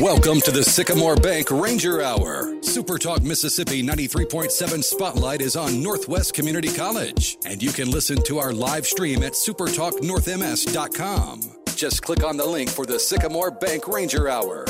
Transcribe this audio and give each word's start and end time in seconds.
Welcome 0.00 0.40
to 0.42 0.50
the 0.50 0.64
Sycamore 0.64 1.16
Bank 1.16 1.50
Ranger 1.50 2.00
Hour. 2.00 2.62
Super 2.62 2.96
Talk 2.96 3.22
Mississippi 3.22 3.82
93.7 3.82 4.82
Spotlight 4.82 5.42
is 5.42 5.56
on 5.56 5.82
Northwest 5.82 6.32
Community 6.32 6.72
College, 6.72 7.36
and 7.44 7.62
you 7.62 7.70
can 7.70 7.90
listen 7.90 8.22
to 8.22 8.38
our 8.38 8.54
live 8.54 8.86
stream 8.86 9.22
at 9.22 9.34
supertalknorthms.com. 9.34 11.42
Just 11.76 12.00
click 12.00 12.24
on 12.24 12.38
the 12.38 12.46
link 12.46 12.70
for 12.70 12.86
the 12.86 12.98
Sycamore 12.98 13.50
Bank 13.50 13.88
Ranger 13.88 14.26
Hour. 14.26 14.64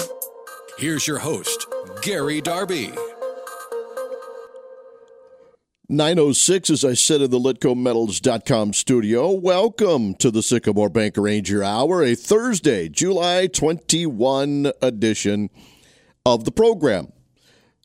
Here's 0.79 1.06
your 1.06 1.19
host, 1.19 1.65
Gary 2.03 2.40
Darby. 2.40 2.90
906, 5.91 6.71
as 6.71 6.85
I 6.85 6.95
said 6.95 7.21
in 7.21 7.33
the 7.33 7.41
LitcoMetals.com 7.41 8.75
studio. 8.75 9.33
Welcome 9.33 10.15
to 10.15 10.31
the 10.31 10.40
Sycamore 10.40 10.89
Bank 10.89 11.17
Ranger 11.17 11.65
Hour, 11.65 12.04
a 12.04 12.15
Thursday, 12.15 12.89
July 12.89 13.49
21 13.49 14.71
edition 14.81 15.51
of 16.25 16.45
the 16.45 16.53
program. 16.53 17.12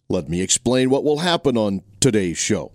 Let 0.08 0.30
me 0.30 0.42
explain 0.42 0.92
what 0.92 1.04
will 1.04 1.18
happen 1.18 1.58
on 1.58 1.82
today's 2.00 2.38
show. 2.38 2.72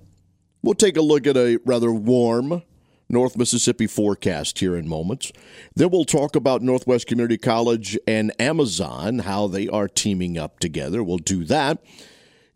We'll 0.64 0.74
take 0.74 0.96
a 0.96 1.00
look 1.00 1.28
at 1.28 1.36
a 1.36 1.60
rather 1.64 1.92
warm 1.92 2.64
North 3.08 3.36
Mississippi 3.36 3.86
forecast 3.86 4.58
here 4.58 4.74
in 4.74 4.88
moments. 4.88 5.30
Then 5.76 5.90
we'll 5.90 6.04
talk 6.04 6.34
about 6.34 6.60
Northwest 6.60 7.06
Community 7.06 7.38
College 7.38 7.96
and 8.04 8.32
Amazon, 8.40 9.20
how 9.20 9.46
they 9.46 9.68
are 9.68 9.86
teaming 9.86 10.36
up 10.36 10.58
together. 10.58 11.04
We'll 11.04 11.18
do 11.18 11.44
that 11.44 11.78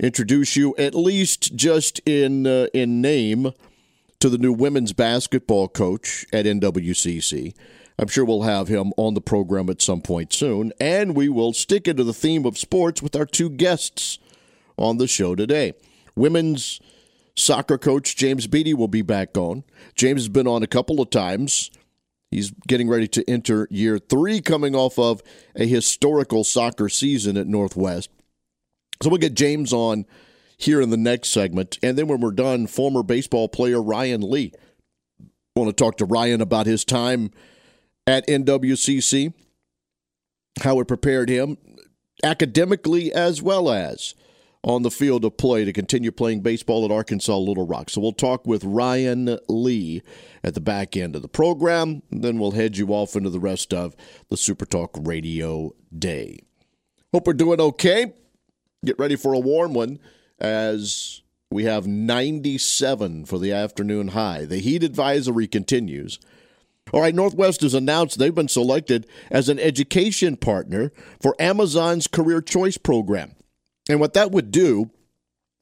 introduce 0.01 0.57
you, 0.57 0.75
at 0.77 0.95
least 0.95 1.55
just 1.57 2.01
in 2.07 2.47
uh, 2.47 2.67
in 2.75 3.01
name, 3.01 3.53
to 4.21 4.29
the 4.29 4.39
new 4.39 4.53
women's 4.53 4.93
basketball 4.93 5.69
coach 5.69 6.27
at 6.33 6.47
NWCC. 6.47 7.55
I'm 7.99 8.09
sure 8.09 8.25
we'll 8.25 8.43
have 8.43 8.69
him 8.69 8.93
on 8.97 9.15
the 9.15 9.21
program 9.21 9.71
at 9.71 9.81
some 9.81 10.01
point 10.01 10.33
soon, 10.33 10.73
and 10.81 11.15
we 11.15 11.29
will 11.29 11.53
stick 11.53 11.87
into 11.87 12.03
the 12.03 12.13
theme 12.13 12.45
of 12.45 12.59
sports 12.59 13.03
with 13.03 13.15
our 13.15 13.27
two 13.27 13.51
guests 13.51 14.19
on 14.77 14.99
the 14.99 15.07
show 15.07 15.35
today. 15.35 15.75
Women's 16.17 16.81
soccer 17.37 17.79
coach 17.79 18.17
James 18.17 18.47
Beattie 18.47 18.75
will 18.75 18.89
be 18.89 19.03
back 19.03 19.37
on. 19.37 19.65
James 19.95 20.23
has 20.23 20.29
been 20.29 20.49
on 20.49 20.63
a 20.63 20.69
couple 20.69 21.01
of 21.01 21.11
times. 21.11 21.71
He's 22.31 22.51
getting 22.67 22.89
ready 22.89 23.07
to 23.09 23.31
enter 23.31 23.69
year 23.71 23.99
three, 23.99 24.41
coming 24.41 24.75
off 24.75 24.99
of 24.99 25.23
a 25.55 25.67
historical 25.67 26.43
soccer 26.43 26.89
season 26.89 27.37
at 27.37 27.47
Northwest. 27.47 28.11
So 29.05 29.11
we'll 29.11 29.19
get 29.19 29.35
James 29.35 29.75
on 29.75 30.07
here 30.57 30.81
in 30.81 30.89
the 30.89 30.97
next 30.97 31.29
segment. 31.29 31.79
And 31.83 31.99
then 31.99 32.07
when 32.07 32.23
we're 32.23 32.31
done, 32.31 32.67
former 32.67 33.03
baseball 33.03 33.51
player 33.51 33.83
Ryan 33.83 34.23
Lee. 34.23 34.51
I 35.21 35.61
want 35.61 35.69
to 35.69 35.85
talk 35.85 35.99
to 35.99 36.07
Ryan 36.07 36.41
about 36.41 36.65
his 36.65 36.87
time 36.87 37.31
at 38.07 38.27
NWCC, 38.27 39.35
how 40.63 40.81
it 40.81 40.89
prepared 40.89 41.29
him 41.29 41.59
academically 42.23 43.13
as 43.13 43.43
well 43.43 43.71
as 43.71 44.15
on 44.63 44.85
the 44.85 44.91
field 44.91 45.27
of 45.27 45.37
play 45.37 45.67
to 45.67 45.73
continue 45.75 46.11
playing 46.11 46.41
baseball 46.41 46.87
at 46.87 46.91
Arkansas 46.91 47.37
Little 47.37 47.67
Rock. 47.67 47.91
So 47.91 48.01
we'll 48.01 48.13
talk 48.13 48.47
with 48.47 48.65
Ryan 48.65 49.39
Lee 49.51 50.01
at 50.43 50.55
the 50.55 50.63
back 50.63 50.97
end 50.97 51.15
of 51.15 51.21
the 51.21 51.29
program. 51.29 52.01
then 52.11 52.39
we'll 52.39 52.53
head 52.53 52.79
you 52.79 52.89
off 52.89 53.17
into 53.17 53.29
the 53.29 53.39
rest 53.39 53.75
of 53.75 53.95
the 54.31 54.39
Super 54.39 54.65
Talk 54.65 54.93
Radio 54.99 55.75
Day. 55.95 56.39
Hope 57.13 57.27
we're 57.27 57.35
doing 57.35 57.61
okay. 57.61 58.15
Get 58.85 58.99
ready 58.99 59.17
for 59.17 59.33
a 59.33 59.39
warm 59.39 59.75
one 59.75 59.99
as 60.39 61.23
we 61.51 61.65
have 61.65 61.87
97 61.87 63.25
for 63.25 63.39
the 63.39 63.53
afternoon 63.53 64.09
high. 64.09 64.45
The 64.45 64.59
heat 64.59 64.83
advisory 64.83 65.47
continues. 65.47 66.19
All 66.93 67.01
right, 67.01 67.15
Northwest 67.15 67.63
has 67.63 67.75
announced 67.75 68.19
they've 68.19 68.35
been 68.35 68.49
selected 68.49 69.07
as 69.31 69.49
an 69.49 69.59
education 69.59 70.37
partner 70.37 70.93
for 71.21 71.35
Amazon's 71.39 72.07
Career 72.07 72.41
Choice 72.41 72.77
program. 72.77 73.35
And 73.89 74.01
what 74.01 74.15
that 74.15 74.33
would 74.33 74.51
do 74.51 74.91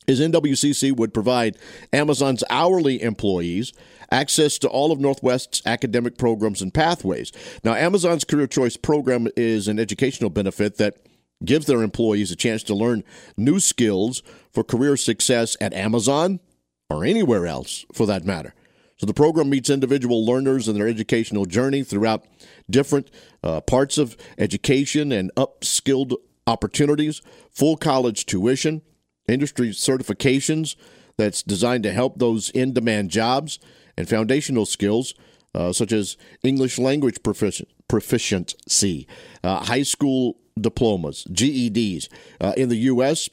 is 0.06 0.20
NWCC 0.20 0.96
would 0.96 1.14
provide 1.14 1.56
Amazon's 1.92 2.42
hourly 2.50 3.00
employees 3.02 3.72
access 4.10 4.58
to 4.58 4.68
all 4.68 4.92
of 4.92 5.00
Northwest's 5.00 5.62
academic 5.64 6.18
programs 6.18 6.60
and 6.60 6.74
pathways. 6.74 7.32
Now, 7.64 7.74
Amazon's 7.74 8.24
Career 8.24 8.46
Choice 8.46 8.76
program 8.76 9.28
is 9.36 9.68
an 9.68 9.78
educational 9.78 10.30
benefit 10.30 10.76
that 10.78 10.96
gives 11.44 11.66
their 11.66 11.82
employees 11.82 12.30
a 12.30 12.36
chance 12.36 12.62
to 12.64 12.74
learn 12.74 13.04
new 13.36 13.60
skills 13.60 14.22
for 14.52 14.64
career 14.64 14.96
success 14.96 15.56
at 15.60 15.74
Amazon 15.74 16.40
or 16.88 17.04
anywhere 17.04 17.46
else 17.46 17.84
for 17.92 18.06
that 18.06 18.24
matter. 18.24 18.54
So 18.96 19.06
the 19.06 19.14
program 19.14 19.50
meets 19.50 19.70
individual 19.70 20.24
learners 20.24 20.68
in 20.68 20.76
their 20.76 20.86
educational 20.86 21.44
journey 21.44 21.82
throughout 21.82 22.24
different 22.70 23.10
uh, 23.42 23.60
parts 23.60 23.98
of 23.98 24.16
education 24.38 25.10
and 25.10 25.34
upskilled 25.36 26.14
opportunities, 26.46 27.20
full 27.50 27.76
college 27.76 28.26
tuition, 28.26 28.82
industry 29.28 29.70
certifications 29.70 30.76
that's 31.16 31.42
designed 31.42 31.82
to 31.82 31.92
help 31.92 32.18
those 32.18 32.50
in 32.50 32.72
demand 32.72 33.10
jobs, 33.10 33.58
and 33.96 34.08
foundational 34.08 34.66
skills 34.66 35.14
uh, 35.54 35.72
such 35.72 35.92
as 35.92 36.16
English 36.42 36.78
language 36.78 37.18
proficiency, 37.22 39.06
uh, 39.44 39.64
high 39.64 39.82
school 39.82 40.38
diplomas, 40.60 41.24
GEDs. 41.32 42.08
Uh, 42.40 42.52
in 42.56 42.68
the 42.68 42.76
U.S., 42.76 43.28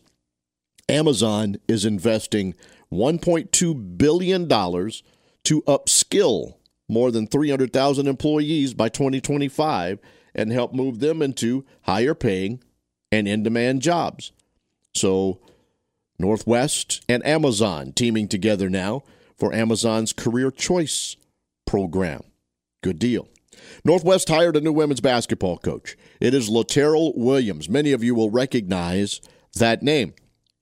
Amazon 0.87 1.57
is 1.67 1.85
investing 1.85 2.55
$1.2 2.91 3.97
billion 3.97 4.47
to 4.47 5.61
upskill 5.61 6.55
more 6.87 7.11
than 7.11 7.27
300,000 7.27 8.07
employees 8.07 8.73
by 8.73 8.89
2025 8.89 9.99
and 10.33 10.51
help 10.51 10.73
move 10.73 10.99
them 10.99 11.21
into 11.21 11.65
higher 11.83 12.15
paying 12.15 12.61
and 13.11 13.27
in 13.27 13.43
demand 13.43 13.81
jobs. 13.81 14.31
So, 14.95 15.39
Northwest 16.17 17.03
and 17.07 17.25
Amazon 17.25 17.93
teaming 17.93 18.27
together 18.27 18.69
now 18.69 19.03
for 19.37 19.53
Amazon's 19.53 20.11
Career 20.11 20.51
Choice 20.51 21.15
program. 21.65 22.23
Good 22.83 22.99
deal. 22.99 23.27
Northwest 23.89 24.29
hired 24.29 24.55
a 24.55 24.61
new 24.61 24.71
women's 24.71 25.01
basketball 25.01 25.57
coach. 25.57 25.97
It 26.21 26.35
is 26.35 26.47
Laterrell 26.47 27.17
Williams. 27.17 27.67
Many 27.67 27.91
of 27.91 28.03
you 28.03 28.13
will 28.13 28.29
recognize 28.29 29.19
that 29.55 29.81
name. 29.81 30.13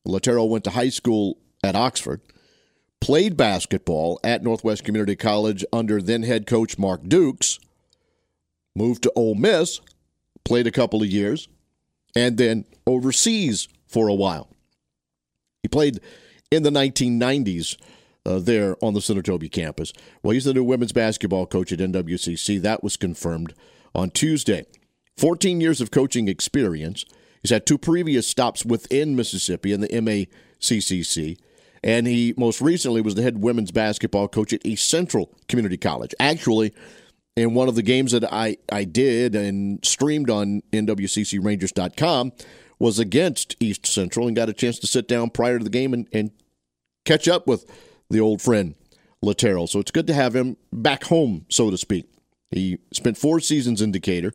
Laterrell 0.07 0.47
went 0.47 0.63
to 0.63 0.69
high 0.69 0.87
school 0.87 1.37
at 1.61 1.75
Oxford, 1.75 2.21
played 3.01 3.35
basketball 3.35 4.17
at 4.23 4.43
Northwest 4.43 4.85
Community 4.85 5.17
College 5.17 5.65
under 5.73 6.01
then 6.01 6.23
head 6.23 6.47
coach 6.47 6.77
Mark 6.77 7.03
Dukes, 7.05 7.59
moved 8.77 9.03
to 9.03 9.11
Ole 9.13 9.35
Miss, 9.35 9.81
played 10.45 10.65
a 10.65 10.71
couple 10.71 11.01
of 11.01 11.09
years, 11.09 11.49
and 12.15 12.37
then 12.37 12.63
overseas 12.85 13.67
for 13.89 14.07
a 14.07 14.15
while. 14.15 14.47
He 15.63 15.67
played 15.67 15.99
in 16.49 16.63
the 16.63 16.69
1990s 16.69 17.75
uh, 18.27 18.39
there 18.39 18.75
on 18.83 18.93
the 18.93 18.99
Senatobia 18.99 19.51
campus. 19.51 19.93
Well, 20.21 20.33
he's 20.33 20.45
the 20.45 20.53
new 20.53 20.63
women's 20.63 20.91
basketball 20.91 21.45
coach 21.45 21.71
at 21.71 21.79
NWCC. 21.79 22.61
That 22.61 22.83
was 22.83 22.97
confirmed 22.97 23.53
on 23.95 24.11
Tuesday. 24.11 24.65
14 25.17 25.61
years 25.61 25.81
of 25.81 25.89
coaching 25.89 26.27
experience. 26.27 27.05
He's 27.41 27.51
had 27.51 27.65
two 27.65 27.77
previous 27.77 28.27
stops 28.27 28.65
within 28.65 29.15
Mississippi 29.15 29.71
in 29.71 29.81
the 29.81 29.87
MACCC. 29.87 31.37
And 31.83 32.05
he 32.05 32.33
most 32.37 32.59
recently 32.59 33.01
was 33.01 33.15
the 33.15 33.21
head 33.21 33.41
women's 33.41 33.71
basketball 33.71 34.27
coach 34.27 34.51
at 34.51 34.65
East 34.65 34.89
Central 34.89 35.33
Community 35.47 35.77
College. 35.77 36.13
Actually, 36.19 36.73
in 37.35 37.53
one 37.53 37.69
of 37.69 37.75
the 37.75 37.83
games 37.83 38.11
that 38.11 38.31
I, 38.33 38.57
I 38.71 38.83
did 38.83 39.35
and 39.35 39.83
streamed 39.85 40.29
on 40.29 40.63
NWCCRangers.com 40.73 42.33
was 42.79 42.99
against 42.99 43.55
East 43.59 43.85
Central 43.85 44.27
and 44.27 44.35
got 44.35 44.49
a 44.49 44.53
chance 44.53 44.79
to 44.79 44.87
sit 44.87 45.07
down 45.07 45.29
prior 45.29 45.59
to 45.59 45.63
the 45.63 45.69
game 45.69 45.93
and, 45.93 46.07
and 46.11 46.31
catch 47.05 47.27
up 47.27 47.47
with 47.47 47.65
the 48.09 48.19
old 48.19 48.41
friend 48.41 48.75
Laterrell. 49.23 49.67
So 49.67 49.79
it's 49.79 49.91
good 49.91 50.07
to 50.07 50.13
have 50.13 50.35
him 50.35 50.57
back 50.71 51.05
home, 51.05 51.45
so 51.49 51.69
to 51.69 51.77
speak. 51.77 52.05
He 52.51 52.79
spent 52.93 53.17
four 53.17 53.39
seasons 53.39 53.81
in 53.81 53.91
Decatur, 53.91 54.33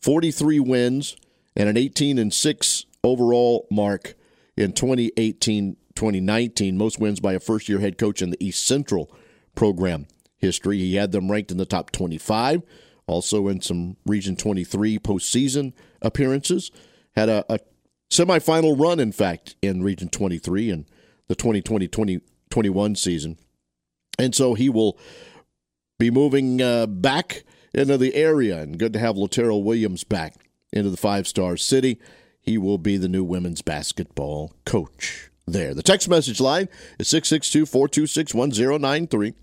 43 0.00 0.60
wins, 0.60 1.16
and 1.54 1.68
an 1.68 1.76
18 1.76 2.18
and 2.18 2.32
6 2.32 2.86
overall 3.04 3.66
mark 3.70 4.14
in 4.56 4.72
2018 4.72 5.76
2019. 5.94 6.78
Most 6.78 6.98
wins 6.98 7.20
by 7.20 7.34
a 7.34 7.40
first 7.40 7.68
year 7.68 7.78
head 7.78 7.98
coach 7.98 8.22
in 8.22 8.30
the 8.30 8.44
East 8.44 8.64
Central 8.64 9.14
program 9.54 10.06
history. 10.38 10.78
He 10.78 10.94
had 10.94 11.12
them 11.12 11.30
ranked 11.30 11.50
in 11.50 11.58
the 11.58 11.66
top 11.66 11.90
25, 11.90 12.62
also 13.06 13.48
in 13.48 13.60
some 13.60 13.96
Region 14.06 14.34
23 14.36 14.98
postseason 14.98 15.74
appearances. 16.00 16.70
Had 17.14 17.28
a, 17.28 17.44
a 17.52 17.60
semifinal 18.10 18.78
run, 18.80 19.00
in 19.00 19.12
fact, 19.12 19.56
in 19.60 19.82
Region 19.82 20.08
23 20.08 20.70
and 20.70 20.86
the 21.28 21.34
2020 21.34 22.20
2021 22.52 22.96
season. 22.96 23.38
And 24.18 24.34
so 24.34 24.54
he 24.54 24.68
will 24.68 24.98
be 25.98 26.10
moving 26.10 26.60
uh, 26.60 26.86
back 26.86 27.44
into 27.72 27.96
the 27.96 28.14
area, 28.14 28.60
and 28.60 28.78
good 28.78 28.92
to 28.92 28.98
have 28.98 29.16
Laterrell 29.16 29.64
Williams 29.64 30.04
back 30.04 30.34
into 30.72 30.90
the 30.90 30.96
five 30.96 31.26
star 31.26 31.56
city. 31.56 31.98
He 32.40 32.58
will 32.58 32.78
be 32.78 32.96
the 32.96 33.08
new 33.08 33.24
women's 33.24 33.62
basketball 33.62 34.52
coach 34.66 35.30
there. 35.46 35.74
The 35.74 35.82
text 35.82 36.08
message 36.08 36.40
line 36.40 36.68
is 36.98 37.08
662 37.08 37.66
426 37.66 38.34
1093. 38.34 39.34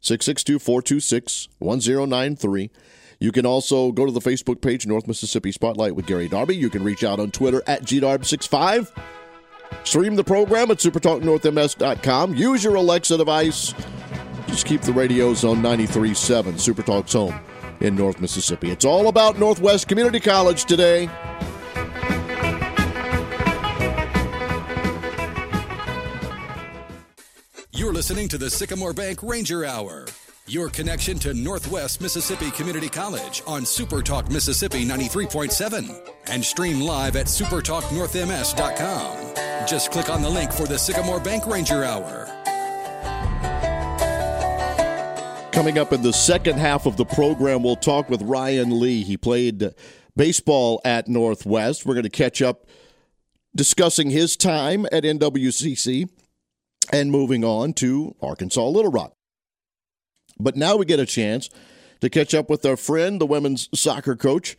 662 0.00 0.58
426 0.58 1.48
1093. 1.58 2.70
You 3.18 3.32
can 3.32 3.46
also 3.46 3.92
go 3.92 4.06
to 4.06 4.12
the 4.12 4.20
Facebook 4.20 4.60
page, 4.60 4.86
North 4.86 5.06
Mississippi 5.06 5.52
Spotlight 5.52 5.94
with 5.94 6.06
Gary 6.06 6.28
Darby. 6.28 6.56
You 6.56 6.70
can 6.70 6.84
reach 6.84 7.04
out 7.04 7.20
on 7.20 7.30
Twitter 7.30 7.62
at 7.66 7.82
GDarb65. 7.82 8.90
Stream 9.84 10.16
the 10.16 10.24
program 10.24 10.70
at 10.70 10.78
supertalknorthms.com. 10.78 12.34
Use 12.34 12.64
your 12.64 12.74
Alexa 12.76 13.16
device. 13.16 13.74
Just 14.46 14.66
keep 14.66 14.80
the 14.82 14.92
radios 14.92 15.44
on 15.44 15.62
93.7, 15.62 16.54
Supertalk's 16.54 17.12
home 17.12 17.38
in 17.80 17.94
North 17.96 18.20
Mississippi. 18.20 18.70
It's 18.70 18.84
all 18.84 19.08
about 19.08 19.38
Northwest 19.38 19.88
Community 19.88 20.20
College 20.20 20.64
today. 20.64 21.10
You're 27.72 27.92
listening 27.92 28.28
to 28.28 28.38
the 28.38 28.50
Sycamore 28.50 28.92
Bank 28.92 29.22
Ranger 29.22 29.64
Hour. 29.64 30.06
Your 30.46 30.68
connection 30.68 31.18
to 31.20 31.32
Northwest 31.32 32.02
Mississippi 32.02 32.50
Community 32.50 32.90
College 32.90 33.42
on 33.46 33.62
Supertalk 33.62 34.30
Mississippi 34.30 34.84
93.7 34.84 36.12
and 36.26 36.44
stream 36.44 36.82
live 36.82 37.16
at 37.16 37.28
supertalknorthms.com. 37.28 39.66
Just 39.66 39.90
click 39.90 40.10
on 40.10 40.20
the 40.20 40.28
link 40.28 40.52
for 40.52 40.66
the 40.66 40.78
Sycamore 40.78 41.18
Bank 41.18 41.46
Ranger 41.46 41.82
Hour. 41.82 42.26
Coming 45.50 45.78
up 45.78 45.94
in 45.94 46.02
the 46.02 46.12
second 46.12 46.58
half 46.58 46.84
of 46.84 46.98
the 46.98 47.06
program, 47.06 47.62
we'll 47.62 47.74
talk 47.74 48.10
with 48.10 48.20
Ryan 48.20 48.78
Lee. 48.78 49.02
He 49.02 49.16
played 49.16 49.70
baseball 50.14 50.82
at 50.84 51.08
Northwest. 51.08 51.86
We're 51.86 51.94
going 51.94 52.02
to 52.02 52.10
catch 52.10 52.42
up 52.42 52.66
discussing 53.56 54.10
his 54.10 54.36
time 54.36 54.84
at 54.92 55.04
NWCC 55.04 56.10
and 56.92 57.10
moving 57.10 57.44
on 57.44 57.72
to 57.74 58.14
Arkansas 58.20 58.68
Little 58.68 58.90
Rock. 58.90 59.13
But 60.38 60.56
now 60.56 60.76
we 60.76 60.84
get 60.84 61.00
a 61.00 61.06
chance 61.06 61.50
to 62.00 62.10
catch 62.10 62.34
up 62.34 62.50
with 62.50 62.64
our 62.66 62.76
friend, 62.76 63.20
the 63.20 63.26
women's 63.26 63.68
soccer 63.78 64.16
coach 64.16 64.56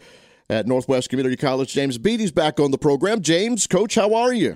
at 0.50 0.68
Northwest 0.68 1.10
Community 1.10 1.36
College, 1.36 1.74
James 1.74 1.98
Beattie's 1.98 2.32
back 2.32 2.60
on 2.60 2.72
the 2.72 2.78
program. 2.78 3.22
James, 3.22 3.68
coach, 3.68 3.96
how 3.96 4.14
are 4.14 4.34
you? 4.34 4.56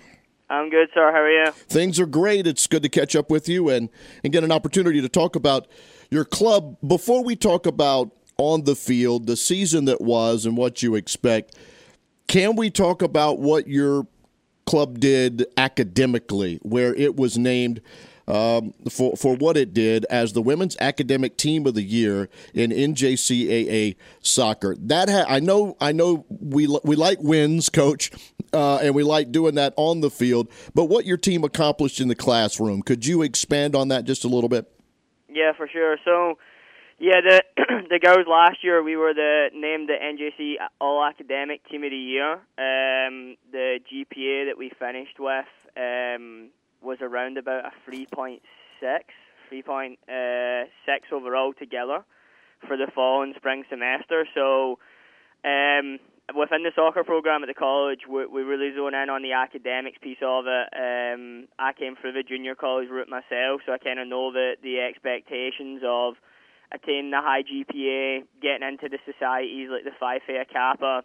I'm 0.50 0.70
good, 0.70 0.90
sir. 0.94 1.12
How 1.12 1.20
are 1.20 1.32
you? 1.32 1.52
Things 1.52 2.00
are 2.00 2.06
great. 2.06 2.48
It's 2.48 2.66
good 2.66 2.84
to 2.84 2.90
catch 2.90 3.16
up 3.16 3.30
with 3.30 3.48
you 3.48 3.70
and, 3.70 3.90
and 4.24 4.34
get 4.34 4.44
an 4.44 4.52
opportunity 4.52 5.02
to 5.02 5.10
talk 5.10 5.36
about 5.36 5.68
your 6.10 6.26
club. 6.26 6.78
Before 6.86 7.24
we 7.24 7.36
talk 7.36 7.68
about 7.68 8.12
on 8.38 8.64
the 8.64 8.76
field, 8.76 9.28
the 9.28 9.36
season 9.36 9.86
that 9.86 10.02
was, 10.02 10.46
and 10.46 10.58
what 10.58 10.82
you 10.82 10.96
expect, 10.96 11.56
can 12.28 12.56
we 12.56 12.70
talk 12.70 13.02
about 13.02 13.40
what 13.40 13.68
your 13.68 14.08
club 14.66 15.00
did 15.00 15.46
academically, 15.58 16.60
where 16.62 16.96
it 16.96 17.16
was 17.16 17.38
named 17.38 17.82
um, 18.30 18.74
for 18.90 19.18
for 19.18 19.36
what 19.36 19.58
it 19.58 19.74
did 19.74 20.06
as 20.06 20.34
the 20.34 20.42
women's 20.42 20.78
academic 20.80 21.36
team 21.36 21.66
of 21.66 21.74
the 21.74 21.82
year 21.82 22.30
in 22.54 22.72
NJCAA 22.72 23.96
soccer. 24.22 24.76
That 24.80 25.10
ha- 25.10 25.26
I 25.28 25.40
know 25.40 25.76
I 25.82 25.92
know 25.92 26.26
we 26.30 26.68
we 26.84 26.96
like 26.96 27.18
wins, 27.22 27.70
coach, 27.70 28.12
uh, 28.54 28.78
and 28.78 28.94
we 28.94 29.04
like 29.04 29.32
doing 29.32 29.56
that 29.56 29.74
on 29.76 30.02
the 30.02 30.12
field. 30.12 30.50
But 30.76 30.86
what 30.86 31.06
your 31.06 31.18
team 31.18 31.44
accomplished 31.44 32.00
in 32.00 32.08
the 32.08 32.16
classroom, 32.16 32.84
could 32.84 33.06
you 33.06 33.24
expand 33.24 33.76
on 33.76 33.88
that 33.88 34.06
just 34.06 34.24
a 34.24 34.28
little 34.28 34.50
bit? 34.50 34.72
Yeah, 35.28 35.54
for 35.54 35.68
sure. 35.68 35.98
So. 36.06 36.38
Yeah, 37.02 37.22
the 37.22 37.44
the 37.90 37.98
girls 37.98 38.28
last 38.28 38.62
year 38.62 38.84
we 38.84 38.98
were 38.98 39.14
the 39.14 39.52
named 39.54 39.88
the 39.88 39.94
NJC 39.94 40.56
All 40.82 41.02
Academic 41.02 41.66
Team 41.70 41.86
of 41.86 41.92
the 41.92 41.96
Year. 41.96 42.34
Um, 42.34 43.38
the 43.54 43.80
GPA 43.90 44.48
that 44.48 44.58
we 44.58 44.70
finished 44.78 45.18
with 45.18 45.46
um, 45.78 46.50
was 46.82 46.98
around 47.02 47.38
about 47.38 47.66
a 47.66 47.90
3.6, 47.90 48.40
3.6 49.52 49.98
overall 51.12 51.54
together 51.54 52.04
for 52.68 52.78
the 52.78 52.88
fall 52.94 53.24
and 53.24 53.36
spring 53.36 53.64
semester. 53.70 54.26
So 54.34 54.80
um, 55.44 56.00
within 56.36 56.64
the 56.64 56.72
soccer 56.76 57.04
program 57.04 57.44
at 57.44 57.48
the 57.48 57.54
college, 57.54 58.02
we, 58.10 58.26
we 58.26 58.42
really 58.42 58.74
zone 58.76 58.94
in 58.94 59.10
on 59.10 59.22
the 59.22 59.34
academics 59.34 59.98
piece 60.02 60.22
of 60.22 60.46
it. 60.48 60.68
Um, 60.74 61.48
I 61.58 61.74
came 61.74 61.96
through 61.96 62.14
the 62.14 62.24
junior 62.24 62.56
college 62.56 62.90
route 62.90 63.10
myself, 63.10 63.62
so 63.66 63.74
I 63.74 63.78
kind 63.78 64.00
of 64.00 64.08
know 64.08 64.32
the 64.32 64.56
the 64.62 64.80
expectations 64.80 65.82
of 65.86 66.16
attaining 66.72 67.14
a 67.14 67.22
high 67.22 67.44
GPA, 67.44 68.24
getting 68.42 68.68
into 68.68 68.90
the 68.90 69.00
societies 69.06 69.70
like 69.72 69.84
the 69.84 69.96
Phi 70.00 70.20
Theta 70.26 70.46
Kappa, 70.52 71.04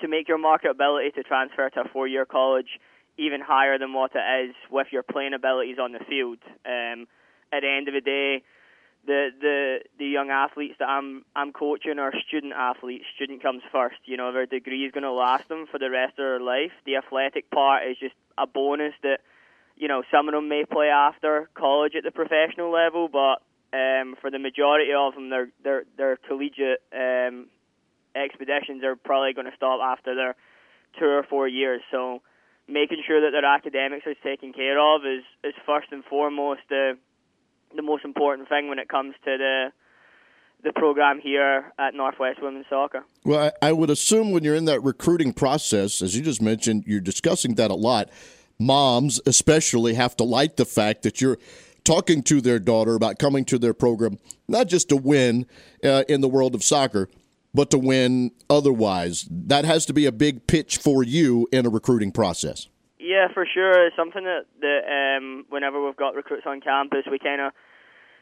to 0.00 0.08
make 0.08 0.28
your 0.28 0.38
marketability 0.38 1.12
to 1.14 1.22
transfer 1.22 1.68
to 1.70 1.80
a 1.80 1.88
four-year 1.92 2.24
college 2.24 2.80
even 3.18 3.40
higher 3.40 3.78
than 3.78 3.92
what 3.92 4.12
it 4.14 4.48
is 4.48 4.54
with 4.70 4.86
your 4.92 5.02
playing 5.02 5.34
abilities 5.34 5.76
on 5.78 5.92
the 5.92 5.98
field. 6.08 6.38
Um, 6.64 7.06
at 7.52 7.60
the 7.60 7.68
end 7.68 7.88
of 7.88 7.94
the 7.94 8.00
day, 8.00 8.42
the 9.06 9.28
the 9.40 9.80
the 9.98 10.06
young 10.06 10.30
athletes 10.30 10.76
that 10.78 10.88
I'm 10.88 11.24
I'm 11.34 11.52
coaching 11.52 11.98
are 11.98 12.12
student 12.28 12.52
athletes. 12.52 13.04
Student 13.16 13.42
comes 13.42 13.62
first. 13.72 13.96
You 14.04 14.16
know, 14.16 14.32
their 14.32 14.46
degree 14.46 14.84
is 14.84 14.92
going 14.92 15.04
to 15.04 15.12
last 15.12 15.48
them 15.48 15.66
for 15.70 15.78
the 15.78 15.90
rest 15.90 16.12
of 16.12 16.24
their 16.24 16.40
life. 16.40 16.72
The 16.84 16.96
athletic 16.96 17.50
part 17.50 17.88
is 17.88 17.96
just 17.98 18.14
a 18.36 18.46
bonus 18.46 18.94
that 19.02 19.20
you 19.76 19.88
know 19.88 20.02
some 20.10 20.28
of 20.28 20.34
them 20.34 20.48
may 20.48 20.64
play 20.64 20.88
after 20.88 21.48
college 21.54 21.94
at 21.96 22.04
the 22.04 22.10
professional 22.10 22.70
level, 22.70 23.08
but 23.08 23.42
um, 23.72 24.14
for 24.20 24.30
the 24.30 24.38
majority 24.38 24.92
of 24.96 25.14
them, 25.14 25.30
their 25.30 25.48
their 25.62 25.84
their 25.96 26.16
collegiate 26.16 26.82
um, 26.92 27.46
expeditions 28.14 28.84
are 28.84 28.96
probably 28.96 29.32
going 29.32 29.50
to 29.50 29.56
stop 29.56 29.80
after 29.82 30.14
their 30.14 30.34
two 30.98 31.06
or 31.06 31.22
four 31.22 31.48
years. 31.48 31.80
So 31.90 32.22
making 32.68 33.02
sure 33.06 33.20
that 33.22 33.30
their 33.30 33.44
academics 33.44 34.06
are 34.06 34.14
taken 34.22 34.52
care 34.52 34.78
of 34.78 35.02
is 35.04 35.24
is 35.42 35.54
first 35.66 35.88
and 35.90 36.04
foremost 36.04 36.60
the 36.68 36.98
the 37.74 37.82
most 37.82 38.04
important 38.04 38.48
thing 38.48 38.68
when 38.68 38.78
it 38.78 38.88
comes 38.88 39.14
to 39.24 39.36
the 39.38 39.72
the 40.64 40.72
program 40.72 41.20
here 41.20 41.72
at 41.78 41.94
Northwest 41.94 42.42
Women's 42.42 42.66
Soccer. 42.68 43.04
Well, 43.24 43.52
I, 43.62 43.68
I 43.68 43.72
would 43.72 43.90
assume 43.90 44.32
when 44.32 44.42
you're 44.42 44.56
in 44.56 44.64
that 44.64 44.82
recruiting 44.82 45.32
process, 45.32 46.02
as 46.02 46.16
you 46.16 46.22
just 46.22 46.42
mentioned, 46.42 46.84
you're 46.86 47.00
discussing 47.00 47.54
that 47.54 47.70
a 47.70 47.76
lot. 47.76 48.10
Moms, 48.58 49.20
especially, 49.24 49.94
have 49.94 50.16
to 50.16 50.24
like 50.24 50.56
the 50.56 50.64
fact 50.64 51.02
that 51.04 51.20
you're 51.20 51.38
talking 51.84 52.24
to 52.24 52.40
their 52.40 52.58
daughter 52.58 52.96
about 52.96 53.20
coming 53.20 53.44
to 53.44 53.58
their 53.58 53.72
program, 53.72 54.18
not 54.48 54.66
just 54.66 54.88
to 54.88 54.96
win 54.96 55.46
uh, 55.84 56.02
in 56.08 56.20
the 56.20 56.28
world 56.28 56.56
of 56.56 56.64
soccer, 56.64 57.08
but 57.54 57.70
to 57.70 57.78
win 57.78 58.32
otherwise. 58.50 59.26
That 59.30 59.64
has 59.64 59.86
to 59.86 59.92
be 59.92 60.06
a 60.06 60.12
big 60.12 60.46
pitch 60.46 60.78
for 60.78 61.02
you 61.02 61.48
in 61.52 61.66
a 61.66 61.70
recruiting 61.70 62.12
process. 62.12 62.68
Yeah, 62.98 63.28
for 63.32 63.46
sure. 63.46 63.86
It's 63.86 63.96
something 63.96 64.24
that, 64.24 64.46
that 64.60 65.16
um, 65.18 65.46
whenever 65.48 65.84
we've 65.84 65.96
got 65.96 66.14
recruits 66.14 66.46
on 66.46 66.60
campus, 66.60 67.04
we 67.10 67.18
kind 67.18 67.40
of 67.40 67.52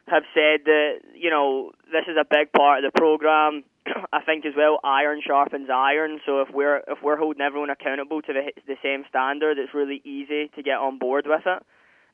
have 0.09 0.23
said 0.35 0.61
that 0.65 1.01
you 1.15 1.31
know 1.31 1.73
this 1.91 2.05
is 2.07 2.17
a 2.17 2.25
big 2.25 2.53
part 2.53 2.85
of 2.85 2.93
the 2.93 2.97
program. 2.97 3.65
I 4.13 4.23
think 4.23 4.47
as 4.47 4.53
well, 4.57 4.79
iron 4.85 5.21
sharpens 5.27 5.69
iron. 5.73 6.21
So 6.25 6.41
if 6.43 6.49
we're 6.53 6.79
if 6.87 6.99
we're 7.03 7.17
holding 7.17 7.43
everyone 7.43 7.71
accountable 7.71 8.23
to 8.23 8.33
the 8.33 8.53
the 8.67 8.77
same 8.83 9.05
standard, 9.09 9.59
it's 9.59 9.75
really 9.75 10.01
easy 10.05 10.49
to 10.55 10.63
get 10.63 10.79
on 10.79 10.99
board 10.99 11.27
with 11.27 11.43
it. 11.47 11.63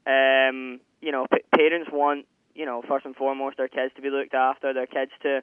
Um, 0.04 0.80
you 1.00 1.12
know, 1.12 1.26
p- 1.30 1.44
parents 1.54 1.90
want 1.92 2.26
you 2.54 2.64
know 2.64 2.82
first 2.88 3.04
and 3.04 3.14
foremost 3.14 3.58
their 3.58 3.68
kids 3.68 3.92
to 3.96 4.02
be 4.02 4.10
looked 4.10 4.34
after, 4.34 4.72
their 4.72 4.86
kids 4.86 5.12
to 5.22 5.42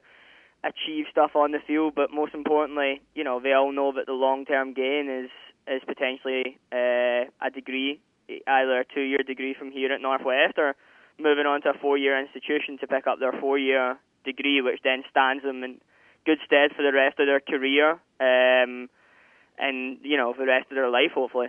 achieve 0.62 1.06
stuff 1.10 1.34
on 1.34 1.52
the 1.52 1.58
field, 1.66 1.94
but 1.94 2.12
most 2.12 2.34
importantly, 2.34 3.00
you 3.14 3.24
know, 3.24 3.40
they 3.40 3.52
all 3.52 3.72
know 3.72 3.92
that 3.92 4.06
the 4.06 4.12
long 4.12 4.44
term 4.44 4.74
gain 4.74 5.08
is 5.08 5.30
is 5.66 5.82
potentially 5.86 6.58
uh, 6.72 7.30
a 7.40 7.50
degree, 7.54 8.00
either 8.28 8.80
a 8.80 8.84
two 8.84 9.02
year 9.02 9.22
degree 9.26 9.54
from 9.58 9.70
here 9.70 9.92
at 9.92 10.00
Northwest 10.00 10.58
or 10.58 10.74
moving 11.18 11.46
on 11.46 11.62
to 11.62 11.70
a 11.70 11.78
four 11.80 11.96
year 11.96 12.18
institution 12.18 12.78
to 12.80 12.86
pick 12.86 13.06
up 13.06 13.20
their 13.20 13.32
four 13.32 13.58
year 13.58 13.98
degree, 14.24 14.60
which 14.60 14.80
then 14.82 15.02
stands 15.10 15.42
them 15.42 15.62
in 15.62 15.80
good 16.26 16.38
stead 16.44 16.70
for 16.76 16.82
the 16.82 16.92
rest 16.92 17.18
of 17.18 17.26
their 17.26 17.40
career 17.40 17.92
um, 18.20 18.88
and, 19.58 19.98
you 20.02 20.16
know, 20.16 20.32
for 20.32 20.40
the 20.40 20.46
rest 20.46 20.70
of 20.70 20.74
their 20.74 20.90
life, 20.90 21.12
hopefully. 21.14 21.48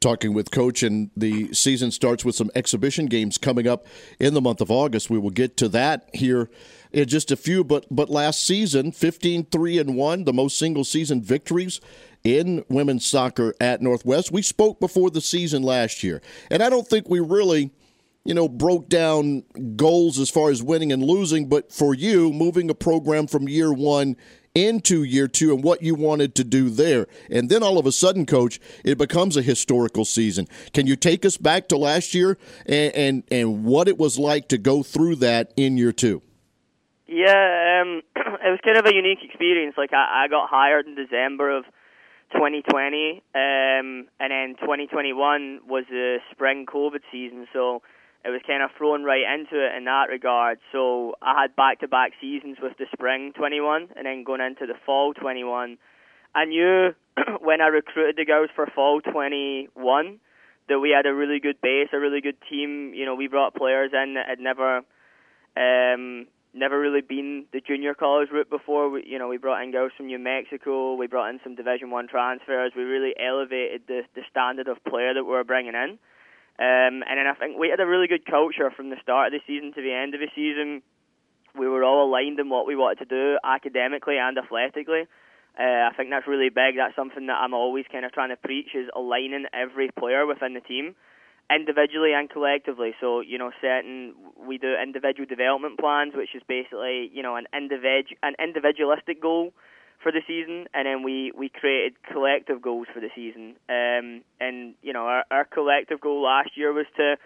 Talking 0.00 0.34
with 0.34 0.50
coach 0.50 0.82
and 0.82 1.10
the 1.16 1.52
season 1.54 1.90
starts 1.90 2.26
with 2.26 2.34
some 2.34 2.50
exhibition 2.54 3.06
games 3.06 3.38
coming 3.38 3.66
up 3.66 3.86
in 4.20 4.34
the 4.34 4.40
month 4.40 4.60
of 4.60 4.70
august. 4.70 5.08
We 5.08 5.18
will 5.18 5.30
get 5.30 5.56
to 5.58 5.68
that 5.70 6.10
here 6.12 6.50
in 6.94 7.08
just 7.08 7.30
a 7.30 7.36
few 7.36 7.64
but 7.64 7.84
but 7.90 8.08
last 8.08 8.46
season 8.46 8.92
15 8.92 9.46
3 9.46 9.78
and 9.78 9.96
1 9.96 10.24
the 10.24 10.32
most 10.32 10.58
single 10.58 10.84
season 10.84 11.20
victories 11.20 11.80
in 12.22 12.64
women's 12.68 13.04
soccer 13.04 13.54
at 13.60 13.82
northwest 13.82 14.32
we 14.32 14.40
spoke 14.40 14.80
before 14.80 15.10
the 15.10 15.20
season 15.20 15.62
last 15.62 16.02
year 16.02 16.22
and 16.50 16.62
i 16.62 16.70
don't 16.70 16.86
think 16.86 17.08
we 17.08 17.20
really 17.20 17.70
you 18.24 18.32
know 18.32 18.48
broke 18.48 18.88
down 18.88 19.42
goals 19.76 20.18
as 20.18 20.30
far 20.30 20.50
as 20.50 20.62
winning 20.62 20.92
and 20.92 21.02
losing 21.02 21.48
but 21.48 21.72
for 21.72 21.94
you 21.94 22.32
moving 22.32 22.70
a 22.70 22.74
program 22.74 23.26
from 23.26 23.48
year 23.48 23.72
one 23.72 24.16
into 24.54 25.02
year 25.02 25.26
two 25.26 25.52
and 25.52 25.64
what 25.64 25.82
you 25.82 25.96
wanted 25.96 26.32
to 26.36 26.44
do 26.44 26.70
there. 26.70 27.08
And 27.28 27.50
then 27.50 27.64
all 27.64 27.76
of 27.76 27.86
a 27.86 27.90
sudden, 27.90 28.24
coach, 28.24 28.60
it 28.84 28.96
becomes 28.96 29.36
a 29.36 29.42
historical 29.42 30.04
season. 30.04 30.46
Can 30.72 30.86
you 30.86 30.94
take 30.94 31.24
us 31.24 31.36
back 31.36 31.68
to 31.70 31.76
last 31.76 32.14
year 32.14 32.38
and, 32.64 32.94
and, 32.94 33.22
and 33.32 33.64
what 33.64 33.88
it 33.88 33.98
was 33.98 34.16
like 34.16 34.46
to 34.50 34.58
go 34.58 34.84
through 34.84 35.16
that 35.16 35.52
in 35.56 35.76
year 35.76 35.90
two? 35.90 36.22
Yeah, 37.06 37.82
um, 37.82 38.02
it 38.16 38.50
was 38.50 38.60
kind 38.64 38.78
of 38.78 38.86
a 38.86 38.94
unique 38.94 39.20
experience. 39.22 39.74
Like 39.76 39.92
I, 39.92 40.24
I 40.24 40.28
got 40.28 40.48
hired 40.48 40.86
in 40.86 40.94
December 40.94 41.56
of 41.56 41.64
2020, 42.32 43.22
um, 43.34 44.08
and 44.18 44.30
then 44.30 44.56
2021 44.60 45.60
was 45.68 45.84
the 45.90 46.18
spring 46.32 46.66
COVID 46.66 47.00
season. 47.12 47.46
So 47.52 47.82
it 48.24 48.30
was 48.30 48.40
kind 48.46 48.62
of 48.62 48.70
thrown 48.76 49.04
right 49.04 49.22
into 49.22 49.64
it 49.64 49.76
in 49.76 49.84
that 49.84 50.08
regard. 50.08 50.58
So 50.72 51.14
I 51.20 51.42
had 51.42 51.54
back-to-back 51.54 52.12
seasons 52.20 52.56
with 52.60 52.72
the 52.78 52.86
spring 52.92 53.32
21 53.36 53.88
and 53.96 54.06
then 54.06 54.24
going 54.24 54.40
into 54.40 54.66
the 54.66 54.74
fall 54.86 55.12
21. 55.12 55.76
I 56.34 56.44
knew 56.46 56.94
when 57.40 57.60
I 57.60 57.66
recruited 57.66 58.16
the 58.16 58.24
girls 58.24 58.48
for 58.56 58.66
fall 58.74 59.02
21 59.02 60.20
that 60.68 60.80
we 60.80 60.90
had 60.90 61.04
a 61.04 61.14
really 61.14 61.38
good 61.38 61.60
base, 61.60 61.88
a 61.92 61.98
really 61.98 62.22
good 62.22 62.36
team. 62.48 62.94
You 62.94 63.04
know, 63.04 63.14
we 63.14 63.28
brought 63.28 63.54
players 63.54 63.90
in 63.92 64.14
that 64.14 64.26
had 64.26 64.40
never, 64.40 64.78
um, 65.56 66.26
never 66.54 66.78
really 66.78 67.00
been 67.00 67.46
the 67.52 67.60
junior 67.60 67.94
college 67.94 68.30
route 68.30 68.50
before. 68.50 68.88
We, 68.88 69.04
you 69.06 69.18
know, 69.18 69.28
we 69.28 69.38
brought 69.38 69.62
in 69.62 69.72
girls 69.72 69.92
from 69.96 70.06
New 70.06 70.18
Mexico. 70.18 70.94
We 70.94 71.06
brought 71.06 71.30
in 71.30 71.40
some 71.42 71.54
Division 71.54 71.90
One 71.90 72.08
transfers. 72.08 72.72
We 72.76 72.82
really 72.82 73.14
elevated 73.18 73.82
the 73.86 74.02
the 74.14 74.22
standard 74.30 74.68
of 74.68 74.82
player 74.84 75.14
that 75.14 75.24
we 75.24 75.30
were 75.30 75.44
bringing 75.44 75.74
in. 75.74 75.98
Um, 76.56 77.02
and 77.02 77.18
then 77.18 77.26
I 77.26 77.34
think 77.34 77.58
we 77.58 77.68
had 77.68 77.80
a 77.80 77.86
really 77.86 78.06
good 78.06 78.24
culture 78.24 78.70
from 78.70 78.88
the 78.90 78.96
start 79.02 79.34
of 79.34 79.40
the 79.40 79.42
season 79.46 79.72
to 79.74 79.82
the 79.82 79.92
end 79.92 80.14
of 80.14 80.20
the 80.20 80.30
season. 80.34 80.82
We 81.58 81.66
were 81.68 81.82
all 81.82 82.06
aligned 82.06 82.38
in 82.38 82.48
what 82.48 82.66
we 82.66 82.76
wanted 82.76 82.98
to 83.00 83.06
do 83.06 83.38
academically 83.42 84.18
and 84.18 84.38
athletically. 84.38 85.06
Uh, 85.58 85.86
I 85.86 85.90
think 85.96 86.10
that's 86.10 86.26
really 86.26 86.50
big. 86.50 86.76
That's 86.76 86.96
something 86.96 87.26
that 87.26 87.38
I'm 87.38 87.54
always 87.54 87.86
kind 87.90 88.04
of 88.04 88.12
trying 88.12 88.30
to 88.30 88.36
preach 88.36 88.74
is 88.74 88.88
aligning 88.94 89.46
every 89.52 89.90
player 89.90 90.26
within 90.26 90.54
the 90.54 90.60
team, 90.60 90.94
individually 91.50 92.12
and 92.14 92.28
collectively. 92.28 92.94
So 93.00 93.20
you 93.20 93.38
know, 93.38 93.50
certain 93.60 94.14
we 94.38 94.58
do 94.58 94.74
individual 94.80 95.26
development 95.26 95.78
plans, 95.78 96.14
which 96.14 96.34
is 96.34 96.42
basically 96.48 97.10
you 97.12 97.22
know 97.22 97.36
an 97.36 97.46
individual 97.54 98.16
an 98.22 98.34
individualistic 98.42 99.20
goal 99.20 99.52
for 100.02 100.12
the 100.12 100.20
season, 100.26 100.66
and 100.74 100.86
then 100.86 101.02
we 101.02 101.32
we 101.36 101.48
created 101.48 101.94
collective 102.12 102.60
goals 102.60 102.86
for 102.92 103.00
the 103.00 103.10
season. 103.14 103.56
Um, 103.68 104.22
and 104.38 104.74
you 104.82 104.92
know, 104.92 105.06
our, 105.06 105.24
our 105.30 105.44
collective 105.44 106.00
goal 106.00 106.22
last 106.22 106.50
year 106.56 106.72
was 106.72 106.86
to 106.96 107.16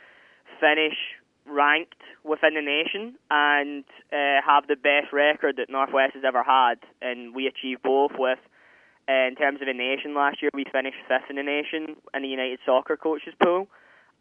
finish 0.61 0.97
ranked 1.45 2.03
within 2.25 2.55
the 2.55 2.63
nation 2.63 3.17
and 3.31 3.85
uh, 4.13 4.41
have 4.47 4.67
the 4.69 4.77
best 4.77 5.13
record 5.13 5.57
that 5.57 5.71
Northwest 5.71 6.15
has 6.15 6.25
ever 6.27 6.43
had, 6.43 6.77
and 7.03 7.35
we 7.35 7.47
achieved 7.47 7.83
both 7.83 8.13
with. 8.19 8.39
Uh, 9.09 9.27
in 9.27 9.35
terms 9.37 9.61
of 9.63 9.67
the 9.67 9.73
nation 9.73 10.15
last 10.15 10.43
year, 10.43 10.51
we 10.53 10.65
finished 10.71 10.99
fifth 11.09 11.31
in 11.31 11.37
the 11.37 11.43
nation 11.43 11.97
in 12.13 12.23
the 12.23 12.29
United 12.29 12.59
Soccer 12.67 12.97
Coaches 12.97 13.33
Pool, 13.43 13.67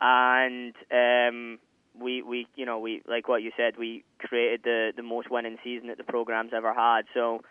and 0.01 0.73
um, 0.91 1.59
we 1.99 2.21
we 2.21 2.47
you 2.55 2.65
know 2.65 2.79
we 2.79 3.01
like 3.07 3.27
what 3.27 3.41
you 3.41 3.51
said, 3.57 3.77
we 3.77 4.03
created 4.19 4.61
the 4.63 4.93
the 4.95 5.03
most 5.03 5.29
winning 5.29 5.57
season 5.63 5.87
that 5.87 5.97
the 5.97 6.03
program's 6.03 6.51
ever 6.55 6.73
had. 6.73 7.05
So 7.13 7.41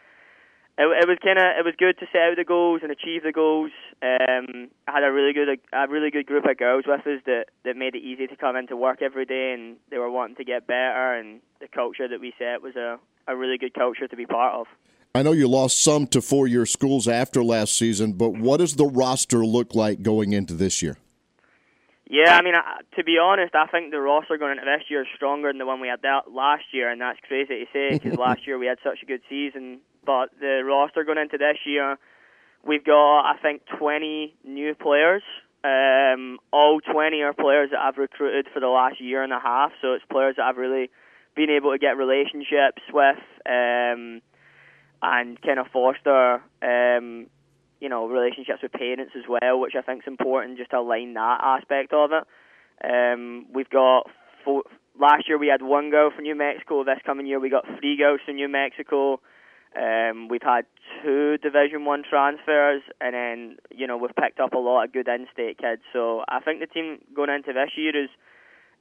it, 0.78 0.84
it 0.84 1.08
was 1.08 1.18
kind 1.22 1.38
of 1.38 1.44
it 1.58 1.64
was 1.64 1.74
good 1.78 1.98
to 1.98 2.06
set 2.12 2.22
out 2.22 2.36
the 2.36 2.44
goals 2.44 2.80
and 2.82 2.92
achieve 2.92 3.22
the 3.22 3.32
goals. 3.32 3.70
Um, 4.02 4.68
I 4.86 4.92
had 4.92 5.04
a 5.04 5.12
really 5.12 5.32
good 5.32 5.48
a 5.72 5.88
really 5.88 6.10
good 6.10 6.26
group 6.26 6.44
of 6.44 6.56
girls 6.56 6.84
with 6.86 7.06
us 7.06 7.22
that 7.26 7.46
that 7.64 7.76
made 7.76 7.94
it 7.94 8.02
easy 8.02 8.26
to 8.26 8.36
come 8.36 8.56
into 8.56 8.76
work 8.76 9.02
every 9.02 9.24
day, 9.24 9.52
and 9.52 9.76
they 9.90 9.98
were 9.98 10.10
wanting 10.10 10.36
to 10.36 10.44
get 10.44 10.66
better. 10.66 11.14
And 11.14 11.40
the 11.60 11.68
culture 11.68 12.08
that 12.08 12.20
we 12.20 12.32
set 12.38 12.62
was 12.62 12.76
a 12.76 12.98
a 13.26 13.36
really 13.36 13.58
good 13.58 13.74
culture 13.74 14.06
to 14.06 14.16
be 14.16 14.26
part 14.26 14.54
of. 14.54 14.66
I 15.14 15.22
know 15.22 15.32
you 15.32 15.48
lost 15.48 15.82
some 15.82 16.06
to 16.08 16.20
four 16.20 16.46
year 16.46 16.66
schools 16.66 17.08
after 17.08 17.42
last 17.42 17.76
season, 17.76 18.12
but 18.12 18.34
what 18.34 18.58
does 18.58 18.76
the 18.76 18.84
roster 18.84 19.46
look 19.46 19.74
like 19.74 20.02
going 20.02 20.34
into 20.34 20.52
this 20.52 20.82
year? 20.82 20.98
Yeah, 22.08 22.36
I 22.36 22.42
mean, 22.42 22.54
to 22.96 23.04
be 23.04 23.18
honest, 23.20 23.54
I 23.54 23.66
think 23.66 23.90
the 23.90 24.00
roster 24.00 24.38
going 24.38 24.52
into 24.52 24.64
this 24.64 24.88
year 24.88 25.02
is 25.02 25.08
stronger 25.16 25.50
than 25.50 25.58
the 25.58 25.66
one 25.66 25.80
we 25.80 25.88
had 25.88 26.02
that 26.02 26.30
last 26.30 26.62
year, 26.72 26.88
and 26.88 27.00
that's 27.00 27.18
crazy 27.26 27.64
to 27.64 27.66
say 27.72 27.98
because 27.98 28.16
last 28.18 28.46
year 28.46 28.58
we 28.58 28.66
had 28.66 28.78
such 28.84 29.02
a 29.02 29.06
good 29.06 29.22
season. 29.28 29.80
But 30.04 30.30
the 30.38 30.62
roster 30.64 31.02
going 31.02 31.18
into 31.18 31.36
this 31.36 31.58
year, 31.66 31.98
we've 32.64 32.84
got 32.84 33.22
I 33.22 33.36
think 33.42 33.62
20 33.78 34.36
new 34.44 34.74
players. 34.76 35.22
Um, 35.64 36.38
all 36.52 36.80
20 36.80 37.22
are 37.22 37.32
players 37.32 37.70
that 37.72 37.80
I've 37.80 37.98
recruited 37.98 38.46
for 38.54 38.60
the 38.60 38.68
last 38.68 39.00
year 39.00 39.24
and 39.24 39.32
a 39.32 39.40
half, 39.40 39.72
so 39.82 39.94
it's 39.94 40.04
players 40.08 40.36
that 40.36 40.44
I've 40.44 40.58
really 40.58 40.90
been 41.34 41.50
able 41.50 41.72
to 41.72 41.78
get 41.78 41.96
relationships 41.96 42.82
with 42.92 43.18
um, 43.46 44.22
and 45.02 45.42
kind 45.42 45.58
of 45.58 45.66
foster, 45.72 46.40
um, 46.62 47.26
you 47.80 47.88
know, 47.88 48.06
relationships 48.06 48.62
with 48.62 48.72
parents 48.72 49.12
as 49.16 49.24
well, 49.28 49.60
which 49.60 49.74
I 49.76 49.82
think 49.82 50.02
is 50.02 50.08
important 50.08 50.58
just 50.58 50.70
to 50.70 50.78
align 50.78 51.14
that 51.14 51.40
aspect 51.42 51.92
of 51.92 52.10
it. 52.12 52.24
Um, 52.82 53.46
we've 53.52 53.70
got 53.70 54.04
four, 54.44 54.62
last 54.98 55.28
year 55.28 55.38
we 55.38 55.48
had 55.48 55.62
one 55.62 55.90
girl 55.90 56.10
from 56.14 56.24
New 56.24 56.34
Mexico. 56.34 56.84
This 56.84 56.98
coming 57.04 57.26
year 57.26 57.40
we 57.40 57.50
got 57.50 57.64
three 57.78 57.96
girls 57.96 58.20
from 58.24 58.36
New 58.36 58.48
Mexico. 58.48 59.20
Um, 59.76 60.28
we've 60.28 60.42
had 60.42 60.64
two 61.02 61.36
Division 61.38 61.84
One 61.84 62.02
transfers, 62.08 62.82
and 63.00 63.14
then 63.14 63.56
you 63.70 63.86
know 63.86 63.98
we've 63.98 64.14
picked 64.16 64.40
up 64.40 64.54
a 64.54 64.58
lot 64.58 64.84
of 64.84 64.92
good 64.92 65.08
in-state 65.08 65.58
kids. 65.58 65.82
So 65.92 66.24
I 66.28 66.40
think 66.40 66.60
the 66.60 66.66
team 66.66 66.98
going 67.14 67.30
into 67.30 67.52
this 67.52 67.70
year 67.76 68.04
is 68.04 68.08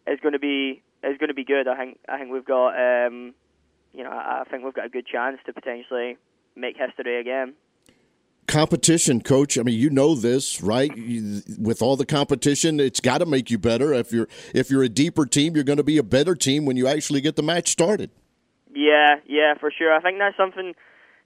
is 0.08 0.20
going 0.22 0.34
to 0.34 0.40
be 0.40 0.82
is 1.04 1.18
going 1.18 1.28
to 1.28 1.34
be 1.34 1.44
good. 1.44 1.68
I 1.68 1.76
think 1.76 2.00
I 2.08 2.18
think 2.18 2.32
we've 2.32 2.46
got 2.46 2.76
um, 2.76 3.34
you 3.94 4.04
know 4.04 4.12
I 4.12 4.44
think 4.50 4.64
we've 4.64 4.74
got 4.74 4.86
a 4.86 4.90
good 4.90 5.06
chance 5.06 5.38
to 5.46 5.54
potentially 5.54 6.18
make 6.56 6.78
history 6.78 7.20
again. 7.20 7.56
Competition, 8.48 9.22
coach. 9.22 9.58
I 9.58 9.64
mean, 9.64 9.80
you 9.80 9.90
know 9.90 10.16
this, 10.16 10.62
right? 10.62 10.96
You, 10.96 11.42
with 11.60 11.82
all 11.82 11.96
the 11.96 12.06
competition, 12.06 12.80
it's 12.80 13.00
got 13.00 13.18
to 13.18 13.26
make 13.26 13.50
you 13.50 13.58
better. 13.58 13.92
If 13.94 14.12
you're 14.12 14.28
if 14.54 14.70
you're 14.70 14.84
a 14.84 14.90
deeper 14.90 15.26
team, 15.26 15.56
you're 15.56 15.64
going 15.64 15.78
to 15.78 15.84
be 15.84 15.98
a 15.98 16.04
better 16.04 16.36
team 16.36 16.66
when 16.66 16.78
you 16.78 16.88
actually 16.88 17.22
get 17.22 17.36
the 17.36 17.44
match 17.44 17.70
started. 17.70 18.12
Yeah, 18.74 19.16
yeah, 19.26 19.56
for 19.60 19.72
sure. 19.76 19.94
I 19.94 20.02
think 20.02 20.20
that's 20.20 20.38
something 20.38 20.76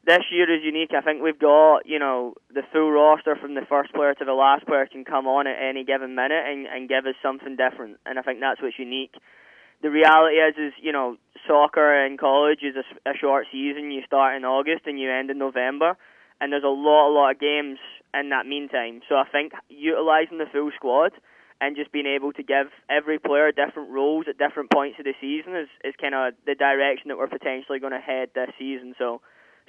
this 0.05 0.23
year 0.31 0.49
is 0.53 0.63
unique. 0.63 0.91
I 0.95 1.01
think 1.01 1.21
we've 1.21 1.38
got, 1.38 1.85
you 1.85 1.99
know, 1.99 2.35
the 2.53 2.63
full 2.71 2.91
roster 2.91 3.35
from 3.35 3.53
the 3.55 3.65
first 3.67 3.93
player 3.93 4.13
to 4.13 4.25
the 4.25 4.33
last 4.33 4.65
player 4.65 4.88
can 4.89 5.03
come 5.03 5.27
on 5.27 5.45
at 5.47 5.57
any 5.61 5.83
given 5.83 6.15
minute 6.15 6.43
and, 6.47 6.65
and 6.67 6.88
give 6.88 7.05
us 7.05 7.15
something 7.21 7.57
different. 7.57 7.97
And 8.05 8.17
I 8.17 8.21
think 8.21 8.39
that's 8.39 8.61
what's 8.61 8.79
unique. 8.79 9.13
The 9.81 9.89
reality 9.89 10.38
is, 10.38 10.55
is 10.57 10.73
you 10.81 10.91
know, 10.91 11.17
soccer 11.47 12.05
in 12.05 12.17
college 12.17 12.59
is 12.63 12.75
a, 12.75 13.09
a 13.09 13.13
short 13.17 13.47
season. 13.51 13.91
You 13.91 14.01
start 14.05 14.35
in 14.35 14.45
August 14.45 14.85
and 14.85 14.99
you 14.99 15.11
end 15.11 15.29
in 15.29 15.38
November, 15.38 15.97
and 16.41 16.51
there's 16.51 16.63
a 16.63 16.67
lot, 16.67 17.10
a 17.10 17.13
lot 17.13 17.31
of 17.31 17.39
games 17.39 17.79
in 18.13 18.29
that 18.29 18.46
meantime. 18.46 19.01
So 19.08 19.15
I 19.15 19.25
think 19.29 19.53
utilising 19.69 20.38
the 20.38 20.46
full 20.51 20.72
squad 20.75 21.12
and 21.62 21.75
just 21.75 21.91
being 21.91 22.08
able 22.08 22.31
to 22.34 22.43
give 22.43 22.67
every 22.89 23.19
player 23.19 23.51
different 23.51 23.91
roles 23.91 24.25
at 24.29 24.38
different 24.38 24.72
points 24.72 24.98
of 25.00 25.05
the 25.05 25.13
season 25.19 25.55
is, 25.55 25.67
is 25.84 25.93
kind 26.00 26.15
of 26.15 26.34
the 26.46 26.55
direction 26.55 27.10
that 27.10 27.17
we're 27.17 27.27
potentially 27.27 27.79
going 27.79 27.93
to 27.93 28.00
head 28.00 28.29
this 28.34 28.50
season. 28.58 28.96
So, 28.98 29.22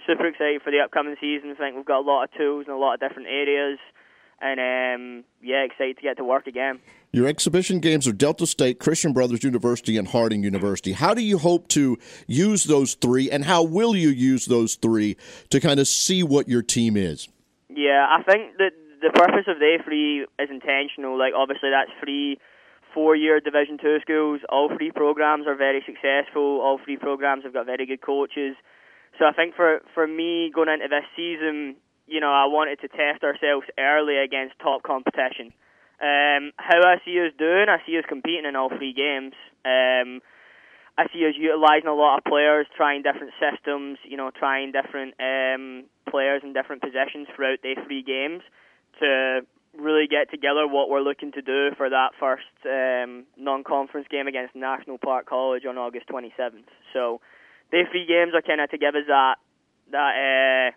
super 0.06 0.26
excited 0.26 0.62
for 0.62 0.70
the 0.70 0.80
upcoming 0.80 1.16
season. 1.20 1.50
I 1.50 1.58
think 1.58 1.76
we've 1.76 1.84
got 1.84 2.00
a 2.00 2.08
lot 2.08 2.24
of 2.24 2.32
tools 2.32 2.64
in 2.66 2.72
a 2.72 2.78
lot 2.78 2.94
of 2.94 3.00
different 3.00 3.28
areas, 3.28 3.78
and 4.40 4.60
um, 4.60 5.24
yeah, 5.42 5.64
excited 5.64 5.96
to 5.96 6.02
get 6.02 6.16
to 6.16 6.24
work 6.24 6.46
again. 6.46 6.80
Your 7.12 7.26
exhibition 7.26 7.80
games 7.80 8.06
are 8.06 8.12
Delta 8.12 8.46
State, 8.46 8.78
Christian 8.78 9.12
Brothers 9.12 9.42
University, 9.42 9.96
and 9.96 10.08
Harding 10.08 10.42
University. 10.42 10.92
How 10.92 11.12
do 11.12 11.22
you 11.22 11.38
hope 11.38 11.68
to 11.68 11.98
use 12.26 12.64
those 12.64 12.94
three, 12.94 13.30
and 13.30 13.44
how 13.44 13.62
will 13.62 13.96
you 13.96 14.08
use 14.08 14.46
those 14.46 14.76
three 14.76 15.16
to 15.50 15.60
kind 15.60 15.80
of 15.80 15.88
see 15.88 16.22
what 16.22 16.48
your 16.48 16.62
team 16.62 16.96
is? 16.96 17.28
Yeah, 17.68 18.06
I 18.08 18.22
think 18.22 18.56
that 18.58 18.72
the 19.00 19.10
purpose 19.10 19.46
of 19.48 19.58
the 19.58 19.78
three 19.84 20.26
is 20.38 20.50
intentional. 20.50 21.18
Like 21.18 21.32
obviously 21.34 21.70
that's 21.70 21.90
three 22.02 22.38
four-year 22.94 23.40
Division 23.40 23.78
Two 23.78 23.98
schools. 24.02 24.40
All 24.48 24.68
three 24.76 24.90
programs 24.90 25.46
are 25.46 25.56
very 25.56 25.82
successful. 25.86 26.60
All 26.60 26.78
three 26.84 26.96
programs 26.96 27.44
have 27.44 27.52
got 27.52 27.66
very 27.66 27.86
good 27.86 28.02
coaches. 28.02 28.56
So 29.18 29.24
I 29.24 29.32
think 29.32 29.54
for 29.54 29.80
for 29.94 30.06
me 30.06 30.50
going 30.54 30.68
into 30.68 30.88
this 30.88 31.04
season, 31.16 31.76
you 32.10 32.20
know, 32.20 32.32
I 32.32 32.46
wanted 32.46 32.80
to 32.80 32.88
test 32.88 33.22
ourselves 33.22 33.66
early 33.78 34.18
against 34.18 34.58
top 34.58 34.82
competition. 34.82 35.54
Um, 36.02 36.50
how 36.58 36.82
I 36.82 36.98
see 37.04 37.14
us 37.22 37.32
doing, 37.38 37.70
I 37.70 37.78
see 37.86 37.96
us 37.96 38.04
competing 38.08 38.46
in 38.46 38.56
all 38.56 38.68
three 38.68 38.92
games. 38.92 39.32
Um, 39.64 40.20
I 40.98 41.06
see 41.12 41.24
us 41.24 41.38
utilising 41.38 41.88
a 41.88 41.94
lot 41.94 42.18
of 42.18 42.24
players, 42.24 42.66
trying 42.76 43.02
different 43.02 43.32
systems, 43.38 43.98
you 44.02 44.16
know, 44.16 44.30
trying 44.34 44.72
different 44.72 45.14
um, 45.20 45.84
players 46.10 46.42
in 46.42 46.52
different 46.52 46.82
positions 46.82 47.28
throughout 47.36 47.62
the 47.62 47.76
three 47.86 48.02
games 48.02 48.42
to 48.98 49.46
really 49.78 50.08
get 50.10 50.30
together 50.30 50.66
what 50.66 50.90
we're 50.90 51.00
looking 51.00 51.30
to 51.32 51.42
do 51.42 51.70
for 51.76 51.88
that 51.88 52.10
first 52.18 52.50
um, 52.66 53.24
non-conference 53.38 54.08
game 54.10 54.26
against 54.26 54.56
National 54.56 54.98
Park 54.98 55.26
College 55.26 55.64
on 55.64 55.78
August 55.78 56.08
27th. 56.08 56.66
So, 56.92 57.20
these 57.70 57.86
three 57.92 58.04
games 58.04 58.34
are 58.34 58.42
kind 58.42 58.60
of 58.60 58.68
to 58.70 58.78
give 58.78 58.96
us 58.96 59.06
that 59.06 59.36
that 59.92 60.74
uh, 60.74 60.76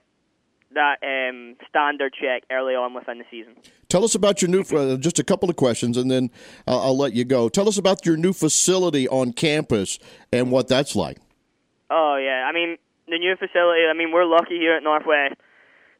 that 0.73 0.97
um, 1.03 1.55
standard 1.67 2.13
check 2.13 2.43
early 2.51 2.75
on 2.75 2.93
within 2.93 3.19
the 3.19 3.25
season. 3.29 3.55
Tell 3.89 4.03
us 4.03 4.15
about 4.15 4.41
your 4.41 4.49
new. 4.49 4.61
Uh, 4.61 4.97
just 4.97 5.19
a 5.19 5.23
couple 5.23 5.49
of 5.49 5.55
questions, 5.55 5.97
and 5.97 6.09
then 6.09 6.29
I'll, 6.67 6.79
I'll 6.79 6.97
let 6.97 7.13
you 7.13 7.25
go. 7.25 7.49
Tell 7.49 7.67
us 7.67 7.77
about 7.77 8.05
your 8.05 8.17
new 8.17 8.33
facility 8.33 9.07
on 9.07 9.33
campus 9.33 9.99
and 10.31 10.51
what 10.51 10.67
that's 10.67 10.95
like. 10.95 11.17
Oh 11.89 12.17
yeah, 12.17 12.47
I 12.47 12.53
mean 12.53 12.77
the 13.07 13.19
new 13.19 13.35
facility. 13.35 13.83
I 13.89 13.93
mean 13.93 14.11
we're 14.11 14.25
lucky 14.25 14.57
here 14.57 14.75
at 14.75 14.83
Northwest 14.83 15.35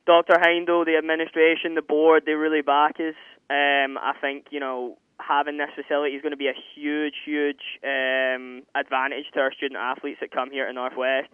Dr. 0.06 0.34
Heindl, 0.34 0.86
the 0.86 0.98
administration, 0.98 1.76
the 1.76 1.82
board, 1.82 2.24
they 2.26 2.34
really 2.34 2.62
back 2.62 3.00
us. 3.00 3.16
Um, 3.50 3.98
I 3.98 4.14
think, 4.20 4.48
you 4.52 4.60
know, 4.60 4.98
having 5.20 5.58
this 5.58 5.70
facility 5.76 6.16
is 6.16 6.22
going 6.22 6.32
to 6.32 6.38
be 6.38 6.48
a 6.48 6.60
huge, 6.76 7.16
huge 7.26 7.80
um, 7.84 8.64
advantage 8.76 9.26
to 9.34 9.40
our 9.40 9.54
student 9.54 9.80
athletes 9.80 10.20
that 10.20 10.32
come 10.32 10.52
here 10.52 10.68
to 10.68 10.74
Northwest. 10.74 11.30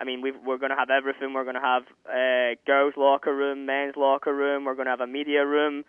I 0.00 0.04
mean, 0.04 0.22
we 0.22 0.30
are 0.30 0.58
going 0.58 0.70
to 0.70 0.76
have 0.76 0.88
everything. 0.88 1.34
We're 1.34 1.44
going 1.44 1.60
to 1.60 1.60
have 1.60 1.82
a 2.08 2.52
uh, 2.52 2.54
girls' 2.66 2.94
locker 2.96 3.34
room, 3.34 3.66
men's 3.66 3.94
locker 3.96 4.34
room. 4.34 4.64
We're 4.64 4.74
going 4.74 4.86
to 4.86 4.92
have 4.92 5.00
a 5.00 5.06
media 5.06 5.44
room. 5.44 5.84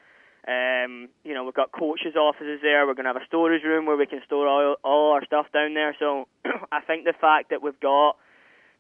Um, 0.48 1.08
you 1.24 1.34
know, 1.34 1.46
we've 1.46 1.53
got 1.53 1.72
coaches' 1.72 2.15
offices 2.15 2.60
there. 2.62 2.86
We're 2.86 2.96
going 2.96 3.06
to 3.06 3.13
have 3.13 3.22
a 3.22 3.25
storage 3.25 3.63
room 3.63 3.86
where 3.86 3.96
we 3.96 4.08
can 4.08 4.20
store 4.25 4.48
all, 4.48 4.75
all 4.84 5.13
our 5.13 5.24
stuff 5.24 5.46
down 5.53 5.75
there. 5.75 5.96
So 5.98 6.27
I 6.72 6.82
think 6.82 7.06
the 7.06 7.13
fact 7.13 7.51
that 7.51 7.62
we've 7.62 7.80
got 7.80 8.18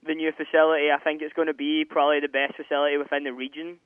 the 0.05 0.15
new 0.15 0.31
facility, 0.31 0.89
I 0.91 1.01
think 1.01 1.21
it's 1.21 1.33
going 1.33 1.47
to 1.47 1.53
be 1.53 1.85
probably 1.87 2.19
the 2.19 2.27
best 2.27 2.55
facility 2.57 2.97
within 2.97 3.23
the 3.23 3.31
region. 3.31 3.77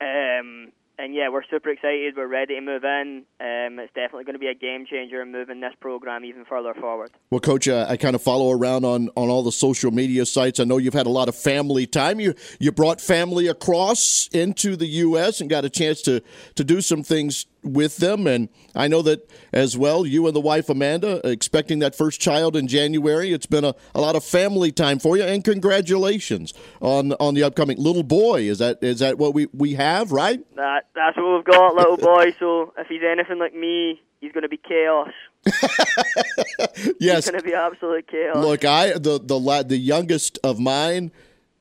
Um, 0.00 0.72
and 0.98 1.14
yeah, 1.14 1.28
we're 1.28 1.44
super 1.50 1.70
excited. 1.70 2.14
We're 2.16 2.26
ready 2.26 2.54
to 2.54 2.60
move 2.60 2.84
in. 2.84 3.24
Um, 3.38 3.78
it's 3.78 3.92
definitely 3.94 4.24
going 4.24 4.34
to 4.34 4.38
be 4.38 4.46
a 4.46 4.54
game 4.54 4.86
changer 4.86 5.20
in 5.20 5.30
moving 5.30 5.60
this 5.60 5.74
program 5.80 6.24
even 6.24 6.44
further 6.44 6.74
forward. 6.74 7.10
Well, 7.30 7.40
Coach, 7.40 7.68
uh, 7.68 7.86
I 7.88 7.96
kind 7.96 8.14
of 8.14 8.22
follow 8.22 8.50
around 8.50 8.84
on, 8.84 9.10
on 9.16 9.28
all 9.28 9.42
the 9.42 9.52
social 9.52 9.90
media 9.90 10.24
sites. 10.24 10.58
I 10.58 10.64
know 10.64 10.78
you've 10.78 10.94
had 10.94 11.06
a 11.06 11.10
lot 11.10 11.28
of 11.28 11.36
family 11.36 11.86
time. 11.86 12.18
You 12.20 12.34
you 12.58 12.72
brought 12.72 13.00
family 13.00 13.46
across 13.46 14.28
into 14.32 14.76
the 14.76 14.86
U.S. 14.86 15.40
and 15.40 15.50
got 15.50 15.64
a 15.64 15.70
chance 15.70 16.02
to 16.02 16.22
to 16.54 16.64
do 16.64 16.80
some 16.80 17.02
things 17.02 17.46
with 17.66 17.98
them. 17.98 18.26
And 18.26 18.48
I 18.74 18.88
know 18.88 19.02
that 19.02 19.30
as 19.52 19.76
well, 19.76 20.06
you 20.06 20.26
and 20.26 20.34
the 20.34 20.40
wife 20.40 20.68
Amanda 20.68 21.20
expecting 21.28 21.80
that 21.80 21.94
first 21.94 22.20
child 22.20 22.56
in 22.56 22.68
January. 22.68 23.32
It's 23.32 23.46
been 23.46 23.64
a, 23.64 23.74
a 23.94 24.00
lot 24.00 24.16
of 24.16 24.24
family 24.24 24.72
time 24.72 24.98
for 24.98 25.16
you, 25.16 25.24
and 25.24 25.44
congratulations 25.44 26.54
on 26.80 27.12
on 27.14 27.34
the 27.34 27.42
upcoming 27.42 27.78
little 27.78 28.02
boy. 28.02 28.42
Is 28.42 28.58
that 28.58 28.78
is 28.82 29.00
that 29.00 29.18
what 29.18 29.34
we, 29.34 29.46
we 29.52 29.74
have, 29.74 30.12
right? 30.12 30.40
That 30.56 30.88
that's 30.94 31.16
what 31.16 31.36
we've 31.36 31.44
got, 31.44 31.74
little 31.74 31.96
boy. 31.96 32.34
So 32.38 32.72
if 32.78 32.86
he's 32.86 33.02
anything 33.02 33.38
like 33.38 33.54
me, 33.54 34.00
he's 34.20 34.32
going 34.32 34.42
to 34.42 34.48
be 34.48 34.56
chaos. 34.56 35.12
yes, 36.98 37.26
he's 37.26 37.30
going 37.30 37.40
to 37.40 37.46
be 37.46 37.54
absolute 37.54 38.06
chaos. 38.08 38.36
Look, 38.36 38.64
I 38.64 38.92
the 38.92 39.20
the 39.22 39.64
the 39.66 39.78
youngest 39.78 40.38
of 40.42 40.58
mine. 40.58 41.12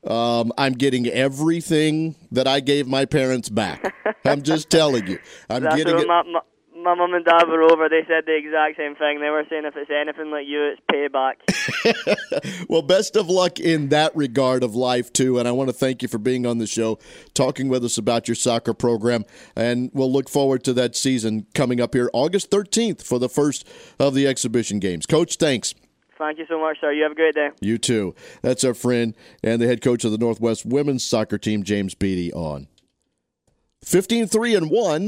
Um, 0.06 0.54
I'm 0.58 0.74
getting 0.74 1.08
everything 1.08 2.16
that 2.32 2.48
I 2.48 2.60
gave 2.60 2.88
my 2.88 3.06
parents 3.06 3.50
back. 3.50 3.94
I'm 4.26 4.44
just 4.44 4.70
telling 4.70 5.08
you. 5.08 5.20
I'm 5.50 5.64
That's 5.64 5.76
getting 5.76 6.00
it. 6.00 6.08
My, 6.08 6.24
my, 6.24 6.42
my 6.86 6.94
mum 6.94 7.16
and 7.16 7.26
dad 7.26 7.46
were 7.48 7.64
over. 7.64 7.90
They 7.90 8.04
said 8.08 8.26
the 8.28 8.36
exact 8.36 8.78
same 8.78 8.96
thing. 8.96 9.20
They 9.20 9.30
were 9.30 9.44
saying 9.50 9.66
if 9.66 9.76
it's 9.76 9.90
anything 9.90 10.30
like 10.30 10.46
you, 10.46 10.74
it's 10.74 10.82
payback. 10.92 12.66
well, 12.70 12.84
best 12.84 13.16
of 13.16 13.28
luck 13.28 13.60
in 13.60 13.90
that 13.90 14.16
regard 14.16 14.64
of 14.64 14.76
life, 14.76 15.12
too. 15.12 15.40
And 15.40 15.48
I 15.48 15.52
want 15.52 15.70
to 15.70 15.74
thank 15.74 16.04
you 16.04 16.08
for 16.08 16.20
being 16.20 16.46
on 16.46 16.60
the 16.60 16.68
show, 16.68 17.00
talking 17.34 17.70
with 17.70 17.84
us 17.84 17.98
about 17.98 18.28
your 18.28 18.36
soccer 18.36 18.76
program. 18.76 19.26
And 19.56 19.90
we'll 19.94 20.12
look 20.12 20.30
forward 20.30 20.64
to 20.66 20.74
that 20.74 20.96
season 20.96 21.48
coming 21.56 21.82
up 21.82 21.96
here 21.96 22.10
August 22.14 22.52
13th 22.52 23.04
for 23.04 23.18
the 23.18 23.30
first 23.30 23.68
of 24.00 24.14
the 24.14 24.28
exhibition 24.28 24.80
games. 24.80 25.08
Coach, 25.08 25.38
thanks. 25.38 25.74
Thank 26.18 26.40
you 26.40 26.46
so 26.48 26.60
much, 26.60 26.80
sir. 26.80 26.94
You 26.94 27.04
have 27.04 27.12
a 27.12 27.16
great 27.16 27.36
day. 27.36 27.50
You 27.60 27.78
too. 27.78 28.16
That's 28.42 28.64
our 28.64 28.74
friend 28.74 29.16
and 29.44 29.62
the 29.62 29.68
head 29.68 29.82
coach 29.82 30.06
of 30.06 30.12
the 30.12 30.18
Northwest 30.18 30.66
women's 30.66 31.06
soccer 31.06 31.38
team, 31.38 31.64
James 31.64 31.94
Beattie, 31.94 32.34
on. 32.34 32.68
15 33.84 34.28
3 34.28 34.56
and 34.56 34.70
1. 34.70 35.08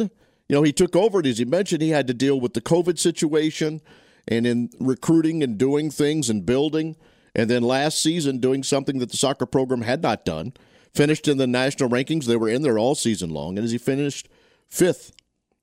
You 0.49 0.55
know, 0.55 0.63
he 0.63 0.71
took 0.71 0.95
over, 0.95 1.19
and 1.19 1.27
as 1.27 1.39
he 1.39 1.45
mentioned, 1.45 1.81
he 1.81 1.89
had 1.89 2.07
to 2.07 2.13
deal 2.13 2.39
with 2.39 2.53
the 2.53 2.61
COVID 2.61 2.97
situation 2.99 3.81
and 4.27 4.45
in 4.45 4.69
recruiting 4.79 5.43
and 5.43 5.57
doing 5.57 5.89
things 5.89 6.29
and 6.29 6.45
building. 6.45 6.95
And 7.35 7.49
then 7.49 7.63
last 7.63 8.01
season, 8.01 8.39
doing 8.39 8.63
something 8.63 8.99
that 8.99 9.11
the 9.11 9.17
soccer 9.17 9.45
program 9.45 9.81
had 9.81 10.01
not 10.01 10.25
done. 10.25 10.53
Finished 10.93 11.27
in 11.27 11.37
the 11.37 11.47
national 11.47 11.89
rankings. 11.89 12.25
They 12.25 12.37
were 12.37 12.49
in 12.49 12.63
there 12.63 12.79
all 12.79 12.95
season 12.95 13.29
long. 13.29 13.57
And 13.57 13.65
as 13.65 13.71
he 13.71 13.77
finished 13.77 14.29
fifth 14.67 15.11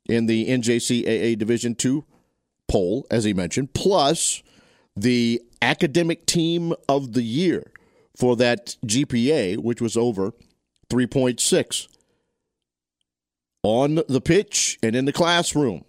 in 0.06 0.26
the 0.26 0.48
NJCAA 0.48 1.36
Division 1.38 1.76
II 1.82 2.04
poll, 2.68 3.06
as 3.10 3.24
he 3.24 3.34
mentioned, 3.34 3.74
plus 3.74 4.42
the 4.96 5.42
academic 5.60 6.26
team 6.26 6.74
of 6.88 7.12
the 7.12 7.22
year 7.22 7.72
for 8.16 8.36
that 8.36 8.76
GPA, 8.86 9.58
which 9.58 9.80
was 9.80 9.96
over 9.96 10.32
3.6. 10.88 11.88
On 13.62 14.02
the 14.08 14.20
pitch 14.20 14.78
and 14.82 14.94
in 14.94 15.06
the 15.06 15.12
classroom, 15.12 15.84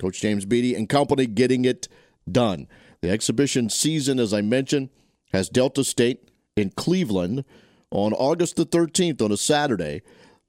Coach 0.00 0.20
James 0.20 0.44
Beattie 0.44 0.74
and 0.74 0.88
company 0.88 1.26
getting 1.26 1.64
it 1.64 1.88
done. 2.30 2.66
The 3.02 3.10
exhibition 3.10 3.70
season, 3.70 4.18
as 4.18 4.34
I 4.34 4.40
mentioned, 4.40 4.90
has 5.32 5.48
Delta 5.48 5.84
State 5.84 6.28
in 6.56 6.70
Cleveland 6.70 7.44
on 7.90 8.12
August 8.12 8.56
the 8.56 8.66
13th 8.66 9.22
on 9.22 9.32
a 9.32 9.36
Saturday. 9.36 10.02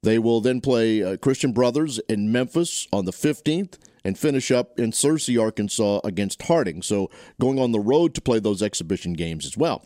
They 0.03 0.17
will 0.17 0.41
then 0.41 0.59
play 0.59 1.03
uh, 1.03 1.17
Christian 1.17 1.53
Brothers 1.53 1.99
in 2.09 2.31
Memphis 2.31 2.87
on 2.91 3.05
the 3.05 3.11
15th 3.11 3.77
and 4.03 4.17
finish 4.17 4.51
up 4.51 4.79
in 4.79 4.91
Searcy, 4.91 5.41
Arkansas 5.41 6.01
against 6.03 6.41
Harding. 6.43 6.81
So 6.81 7.09
going 7.39 7.59
on 7.59 7.71
the 7.71 7.79
road 7.79 8.13
to 8.15 8.21
play 8.21 8.39
those 8.39 8.61
exhibition 8.61 9.13
games 9.13 9.45
as 9.45 9.57
well. 9.57 9.85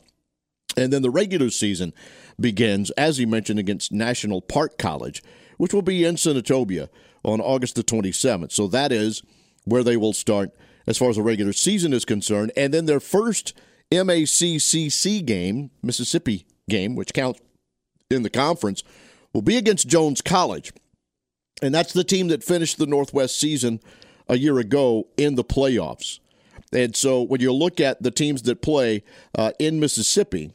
And 0.77 0.91
then 0.91 1.01
the 1.01 1.09
regular 1.09 1.49
season 1.49 1.93
begins, 2.39 2.91
as 2.91 3.17
he 3.17 3.25
mentioned, 3.25 3.59
against 3.59 3.91
National 3.91 4.41
Park 4.41 4.77
College, 4.77 5.23
which 5.57 5.73
will 5.73 5.81
be 5.81 6.03
in 6.03 6.15
Senatobia 6.15 6.89
on 7.23 7.39
August 7.41 7.75
the 7.75 7.83
27th. 7.83 8.51
So 8.51 8.67
that 8.67 8.91
is 8.91 9.23
where 9.63 9.83
they 9.83 9.97
will 9.97 10.13
start 10.13 10.51
as 10.87 10.97
far 10.97 11.09
as 11.09 11.15
the 11.15 11.23
regular 11.23 11.53
season 11.53 11.93
is 11.93 12.05
concerned. 12.05 12.51
And 12.55 12.73
then 12.73 12.85
their 12.85 12.99
first 12.99 13.53
MACCC 13.91 15.25
game, 15.25 15.71
Mississippi 15.81 16.45
game, 16.69 16.95
which 16.95 17.13
counts 17.13 17.41
in 18.09 18.23
the 18.23 18.29
conference, 18.29 18.83
will 19.33 19.41
be 19.41 19.57
against 19.57 19.87
Jones 19.87 20.21
College. 20.21 20.73
And 21.61 21.73
that's 21.73 21.93
the 21.93 22.03
team 22.03 22.27
that 22.27 22.43
finished 22.43 22.77
the 22.77 22.85
Northwest 22.85 23.39
season 23.39 23.79
a 24.27 24.38
year 24.38 24.59
ago 24.59 25.07
in 25.17 25.35
the 25.35 25.43
playoffs. 25.43 26.19
And 26.73 26.95
so 26.95 27.21
when 27.21 27.41
you 27.41 27.53
look 27.53 27.79
at 27.79 28.01
the 28.01 28.11
teams 28.11 28.41
that 28.43 28.61
play 28.61 29.03
uh, 29.38 29.51
in 29.59 29.79
Mississippi, 29.79 30.51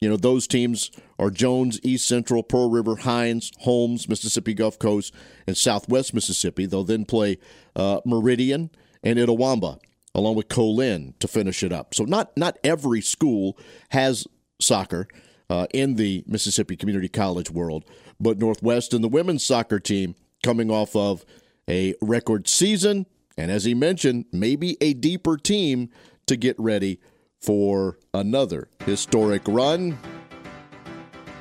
you 0.00 0.08
know, 0.08 0.16
those 0.16 0.46
teams 0.46 0.90
are 1.18 1.30
Jones, 1.30 1.80
East 1.82 2.06
Central, 2.06 2.42
Pearl 2.42 2.70
River, 2.70 2.96
Hinds, 2.96 3.50
Holmes, 3.60 4.08
Mississippi 4.08 4.52
Gulf 4.52 4.78
Coast, 4.78 5.14
and 5.46 5.56
Southwest 5.56 6.12
Mississippi. 6.12 6.66
They'll 6.66 6.84
then 6.84 7.06
play 7.06 7.38
uh, 7.74 8.00
Meridian 8.04 8.70
and 9.02 9.18
Itawamba 9.18 9.78
along 10.14 10.36
with 10.36 10.48
Co-Lin 10.48 11.14
to 11.18 11.28
finish 11.28 11.62
it 11.62 11.72
up. 11.72 11.94
So 11.94 12.04
not 12.04 12.36
not 12.36 12.58
every 12.62 13.00
school 13.00 13.58
has 13.90 14.26
soccer 14.60 15.08
uh, 15.50 15.66
in 15.74 15.96
the 15.96 16.24
Mississippi 16.26 16.76
Community 16.76 17.08
College 17.08 17.50
world, 17.50 17.84
but 18.20 18.38
Northwest 18.38 18.94
and 18.94 19.02
the 19.02 19.08
women's 19.08 19.44
soccer 19.44 19.80
team 19.80 20.14
coming 20.42 20.70
off 20.70 20.94
of 20.94 21.24
a 21.68 21.94
record 22.00 22.48
season, 22.48 23.06
and 23.36 23.50
as 23.50 23.64
he 23.64 23.74
mentioned, 23.74 24.26
maybe 24.32 24.76
a 24.80 24.94
deeper 24.94 25.36
team 25.36 25.90
to 26.26 26.36
get 26.36 26.56
ready 26.58 27.00
for 27.40 27.98
another 28.12 28.68
historic 28.86 29.42
run 29.46 29.98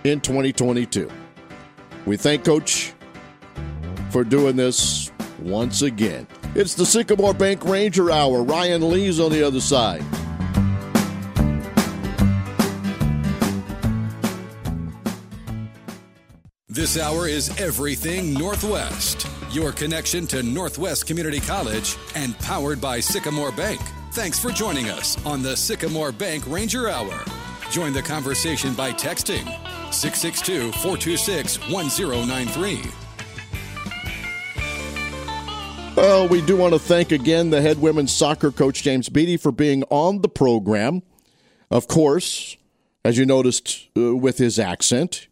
in 0.03 0.19
2022. 0.19 1.09
We 2.05 2.17
thank 2.17 2.43
Coach 2.43 2.93
for 4.09 4.23
doing 4.23 4.55
this 4.55 5.11
once 5.39 5.81
again. 5.81 6.27
It's 6.55 6.75
the 6.75 6.85
Sycamore 6.85 7.33
Bank 7.33 7.63
Ranger 7.65 8.11
Hour. 8.11 8.43
Ryan 8.43 8.89
Lee's 8.89 9.19
on 9.19 9.31
the 9.31 9.43
other 9.43 9.61
side. 9.61 10.03
This 16.67 16.97
hour 16.97 17.27
is 17.27 17.49
Everything 17.61 18.33
Northwest, 18.33 19.27
your 19.53 19.71
connection 19.71 20.25
to 20.27 20.43
Northwest 20.43 21.07
Community 21.07 21.39
College 21.39 21.97
and 22.15 22.37
powered 22.39 22.81
by 22.81 22.99
Sycamore 22.99 23.51
Bank. 23.51 23.79
Thanks 24.11 24.39
for 24.39 24.51
joining 24.51 24.89
us 24.89 25.23
on 25.25 25.41
the 25.41 25.55
Sycamore 25.55 26.11
Bank 26.11 26.43
Ranger 26.47 26.89
Hour. 26.89 27.23
Join 27.71 27.93
the 27.93 28.01
conversation 28.01 28.73
by 28.73 28.91
texting 28.91 29.45
662 29.93 30.71
426 30.73 31.57
1093. 31.69 32.81
Well, 35.95 36.27
we 36.27 36.41
do 36.41 36.57
want 36.57 36.73
to 36.73 36.79
thank 36.79 37.11
again 37.11 37.49
the 37.49 37.61
head 37.61 37.79
women's 37.79 38.11
soccer 38.11 38.51
coach, 38.51 38.81
James 38.83 39.09
Beattie, 39.09 39.37
for 39.37 39.51
being 39.51 39.83
on 39.89 40.21
the 40.21 40.29
program. 40.29 41.03
Of 41.69 41.87
course, 41.87 42.57
as 43.05 43.17
you 43.17 43.25
noticed 43.25 43.89
uh, 43.95 44.15
with 44.15 44.37
his 44.37 44.57
accent, 44.57 45.27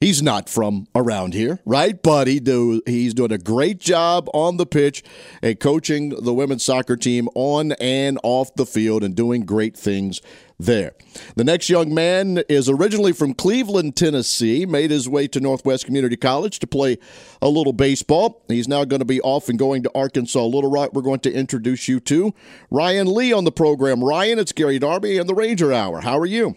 He's 0.00 0.22
not 0.22 0.48
from 0.48 0.86
around 0.94 1.34
here, 1.34 1.60
right? 1.66 2.02
But 2.02 2.26
he 2.26 2.40
do 2.40 2.80
he's 2.86 3.12
doing 3.12 3.32
a 3.32 3.36
great 3.36 3.78
job 3.80 4.30
on 4.32 4.56
the 4.56 4.64
pitch 4.64 5.04
and 5.42 5.60
coaching 5.60 6.08
the 6.24 6.32
women's 6.32 6.64
soccer 6.64 6.96
team 6.96 7.28
on 7.34 7.72
and 7.72 8.18
off 8.22 8.54
the 8.54 8.64
field 8.64 9.04
and 9.04 9.14
doing 9.14 9.42
great 9.42 9.76
things 9.76 10.22
there. 10.58 10.92
The 11.36 11.44
next 11.44 11.68
young 11.68 11.92
man 11.92 12.38
is 12.48 12.66
originally 12.70 13.12
from 13.12 13.34
Cleveland, 13.34 13.94
Tennessee, 13.94 14.64
made 14.64 14.90
his 14.90 15.06
way 15.06 15.28
to 15.28 15.38
Northwest 15.38 15.84
Community 15.84 16.16
College 16.16 16.60
to 16.60 16.66
play 16.66 16.96
a 17.42 17.50
little 17.50 17.74
baseball. 17.74 18.42
He's 18.48 18.68
now 18.68 18.86
going 18.86 19.00
to 19.00 19.04
be 19.04 19.20
off 19.20 19.50
and 19.50 19.58
going 19.58 19.82
to 19.82 19.90
Arkansas 19.94 20.42
Little 20.42 20.70
Rock. 20.70 20.94
We're 20.94 21.02
going 21.02 21.20
to 21.20 21.32
introduce 21.32 21.88
you 21.88 22.00
to 22.00 22.32
Ryan 22.70 23.12
Lee 23.12 23.34
on 23.34 23.44
the 23.44 23.52
program. 23.52 24.02
Ryan, 24.02 24.38
it's 24.38 24.52
Gary 24.52 24.78
Darby 24.78 25.18
and 25.18 25.28
the 25.28 25.34
Ranger 25.34 25.74
Hour. 25.74 26.00
How 26.00 26.18
are 26.18 26.24
you? 26.24 26.56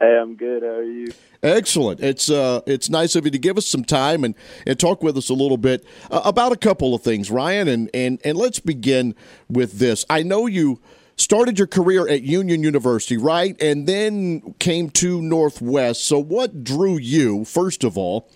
Hey, 0.00 0.18
I'm 0.18 0.34
good. 0.34 0.62
How 0.62 0.68
are 0.68 0.82
you? 0.82 1.12
Excellent. 1.42 2.00
It's 2.00 2.30
uh, 2.30 2.62
it's 2.66 2.88
nice 2.88 3.16
of 3.16 3.26
you 3.26 3.30
to 3.30 3.38
give 3.38 3.58
us 3.58 3.66
some 3.66 3.84
time 3.84 4.24
and, 4.24 4.34
and 4.66 4.80
talk 4.80 5.02
with 5.02 5.16
us 5.16 5.28
a 5.28 5.34
little 5.34 5.58
bit 5.58 5.84
uh, 6.10 6.22
about 6.24 6.52
a 6.52 6.56
couple 6.56 6.94
of 6.94 7.02
things, 7.02 7.30
Ryan. 7.30 7.68
And, 7.68 7.90
and 7.92 8.18
and 8.24 8.38
let's 8.38 8.60
begin 8.60 9.14
with 9.48 9.78
this. 9.78 10.06
I 10.08 10.22
know 10.22 10.46
you 10.46 10.80
started 11.16 11.58
your 11.58 11.66
career 11.66 12.08
at 12.08 12.22
Union 12.22 12.62
University, 12.62 13.18
right, 13.18 13.60
and 13.60 13.86
then 13.86 14.54
came 14.58 14.88
to 14.90 15.20
Northwest. 15.20 16.04
So, 16.04 16.18
what 16.18 16.64
drew 16.64 16.96
you, 16.96 17.44
first 17.44 17.84
of 17.84 17.98
all, 17.98 18.28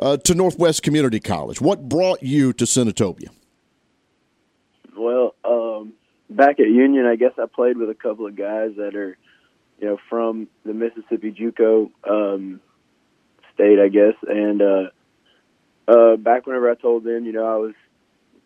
uh, 0.00 0.16
to 0.18 0.34
Northwest 0.34 0.82
Community 0.82 1.20
College? 1.20 1.60
What 1.60 1.88
brought 1.88 2.22
you 2.22 2.52
to 2.54 2.64
Senatobia? 2.64 3.28
Well, 4.96 5.34
um, 5.44 5.92
back 6.30 6.58
at 6.58 6.68
Union, 6.68 7.04
I 7.06 7.16
guess 7.16 7.32
I 7.38 7.44
played 7.46 7.76
with 7.76 7.90
a 7.90 7.94
couple 7.94 8.26
of 8.26 8.34
guys 8.34 8.72
that 8.76 8.96
are, 8.96 9.18
you 9.80 9.86
know, 9.88 9.98
from 10.08 10.48
the 10.64 10.72
Mississippi 10.72 11.32
JUCO 11.32 11.90
um, 12.08 12.60
state, 13.54 13.78
I 13.78 13.88
guess. 13.88 14.14
And 14.26 14.62
uh, 14.62 14.90
uh, 15.88 16.16
back 16.16 16.46
whenever 16.46 16.70
I 16.70 16.74
told 16.74 17.04
them, 17.04 17.24
you 17.24 17.32
know, 17.32 17.46
I 17.46 17.56
was 17.56 17.74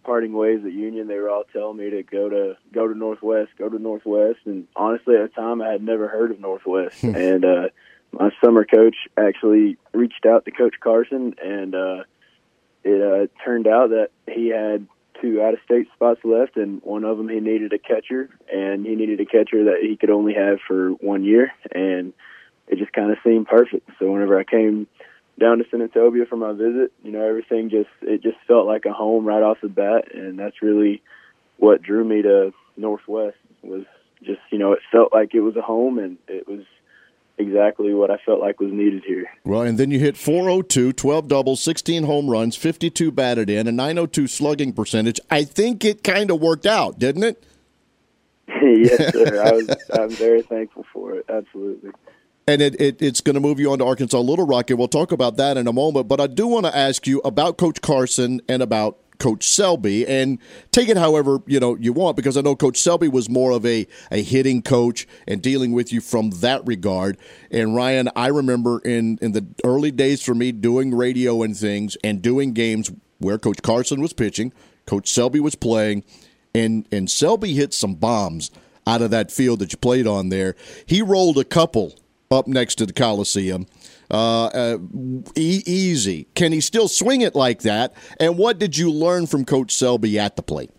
parting 0.02 0.32
ways 0.32 0.60
at 0.64 0.72
Union, 0.72 1.08
they 1.08 1.18
were 1.18 1.30
all 1.30 1.44
telling 1.52 1.76
me 1.76 1.90
to 1.90 2.02
go 2.02 2.28
to 2.28 2.56
go 2.72 2.88
to 2.88 2.94
Northwest, 2.96 3.50
go 3.58 3.68
to 3.68 3.78
Northwest. 3.78 4.40
And 4.44 4.66
honestly, 4.74 5.16
at 5.16 5.34
the 5.34 5.40
time, 5.40 5.62
I 5.62 5.68
had 5.68 5.82
never 5.82 6.08
heard 6.08 6.30
of 6.30 6.40
Northwest. 6.40 7.02
and 7.02 7.44
uh, 7.44 7.68
my 8.12 8.30
summer 8.42 8.64
coach 8.64 8.96
actually 9.16 9.76
reached 9.92 10.26
out 10.26 10.44
to 10.44 10.50
Coach 10.50 10.74
Carson, 10.80 11.34
and 11.42 11.74
uh, 11.74 12.04
it 12.82 13.02
uh, 13.02 13.44
turned 13.44 13.66
out 13.66 13.90
that 13.90 14.10
he 14.26 14.48
had 14.48 14.86
two 15.20 15.42
out 15.42 15.54
of 15.54 15.60
state 15.64 15.88
spots 15.94 16.20
left, 16.24 16.56
and 16.56 16.82
one 16.82 17.04
of 17.04 17.18
them 17.18 17.28
he 17.28 17.40
needed 17.40 17.72
a 17.72 17.78
catcher, 17.78 18.28
and 18.52 18.86
he 18.86 18.94
needed 18.94 19.20
a 19.20 19.26
catcher 19.26 19.64
that 19.64 19.78
he 19.82 19.96
could 19.96 20.10
only 20.10 20.34
have 20.34 20.58
for 20.66 20.90
one 20.92 21.24
year, 21.24 21.52
and 21.72 22.12
it 22.68 22.78
just 22.78 22.92
kind 22.92 23.10
of 23.10 23.18
seemed 23.24 23.46
perfect. 23.46 23.88
So 23.98 24.10
whenever 24.10 24.38
I 24.38 24.44
came 24.44 24.86
down 25.38 25.58
to 25.58 25.64
Senatobia 25.64 26.28
for 26.28 26.36
my 26.36 26.52
visit, 26.52 26.92
you 27.02 27.12
know, 27.12 27.26
everything 27.26 27.70
just 27.70 27.88
it 28.02 28.22
just 28.22 28.38
felt 28.46 28.66
like 28.66 28.84
a 28.84 28.92
home 28.92 29.24
right 29.24 29.42
off 29.42 29.58
the 29.62 29.68
bat, 29.68 30.14
and 30.14 30.38
that's 30.38 30.62
really 30.62 31.02
what 31.58 31.82
drew 31.82 32.04
me 32.04 32.22
to 32.22 32.52
Northwest 32.76 33.36
was 33.62 33.84
just 34.22 34.40
you 34.50 34.58
know 34.58 34.72
it 34.72 34.80
felt 34.90 35.12
like 35.12 35.34
it 35.34 35.40
was 35.40 35.56
a 35.56 35.62
home, 35.62 35.98
and 35.98 36.18
it 36.28 36.48
was 36.48 36.64
exactly 37.40 37.94
what 37.94 38.10
I 38.10 38.18
felt 38.24 38.40
like 38.40 38.60
was 38.60 38.72
needed 38.72 39.02
here. 39.06 39.26
Well, 39.44 39.62
and 39.62 39.78
then 39.78 39.90
you 39.90 39.98
hit 39.98 40.16
402, 40.16 40.92
12 40.92 41.28
doubles, 41.28 41.60
16 41.60 42.04
home 42.04 42.28
runs, 42.28 42.56
52 42.56 43.10
batted 43.10 43.50
in, 43.50 43.66
a 43.66 43.72
902 43.72 44.26
slugging 44.26 44.72
percentage. 44.72 45.18
I 45.30 45.44
think 45.44 45.84
it 45.84 46.04
kind 46.04 46.30
of 46.30 46.40
worked 46.40 46.66
out, 46.66 46.98
didn't 46.98 47.24
it? 47.24 47.44
yes, 48.62 49.12
sir. 49.12 49.42
I 49.46 49.52
was 49.52 49.76
I'm 49.92 50.10
very 50.10 50.42
thankful 50.42 50.84
for 50.92 51.14
it. 51.14 51.24
Absolutely. 51.28 51.90
And 52.46 52.62
it, 52.62 52.80
it 52.80 53.02
it's 53.02 53.20
going 53.20 53.34
to 53.34 53.40
move 53.40 53.60
you 53.60 53.70
on 53.72 53.78
to 53.78 53.84
Arkansas 53.84 54.18
Little 54.18 54.46
Rock, 54.46 54.70
and 54.70 54.78
we'll 54.78 54.88
talk 54.88 55.12
about 55.12 55.36
that 55.36 55.56
in 55.56 55.66
a 55.66 55.72
moment. 55.72 56.08
But 56.08 56.20
I 56.20 56.26
do 56.26 56.46
want 56.46 56.66
to 56.66 56.76
ask 56.76 57.06
you 57.06 57.20
about 57.24 57.58
Coach 57.58 57.80
Carson 57.80 58.40
and 58.48 58.62
about 58.62 58.98
Coach 59.20 59.46
Selby, 59.46 60.04
and 60.06 60.38
take 60.72 60.88
it 60.88 60.96
however 60.96 61.38
you 61.46 61.60
know 61.60 61.76
you 61.76 61.92
want, 61.92 62.16
because 62.16 62.36
I 62.36 62.40
know 62.40 62.56
Coach 62.56 62.78
Selby 62.78 63.06
was 63.06 63.28
more 63.28 63.52
of 63.52 63.64
a, 63.64 63.86
a 64.10 64.22
hitting 64.22 64.62
coach 64.62 65.06
and 65.28 65.40
dealing 65.40 65.70
with 65.72 65.92
you 65.92 66.00
from 66.00 66.30
that 66.40 66.66
regard. 66.66 67.16
And 67.52 67.76
Ryan, 67.76 68.08
I 68.16 68.26
remember 68.26 68.80
in 68.80 69.18
in 69.22 69.32
the 69.32 69.46
early 69.62 69.92
days 69.92 70.22
for 70.22 70.34
me 70.34 70.50
doing 70.50 70.92
radio 70.92 71.42
and 71.42 71.56
things 71.56 71.96
and 72.02 72.20
doing 72.20 72.52
games 72.52 72.90
where 73.18 73.38
Coach 73.38 73.62
Carson 73.62 74.00
was 74.00 74.12
pitching, 74.12 74.52
Coach 74.86 75.08
Selby 75.08 75.38
was 75.38 75.54
playing, 75.54 76.02
and 76.52 76.88
and 76.90 77.08
Selby 77.08 77.54
hit 77.54 77.72
some 77.72 77.94
bombs 77.94 78.50
out 78.86 79.02
of 79.02 79.10
that 79.10 79.30
field 79.30 79.60
that 79.60 79.70
you 79.70 79.78
played 79.78 80.06
on 80.06 80.30
there. 80.30 80.56
He 80.86 81.02
rolled 81.02 81.38
a 81.38 81.44
couple 81.44 81.94
up 82.30 82.46
next 82.46 82.76
to 82.76 82.86
the 82.86 82.92
Coliseum. 82.92 83.66
Uh, 84.10 84.46
uh, 84.46 84.78
e- 85.36 85.62
easy. 85.66 86.26
Can 86.34 86.52
he 86.52 86.60
still 86.60 86.88
swing 86.88 87.20
it 87.20 87.34
like 87.34 87.62
that? 87.62 87.94
And 88.18 88.36
what 88.36 88.58
did 88.58 88.76
you 88.76 88.90
learn 88.90 89.26
from 89.26 89.44
Coach 89.44 89.72
Selby 89.72 90.18
at 90.18 90.36
the 90.36 90.42
plate? 90.42 90.70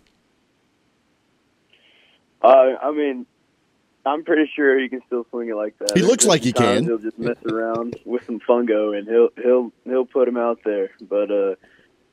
Uh, 2.42 2.76
I 2.82 2.92
mean, 2.92 3.26
I'm 4.06 4.24
pretty 4.24 4.50
sure 4.54 4.80
he 4.80 4.90
can 4.90 5.02
still 5.06 5.26
swing 5.30 5.50
it 5.50 5.56
like 5.56 5.78
that. 5.80 5.96
He 5.96 6.02
looks 6.02 6.26
like 6.26 6.42
he 6.42 6.52
can. 6.52 6.86
He'll 6.86 6.98
just 6.98 7.20
mess 7.20 7.38
around 7.46 7.98
with 8.06 8.26
some 8.26 8.40
fungo, 8.40 8.98
and 8.98 9.08
he'll 9.08 9.30
he'll 9.42 9.72
he'll 9.86 10.06
put 10.06 10.28
him 10.28 10.38
out 10.38 10.60
there. 10.66 10.92
But 11.02 11.32
uh, 11.32 11.56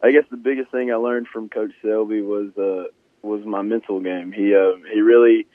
I 0.03 0.13
guess 0.13 0.25
the 0.31 0.37
biggest 0.37 0.71
thing 0.71 0.93
I 0.93 0.97
learned 0.97 1.29
from 1.29 1.49
Coach 1.49 1.73
Selby 1.83 2.21
was 2.21 2.57
uh, 2.59 2.85
was 3.23 3.45
my 3.45 3.63
mental 3.63 4.01
game. 4.01 4.33
He 4.33 4.55
uh, 4.55 4.77
he 4.93 5.01
really 5.01 5.47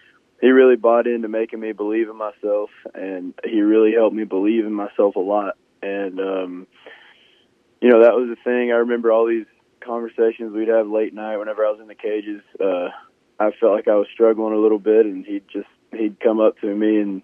he 0.43 0.49
really 0.49 0.75
bought 0.75 1.07
into 1.07 1.29
making 1.29 1.61
me 1.61 1.71
believe 1.71 2.09
in 2.09 2.17
myself, 2.17 2.69
and 2.93 3.33
he 3.45 3.61
really 3.61 3.93
helped 3.93 4.13
me 4.13 4.25
believe 4.25 4.65
in 4.65 4.73
myself 4.73 5.15
a 5.15 5.19
lot. 5.21 5.55
And 5.81 6.19
um, 6.19 6.67
you 7.79 7.89
know 7.89 8.01
that 8.01 8.13
was 8.13 8.27
the 8.27 8.35
thing. 8.43 8.69
I 8.69 8.79
remember 8.79 9.09
all 9.09 9.25
these 9.25 9.45
conversations 9.79 10.51
we'd 10.51 10.67
have 10.67 10.89
late 10.89 11.13
night 11.13 11.37
whenever 11.37 11.65
I 11.65 11.71
was 11.71 11.79
in 11.79 11.87
the 11.87 11.95
cages. 11.95 12.41
Uh, 12.59 12.89
I 13.39 13.51
felt 13.57 13.71
like 13.71 13.87
I 13.87 13.95
was 13.95 14.07
struggling 14.13 14.53
a 14.53 14.59
little 14.59 14.79
bit, 14.79 15.05
and 15.05 15.25
he'd 15.25 15.47
just 15.47 15.69
he'd 15.93 16.19
come 16.19 16.41
up 16.41 16.59
to 16.59 16.67
me 16.67 16.99
and 16.99 17.21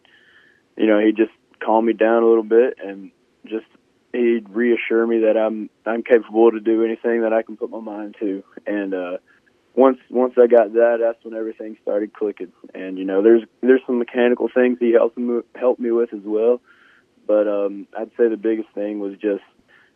you 0.77 0.87
know 0.87 0.99
he'd 0.99 1.17
just 1.17 1.33
calm 1.59 1.87
me 1.87 1.93
down 1.93 2.23
a 2.23 2.27
little 2.27 2.43
bit 2.43 2.77
and 2.81 3.11
just 3.45 3.65
he'd 4.13 4.47
reassure 4.47 5.05
me 5.05 5.19
that 5.25 5.35
I'm 5.35 5.69
I'm 5.85 6.03
capable 6.03 6.51
to 6.51 6.61
do 6.61 6.85
anything 6.85 7.23
that 7.23 7.33
I 7.33 7.41
can 7.41 7.57
put 7.57 7.69
my 7.69 7.81
mind 7.81 8.15
to. 8.21 8.45
And 8.65 8.93
uh, 8.93 9.17
once 9.79 9.97
once 10.09 10.33
I 10.37 10.47
got 10.47 10.73
that, 10.73 10.97
that's 11.01 11.23
when 11.23 11.33
everything 11.33 11.77
started 11.81 12.13
clicking. 12.13 12.51
And 12.75 12.97
you 12.97 13.05
know, 13.05 13.23
there's 13.23 13.43
there's 13.61 13.81
some 13.87 13.97
mechanical 13.97 14.49
things 14.53 14.77
he 14.79 14.91
helped 14.91 15.17
me 15.17 15.41
helped 15.55 15.79
me 15.79 15.91
with 15.91 16.13
as 16.13 16.23
well. 16.23 16.59
But 17.25 17.47
um, 17.47 17.87
I'd 17.97 18.11
say 18.17 18.27
the 18.27 18.37
biggest 18.37 18.69
thing 18.75 18.99
was 18.99 19.13
just 19.13 19.43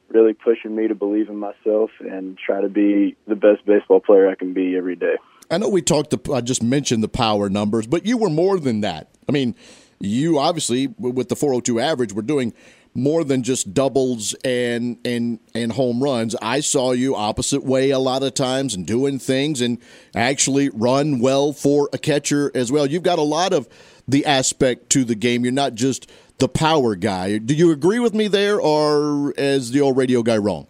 really 0.09 0.33
pushing 0.33 0.75
me 0.75 0.87
to 0.87 0.95
believe 0.95 1.29
in 1.29 1.37
myself 1.37 1.89
and 1.99 2.37
try 2.37 2.61
to 2.61 2.69
be 2.69 3.17
the 3.27 3.35
best 3.35 3.65
baseball 3.65 3.99
player 3.99 4.29
I 4.29 4.35
can 4.35 4.53
be 4.53 4.77
every 4.77 4.95
day. 4.95 5.15
I 5.51 5.57
know 5.57 5.67
we 5.67 5.81
talked. 5.81 6.15
I 6.29 6.39
just 6.39 6.63
mentioned 6.63 7.03
the 7.03 7.09
power 7.09 7.49
numbers, 7.49 7.85
but 7.85 8.05
you 8.05 8.17
were 8.17 8.29
more 8.29 8.59
than 8.59 8.81
that. 8.81 9.09
I 9.27 9.33
mean, 9.33 9.53
you 9.99 10.39
obviously 10.39 10.87
with 10.97 11.27
the 11.27 11.35
402 11.35 11.79
average 11.81 12.13
were 12.13 12.21
doing 12.21 12.53
more 12.95 13.23
than 13.23 13.43
just 13.43 13.73
doubles 13.73 14.33
and 14.45 14.97
and 15.05 15.39
and 15.55 15.71
home 15.71 16.03
runs. 16.03 16.35
I 16.41 16.59
saw 16.59 16.91
you 16.91 17.15
opposite 17.15 17.63
way 17.63 17.89
a 17.89 17.99
lot 17.99 18.23
of 18.23 18.33
times 18.33 18.75
and 18.75 18.85
doing 18.85 19.19
things 19.19 19.61
and 19.61 19.79
actually 20.15 20.69
run 20.69 21.19
well 21.19 21.53
for 21.53 21.89
a 21.93 21.97
catcher 21.97 22.51
as 22.53 22.71
well. 22.71 22.85
You've 22.85 23.03
got 23.03 23.19
a 23.19 23.23
lot 23.23 23.53
of 23.53 23.67
the 24.07 24.25
aspect 24.25 24.89
to 24.91 25.03
the 25.03 25.15
game. 25.15 25.43
You're 25.43 25.53
not 25.53 25.75
just 25.75 26.09
the 26.37 26.49
power 26.49 26.95
guy. 26.95 27.37
Do 27.37 27.53
you 27.53 27.71
agree 27.71 27.99
with 27.99 28.13
me 28.13 28.27
there, 28.27 28.59
or 28.59 29.33
is 29.37 29.71
the 29.71 29.81
old 29.81 29.97
radio 29.97 30.23
guy 30.23 30.37
wrong? 30.37 30.67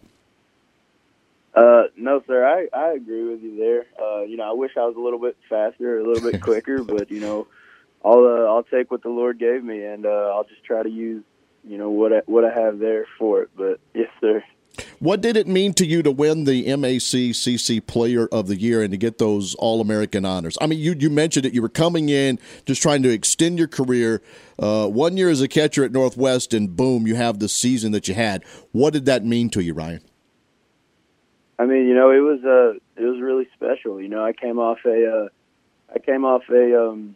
Uh, 1.56 1.84
no, 1.96 2.22
sir. 2.26 2.46
I, 2.46 2.68
I 2.76 2.94
agree 2.94 3.24
with 3.24 3.42
you 3.44 3.58
there. 3.58 3.86
Uh, 4.02 4.24
you 4.24 4.38
know, 4.38 4.50
I 4.50 4.54
wish 4.54 4.72
I 4.76 4.86
was 4.86 4.96
a 4.96 5.00
little 5.00 5.20
bit 5.20 5.38
faster, 5.50 6.00
a 6.00 6.08
little 6.08 6.32
bit 6.32 6.42
quicker, 6.44 6.84
but 6.84 7.12
you 7.12 7.20
know, 7.20 7.48
I'll 8.04 8.26
uh, 8.26 8.54
I'll 8.54 8.64
take 8.64 8.92
what 8.92 9.04
the 9.04 9.10
Lord 9.10 9.40
gave 9.40 9.64
me, 9.64 9.84
and 9.84 10.06
uh, 10.06 10.32
I'll 10.34 10.46
just 10.46 10.64
try 10.64 10.84
to 10.84 10.90
use 10.90 11.24
you 11.64 11.78
know 11.78 11.90
what 11.90 12.14
I, 12.14 12.22
what 12.26 12.46
I 12.46 12.54
have 12.54 12.80
there 12.80 13.06
for 13.18 13.44
it. 13.44 13.50
But 13.56 13.80
yes, 13.94 14.10
sir. 14.20 14.44
What 15.00 15.22
did 15.22 15.38
it 15.38 15.48
mean 15.48 15.74
to 15.76 15.86
you 15.86 16.02
to 16.02 16.12
win 16.12 16.46
the 16.46 16.66
MACCC 16.66 17.86
Player 17.86 18.28
of 18.32 18.48
the 18.48 18.56
Year 18.56 18.82
and 18.82 18.90
to 18.92 18.98
get 18.98 19.20
those 19.20 19.54
All 19.56 19.82
American 19.82 20.26
honors? 20.26 20.58
I 20.60 20.68
mean, 20.68 20.80
you 20.80 20.96
you 20.98 21.10
mentioned 21.10 21.46
it. 21.46 21.54
You 21.54 21.62
were 21.62 21.70
coming 21.70 22.10
in 22.10 22.40
just 22.66 22.82
trying 22.82 23.04
to 23.04 23.10
extend 23.10 23.60
your 23.60 23.68
career. 23.68 24.22
Uh, 24.58 24.88
one 24.88 25.16
year 25.18 25.30
as 25.30 25.42
a 25.42 25.48
catcher 25.48 25.84
at 25.84 25.92
Northwest, 25.92 26.54
and 26.54 26.76
boom, 26.76 27.06
you 27.06 27.16
have 27.16 27.40
the 27.40 27.50
season 27.50 27.92
that 27.92 28.08
you 28.08 28.14
had. 28.14 28.44
What 28.72 28.94
did 28.94 29.06
that 29.06 29.24
mean 29.24 29.50
to 29.52 29.64
you, 29.64 29.74
Ryan? 29.74 30.02
I 31.60 31.66
mean, 31.66 31.88
you 31.88 31.94
know, 31.94 32.10
it 32.10 32.20
was 32.20 32.44
uh, 32.44 32.80
it 33.02 33.06
was 33.06 33.22
really 33.22 33.48
special. 33.54 34.02
You 34.02 34.10
know, 34.10 34.26
I 34.26 34.34
came 34.34 34.58
off 34.58 34.80
a 34.86 35.26
uh, 35.26 35.30
I 35.94 36.00
came 36.00 36.26
off 36.26 36.44
a 36.50 36.90
um, 36.90 37.16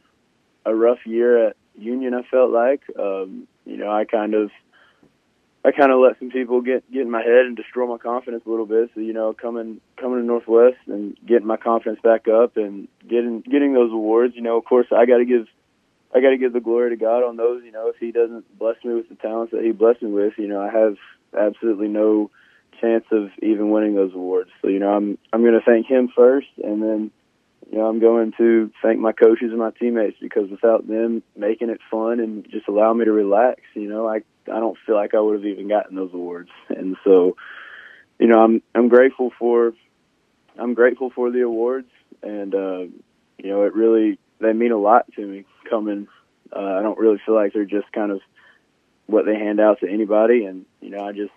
a 0.66 0.76
rough 0.76 1.06
year 1.06 1.48
at 1.48 1.56
Union. 1.76 2.14
I 2.14 2.24
felt 2.24 2.52
like, 2.52 2.82
um, 3.00 3.48
you 3.68 3.78
know, 3.78 3.92
I 3.92 4.06
kind 4.06 4.34
of 4.34 4.50
I 5.66 5.72
kind 5.72 5.92
of 5.92 6.00
let 6.00 6.18
some 6.20 6.32
people 6.32 6.62
get 6.62 6.90
get 6.92 7.02
in 7.02 7.12
my 7.12 7.22
head 7.22 7.46
and 7.46 7.58
destroy 7.58 7.88
my 7.88 7.98
confidence 7.98 8.44
a 8.46 8.50
little 8.50 8.66
bit. 8.66 8.90
So 8.96 9.02
you 9.02 9.14
know, 9.14 9.34
coming 9.34 9.82
coming 9.98 10.20
to 10.20 10.26
Northwest 10.26 10.78
and 10.88 11.18
getting 11.26 11.48
my 11.48 11.58
confidence 11.58 12.00
back 12.02 12.28
up 12.28 12.58
and 12.58 12.88
getting 13.08 13.42
getting 13.42 13.74
those 13.74 13.92
awards. 13.92 14.36
You 14.36 14.42
know, 14.42 14.58
of 14.58 14.66
course, 14.66 14.88
I 14.92 15.06
got 15.06 15.18
to 15.18 15.26
give 15.26 15.48
I 16.16 16.22
got 16.22 16.30
to 16.30 16.38
give 16.38 16.54
the 16.54 16.62
glory 16.62 16.92
to 16.92 16.96
God 16.96 17.24
on 17.24 17.36
those. 17.36 17.64
You 17.66 17.72
know, 17.72 17.90
if 17.90 17.98
He 17.98 18.12
doesn't 18.12 18.58
bless 18.58 18.78
me 18.86 18.94
with 18.94 19.10
the 19.10 19.16
talents 19.16 19.52
that 19.52 19.64
He 19.64 19.72
blessed 19.72 20.02
me 20.02 20.12
with, 20.12 20.34
you 20.38 20.48
know, 20.48 20.62
I 20.62 20.72
have 20.72 20.96
absolutely 21.38 21.90
no 21.90 22.32
chance 22.80 23.06
of 23.12 23.30
even 23.42 23.70
winning 23.70 23.96
those 23.96 24.14
awards. 24.14 24.52
So 24.62 24.70
you 24.70 24.80
know, 24.80 24.94
I'm 24.94 25.18
I'm 25.34 25.42
going 25.42 25.60
to 25.60 25.66
thank 25.66 25.88
him 25.88 26.10
first, 26.16 26.48
and 26.64 26.82
then 26.82 27.12
you 27.72 27.78
know 27.78 27.88
I'm 27.88 28.00
going 28.00 28.34
to 28.38 28.72
thank 28.82 29.00
my 29.00 29.12
coaches 29.12 29.50
and 29.50 29.60
my 29.60 29.72
teammates 29.72 30.18
because 30.22 30.50
without 30.50 30.88
them 30.88 31.24
making 31.36 31.70
it 31.70 31.82
fun 31.92 32.20
and 32.20 32.48
just 32.50 32.68
allow 32.68 32.94
me 32.94 33.06
to 33.06 33.12
relax, 33.12 33.62
you 33.74 33.90
know, 33.90 34.08
I 34.08 34.18
I 34.52 34.60
don't 34.60 34.78
feel 34.86 34.96
like 34.96 35.14
I 35.14 35.20
would 35.20 35.36
have 35.36 35.46
even 35.46 35.68
gotten 35.68 35.96
those 35.96 36.14
awards. 36.14 36.50
And 36.70 36.96
so, 37.04 37.36
you 38.20 38.28
know, 38.28 38.40
I'm 38.42 38.62
I'm 38.74 38.88
grateful 38.88 39.32
for 39.38 39.74
I'm 40.58 40.74
grateful 40.74 41.10
for 41.10 41.32
the 41.32 41.42
awards, 41.42 41.90
and 42.24 42.54
uh, 42.54 42.80
you 43.38 43.50
know, 43.50 43.64
it 43.64 43.76
really 43.76 44.18
they 44.40 44.54
mean 44.54 44.72
a 44.72 44.78
lot 44.78 45.12
to 45.14 45.26
me. 45.26 45.46
Coming, 45.70 46.08
uh, 46.56 46.60
I 46.60 46.82
don't 46.82 46.98
really 46.98 47.22
feel 47.26 47.36
like 47.36 47.54
they're 47.54 47.66
just 47.66 47.92
kind 47.92 48.12
of 48.12 48.22
what 49.06 49.26
they 49.26 49.36
hand 49.36 49.60
out 49.60 49.82
to 49.82 49.90
anybody, 49.90 50.46
and 50.46 50.66
you 50.82 50.90
know, 50.90 51.04
I 51.04 51.12
just 51.12 51.32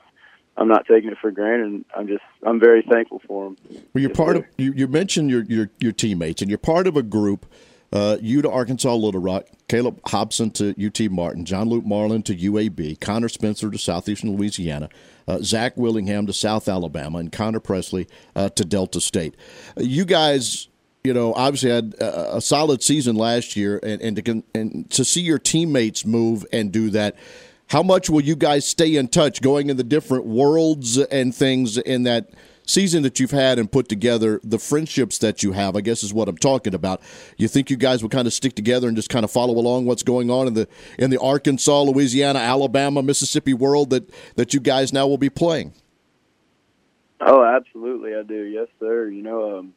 I'm 0.60 0.68
not 0.68 0.86
taking 0.86 1.10
it 1.10 1.18
for 1.20 1.30
granted. 1.30 1.66
And 1.66 1.84
I'm 1.96 2.06
just 2.06 2.22
I'm 2.46 2.60
very 2.60 2.82
thankful 2.82 3.20
for 3.26 3.46
them. 3.46 3.56
Well, 3.92 4.02
you're 4.02 4.10
part 4.10 4.36
of 4.36 4.44
you, 4.58 4.72
you 4.76 4.86
mentioned 4.86 5.30
your, 5.30 5.42
your 5.44 5.70
your 5.80 5.92
teammates, 5.92 6.42
and 6.42 6.50
you're 6.50 6.58
part 6.58 6.86
of 6.86 6.96
a 6.96 7.02
group. 7.02 7.46
Uh, 7.92 8.16
you 8.20 8.40
to 8.40 8.48
Arkansas 8.48 8.94
Little 8.94 9.20
Rock, 9.20 9.46
Caleb 9.66 9.98
Hobson 10.06 10.52
to 10.52 10.76
UT 10.80 11.10
Martin, 11.10 11.44
John 11.44 11.68
Luke 11.68 11.84
Marlin 11.84 12.22
to 12.22 12.36
UAB, 12.36 13.00
Connor 13.00 13.28
Spencer 13.28 13.68
to 13.68 13.78
Southeastern 13.78 14.36
Louisiana, 14.36 14.88
uh, 15.26 15.38
Zach 15.42 15.76
Willingham 15.76 16.24
to 16.26 16.32
South 16.32 16.68
Alabama, 16.68 17.18
and 17.18 17.32
Connor 17.32 17.58
Presley 17.58 18.06
uh, 18.36 18.48
to 18.50 18.64
Delta 18.64 19.00
State. 19.00 19.34
You 19.76 20.04
guys 20.04 20.68
you 21.02 21.14
know, 21.14 21.32
obviously 21.34 21.70
had 21.70 21.94
a, 21.98 22.40
solid 22.40 22.82
season 22.82 23.16
last 23.16 23.56
year, 23.56 23.80
and 23.82 24.00
and 24.02 24.24
to, 24.24 24.42
and 24.54 24.90
to 24.90 25.04
see 25.04 25.22
your 25.22 25.38
teammates 25.38 26.04
move 26.04 26.44
and 26.52 26.70
do 26.70 26.90
that. 26.90 27.16
How 27.70 27.84
much 27.84 28.10
will 28.10 28.20
you 28.20 28.34
guys 28.34 28.66
stay 28.66 28.96
in 28.96 29.06
touch, 29.06 29.40
going 29.40 29.70
in 29.70 29.76
the 29.76 29.84
different 29.84 30.26
worlds 30.26 30.98
and 30.98 31.32
things 31.32 31.78
in 31.78 32.02
that 32.02 32.30
season 32.66 33.04
that 33.04 33.20
you've 33.20 33.30
had 33.30 33.60
and 33.60 33.70
put 33.70 33.88
together, 33.88 34.40
the 34.42 34.58
friendships 34.58 35.18
that 35.18 35.44
you 35.44 35.52
have? 35.52 35.76
I 35.76 35.80
guess 35.80 36.02
is 36.02 36.12
what 36.12 36.28
I'm 36.28 36.36
talking 36.36 36.74
about. 36.74 37.00
You 37.36 37.46
think 37.46 37.70
you 37.70 37.76
guys 37.76 38.02
will 38.02 38.10
kind 38.10 38.26
of 38.26 38.32
stick 38.32 38.56
together 38.56 38.88
and 38.88 38.96
just 38.96 39.08
kind 39.08 39.24
of 39.24 39.30
follow 39.30 39.54
along 39.54 39.86
what's 39.86 40.02
going 40.02 40.32
on 40.32 40.48
in 40.48 40.54
the 40.54 40.66
in 40.98 41.10
the 41.10 41.20
Arkansas, 41.20 41.82
Louisiana, 41.82 42.40
Alabama, 42.40 43.04
Mississippi 43.04 43.54
world 43.54 43.90
that 43.90 44.10
that 44.34 44.52
you 44.52 44.58
guys 44.58 44.92
now 44.92 45.06
will 45.06 45.16
be 45.16 45.30
playing? 45.30 45.72
Oh, 47.20 47.44
absolutely, 47.44 48.16
I 48.16 48.24
do. 48.24 48.42
Yes, 48.46 48.66
sir. 48.80 49.08
You 49.08 49.22
know. 49.22 49.58
Um, 49.58 49.74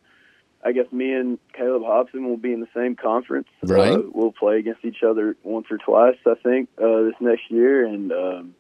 I 0.66 0.72
guess 0.72 0.92
me 0.92 1.14
and 1.14 1.40
Caleb 1.54 1.84
Hobson 1.84 2.28
will 2.28 2.38
be 2.38 2.54
in 2.54 2.62
the 2.62 2.68
same 2.74 2.96
conference. 2.96 3.48
Right. 3.62 3.94
Uh, 3.94 4.04
we'll 4.12 4.32
play 4.32 4.60
against 4.60 4.86
each 4.86 5.04
other 5.04 5.36
once 5.44 5.68
or 5.70 5.78
twice, 5.78 6.18
I 6.26 6.36
think, 6.42 6.70
uh, 6.82 7.04
this 7.04 7.16
next 7.20 7.50
year. 7.50 7.86
And, 7.86 8.12
um, 8.12 8.56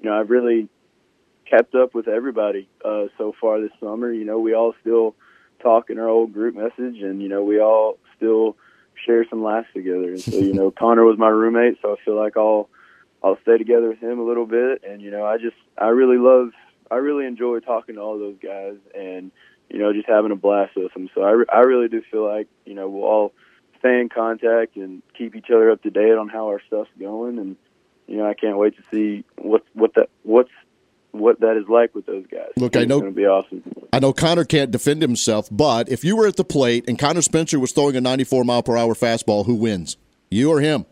you 0.00 0.08
know, 0.08 0.18
I've 0.18 0.30
really 0.30 0.68
kept 1.48 1.74
up 1.74 1.94
with 1.94 2.08
everybody 2.08 2.68
uh, 2.84 3.06
so 3.18 3.34
far 3.38 3.60
this 3.60 3.72
summer. 3.80 4.10
You 4.12 4.24
know, 4.24 4.38
we 4.38 4.54
all 4.54 4.74
still 4.80 5.14
talk 5.62 5.90
in 5.90 5.98
our 5.98 6.08
old 6.08 6.32
group 6.32 6.54
message, 6.54 7.02
and, 7.02 7.22
you 7.22 7.28
know, 7.28 7.42
we 7.42 7.60
all 7.60 7.98
still 8.16 8.56
share 9.06 9.26
some 9.28 9.42
laughs 9.42 9.68
together. 9.74 10.08
And 10.10 10.20
so, 10.20 10.38
you 10.38 10.54
know, 10.54 10.70
Connor 10.70 11.04
was 11.04 11.18
my 11.18 11.28
roommate, 11.28 11.78
so 11.82 11.92
I 11.92 11.96
feel 12.04 12.16
like 12.16 12.36
I'll 12.36 12.68
I'll 13.24 13.38
stay 13.42 13.56
together 13.56 13.88
with 13.88 14.00
him 14.00 14.18
a 14.18 14.24
little 14.24 14.46
bit. 14.46 14.82
And, 14.84 15.00
you 15.00 15.10
know, 15.10 15.24
I 15.24 15.38
just, 15.38 15.56
I 15.78 15.88
really 15.88 16.18
love, 16.18 16.48
I 16.90 16.96
really 16.96 17.24
enjoy 17.24 17.60
talking 17.60 17.94
to 17.94 18.00
all 18.00 18.18
those 18.18 18.36
guys. 18.42 18.74
And, 18.98 19.30
you 19.72 19.78
know, 19.78 19.92
just 19.92 20.08
having 20.08 20.30
a 20.30 20.36
blast 20.36 20.76
with 20.76 20.92
them. 20.92 21.08
So 21.14 21.22
I, 21.22 21.42
I 21.50 21.60
really 21.60 21.88
do 21.88 22.02
feel 22.10 22.28
like, 22.28 22.46
you 22.66 22.74
know, 22.74 22.90
we'll 22.90 23.04
all 23.04 23.32
stay 23.78 24.00
in 24.00 24.10
contact 24.10 24.76
and 24.76 25.02
keep 25.16 25.34
each 25.34 25.50
other 25.50 25.70
up 25.70 25.82
to 25.82 25.90
date 25.90 26.12
on 26.12 26.28
how 26.28 26.48
our 26.48 26.60
stuff's 26.66 26.90
going. 27.00 27.38
And, 27.38 27.56
you 28.06 28.18
know, 28.18 28.28
I 28.28 28.34
can't 28.34 28.58
wait 28.58 28.76
to 28.76 28.82
see 28.92 29.24
what, 29.38 29.64
what 29.72 29.94
that, 29.94 30.10
what's, 30.24 30.50
what 31.12 31.40
that 31.40 31.56
is 31.56 31.68
like 31.68 31.94
with 31.94 32.04
those 32.04 32.26
guys. 32.26 32.50
Look, 32.56 32.76
I 32.76 32.84
know 32.84 32.96
it's 32.96 33.02
going 33.02 33.14
to 33.14 33.16
be 33.16 33.26
awesome. 33.26 33.62
I 33.94 33.98
know 33.98 34.12
Connor 34.12 34.44
can't 34.44 34.70
defend 34.70 35.00
himself, 35.00 35.48
but 35.50 35.88
if 35.88 36.04
you 36.04 36.16
were 36.16 36.26
at 36.26 36.36
the 36.36 36.44
plate 36.44 36.84
and 36.86 36.98
Connor 36.98 37.22
Spencer 37.22 37.58
was 37.58 37.72
throwing 37.72 37.96
a 37.96 38.00
94 38.00 38.44
mile 38.44 38.62
per 38.62 38.76
hour 38.76 38.94
fastball, 38.94 39.46
who 39.46 39.54
wins? 39.54 39.96
You 40.30 40.50
or 40.50 40.60
him? 40.60 40.84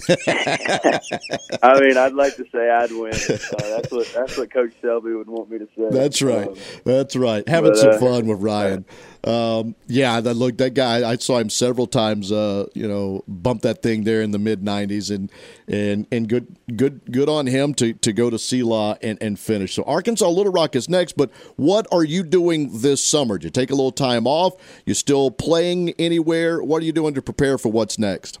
I 0.08 1.80
mean, 1.80 1.96
I'd 1.96 2.14
like 2.14 2.36
to 2.36 2.44
say 2.52 2.68
I'd 2.68 2.90
win. 2.90 3.14
Uh, 3.14 3.76
that's 3.76 3.90
what 3.90 4.12
that's 4.12 4.36
what 4.36 4.52
Coach 4.52 4.72
Selby 4.82 5.12
would 5.12 5.28
want 5.28 5.50
me 5.50 5.58
to 5.58 5.68
say. 5.76 5.88
That's 5.90 6.20
right. 6.20 6.48
Um, 6.48 6.56
that's 6.84 7.16
right. 7.16 7.48
Having 7.48 7.72
but, 7.72 7.78
some 7.78 7.90
uh, 7.90 7.98
fun 7.98 8.26
with 8.26 8.40
Ryan. 8.40 8.84
Um, 9.22 9.76
yeah, 9.86 10.20
that 10.20 10.34
look 10.34 10.58
that 10.58 10.74
guy. 10.74 11.08
I 11.08 11.16
saw 11.16 11.38
him 11.38 11.48
several 11.48 11.86
times. 11.86 12.32
Uh, 12.32 12.66
you 12.74 12.88
know, 12.88 13.22
bump 13.28 13.62
that 13.62 13.82
thing 13.82 14.04
there 14.04 14.20
in 14.20 14.32
the 14.32 14.38
mid 14.38 14.62
'90s, 14.62 15.14
and 15.14 15.30
and 15.68 16.06
and 16.10 16.28
good 16.28 16.56
good 16.76 17.00
good 17.10 17.28
on 17.28 17.46
him 17.46 17.72
to 17.74 17.94
to 17.94 18.12
go 18.12 18.28
to 18.30 18.38
Selah 18.38 18.98
and 19.00 19.16
and 19.22 19.38
finish. 19.38 19.74
So 19.74 19.84
Arkansas 19.84 20.28
Little 20.28 20.52
Rock 20.52 20.74
is 20.74 20.88
next. 20.88 21.16
But 21.16 21.30
what 21.56 21.86
are 21.92 22.04
you 22.04 22.24
doing 22.24 22.80
this 22.80 23.02
summer? 23.02 23.38
Did 23.38 23.44
you 23.44 23.50
take 23.50 23.70
a 23.70 23.74
little 23.74 23.92
time 23.92 24.26
off? 24.26 24.54
You 24.84 24.94
still 24.94 25.30
playing 25.30 25.94
anywhere? 25.98 26.62
What 26.62 26.82
are 26.82 26.86
you 26.86 26.92
doing 26.92 27.14
to 27.14 27.22
prepare 27.22 27.58
for 27.58 27.70
what's 27.70 27.98
next? 27.98 28.40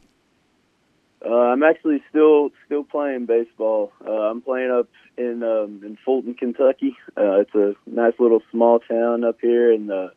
Uh, 1.24 1.34
I'm 1.34 1.62
actually 1.62 2.02
still 2.10 2.50
still 2.66 2.84
playing 2.84 3.26
baseball. 3.26 3.92
Uh, 4.06 4.30
I'm 4.30 4.42
playing 4.42 4.70
up 4.70 4.88
in 5.16 5.42
um, 5.42 5.80
in 5.84 5.96
Fulton, 6.04 6.34
Kentucky. 6.34 6.96
Uh, 7.16 7.40
it's 7.40 7.54
a 7.54 7.74
nice 7.86 8.14
little 8.18 8.42
small 8.50 8.80
town 8.80 9.24
up 9.24 9.38
here 9.40 9.72
in 9.72 9.86
the, 9.86 10.12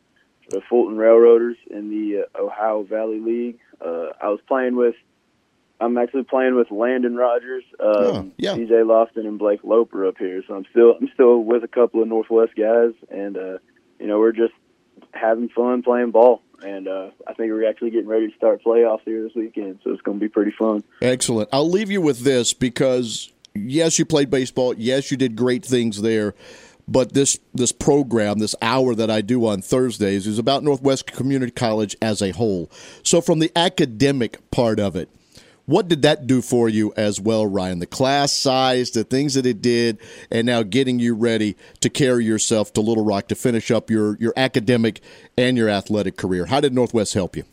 the 0.50 0.62
Fulton 0.70 0.98
Railroaders 0.98 1.56
in 1.70 1.90
the 1.90 2.24
uh, 2.24 2.44
Ohio 2.44 2.84
Valley 2.84 3.20
League. 3.20 3.60
Uh, 3.80 4.08
I 4.22 4.30
was 4.30 4.40
playing 4.48 4.76
with. 4.76 4.96
I'm 5.80 5.96
actually 6.00 6.24
playing 6.24 6.56
with 6.56 6.72
Landon 6.72 7.16
Rogers, 7.16 7.64
um, 7.80 7.88
oh, 7.88 8.32
yeah. 8.38 8.56
DJ 8.56 8.84
Lofton, 8.84 9.28
and 9.28 9.38
Blake 9.38 9.64
Loper 9.64 10.08
up 10.08 10.18
here. 10.18 10.42
So 10.48 10.56
I'm 10.56 10.66
still 10.72 10.96
I'm 11.00 11.10
still 11.14 11.38
with 11.40 11.64
a 11.64 11.68
couple 11.68 12.02
of 12.02 12.08
Northwest 12.08 12.54
guys, 12.58 12.94
and 13.10 13.38
uh, 13.38 13.58
you 14.00 14.08
know 14.08 14.18
we're 14.20 14.32
just 14.32 14.54
having 15.14 15.50
fun 15.50 15.84
playing 15.84 16.12
ball 16.12 16.42
and 16.64 16.88
uh, 16.88 17.10
I 17.28 17.34
think 17.34 17.52
we're 17.52 17.70
actually 17.70 17.92
getting 17.92 18.08
ready 18.08 18.30
to 18.30 18.36
start 18.36 18.64
playoffs 18.64 19.02
here 19.06 19.24
this 19.24 19.36
weekend, 19.36 19.80
so 19.84 19.92
it's 19.92 20.02
going 20.02 20.20
to 20.20 20.24
be 20.24 20.30
pretty 20.30 20.52
fun. 20.52 20.84
Excellent. 21.02 21.50
I'll 21.52 21.70
leave 21.70 21.92
you 21.92 22.02
with 22.02 22.22
this 22.22 22.54
because 22.54 23.32
yes, 23.54 24.00
you 24.00 24.06
played 24.06 24.30
baseball. 24.30 24.74
Yes, 24.76 25.12
you 25.12 25.18
did 25.18 25.36
great 25.36 25.66
things 25.66 26.02
there. 26.02 26.34
But 26.90 27.14
this 27.14 27.38
this 27.54 27.74
program, 27.74 28.40
this 28.40 28.56
hour 28.62 28.96
that 28.96 29.12
I 29.12 29.20
do 29.20 29.46
on 29.46 29.62
Thursdays, 29.62 30.26
is 30.26 30.40
about 30.40 30.64
Northwest 30.64 31.06
Community 31.06 31.52
College 31.52 31.98
as 32.02 32.22
a 32.22 32.32
whole. 32.32 32.72
So, 33.04 33.20
from 33.20 33.40
the 33.40 33.52
academic 33.58 34.50
part 34.52 34.80
of 34.80 34.96
it, 34.96 35.10
what 35.68 35.88
did 35.90 36.02
that 36.02 36.26
do 36.26 36.42
for 36.42 36.68
you 36.70 36.94
as 36.98 37.20
well, 37.20 37.46
Ryan? 37.46 37.80
The 37.80 37.86
class 37.86 38.34
size, 38.34 38.92
the 38.92 39.04
things 39.04 39.36
that 39.36 39.46
it 39.46 39.62
did, 39.62 40.00
and 40.32 40.48
now 40.48 40.64
getting 40.64 40.98
you 40.98 41.14
ready 41.14 41.56
to 41.82 41.90
carry 41.90 42.26
yourself 42.26 42.74
to 42.74 42.82
Little 42.82 43.06
Rock 43.06 43.28
to 43.28 43.36
finish 43.36 43.70
up 43.70 43.90
your, 43.90 44.18
your 44.18 44.34
academic 44.36 45.02
and 45.38 45.58
your 45.58 45.70
athletic 45.70 46.16
career. 46.18 46.46
How 46.46 46.62
did 46.62 46.74
Northwest 46.74 47.14
help 47.14 47.36
you? 47.36 47.44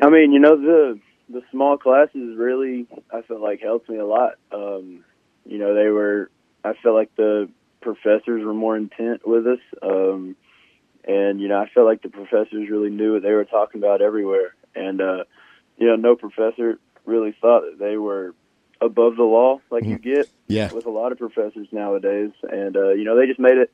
I 0.00 0.10
mean, 0.10 0.32
you 0.32 0.38
know, 0.38 0.56
the 0.56 1.00
the 1.30 1.42
small 1.50 1.78
classes 1.78 2.36
really, 2.36 2.86
I 3.12 3.22
felt 3.22 3.40
like 3.40 3.60
helped 3.60 3.88
me 3.88 3.98
a 3.98 4.06
lot. 4.06 4.34
Um, 4.52 5.04
you 5.46 5.58
know, 5.58 5.74
they 5.74 5.88
were, 5.88 6.30
I 6.64 6.74
felt 6.82 6.96
like 6.96 7.14
the 7.16 7.48
professors 7.80 8.44
were 8.44 8.52
more 8.54 8.76
intent 8.76 9.26
with 9.26 9.46
us. 9.46 9.60
Um, 9.80 10.36
and, 11.06 11.40
you 11.40 11.48
know, 11.48 11.58
I 11.58 11.68
felt 11.72 11.86
like 11.86 12.02
the 12.02 12.08
professors 12.08 12.68
really 12.68 12.90
knew 12.90 13.14
what 13.14 13.22
they 13.22 13.32
were 13.32 13.44
talking 13.44 13.80
about 13.80 14.02
everywhere. 14.02 14.54
And, 14.74 15.00
uh, 15.00 15.24
you 15.80 15.86
know, 15.88 15.96
no 15.96 16.14
professor 16.14 16.78
really 17.06 17.34
thought 17.40 17.62
that 17.62 17.78
they 17.78 17.96
were 17.96 18.34
above 18.80 19.16
the 19.16 19.24
law 19.24 19.60
like 19.70 19.84
you 19.84 19.96
mm-hmm. 19.96 20.10
get 20.10 20.30
yeah. 20.46 20.72
with 20.72 20.86
a 20.86 20.90
lot 20.90 21.10
of 21.10 21.18
professors 21.18 21.66
nowadays. 21.72 22.30
And 22.42 22.76
uh, 22.76 22.90
you 22.90 23.04
know, 23.04 23.16
they 23.16 23.26
just 23.26 23.40
made 23.40 23.58
it 23.58 23.72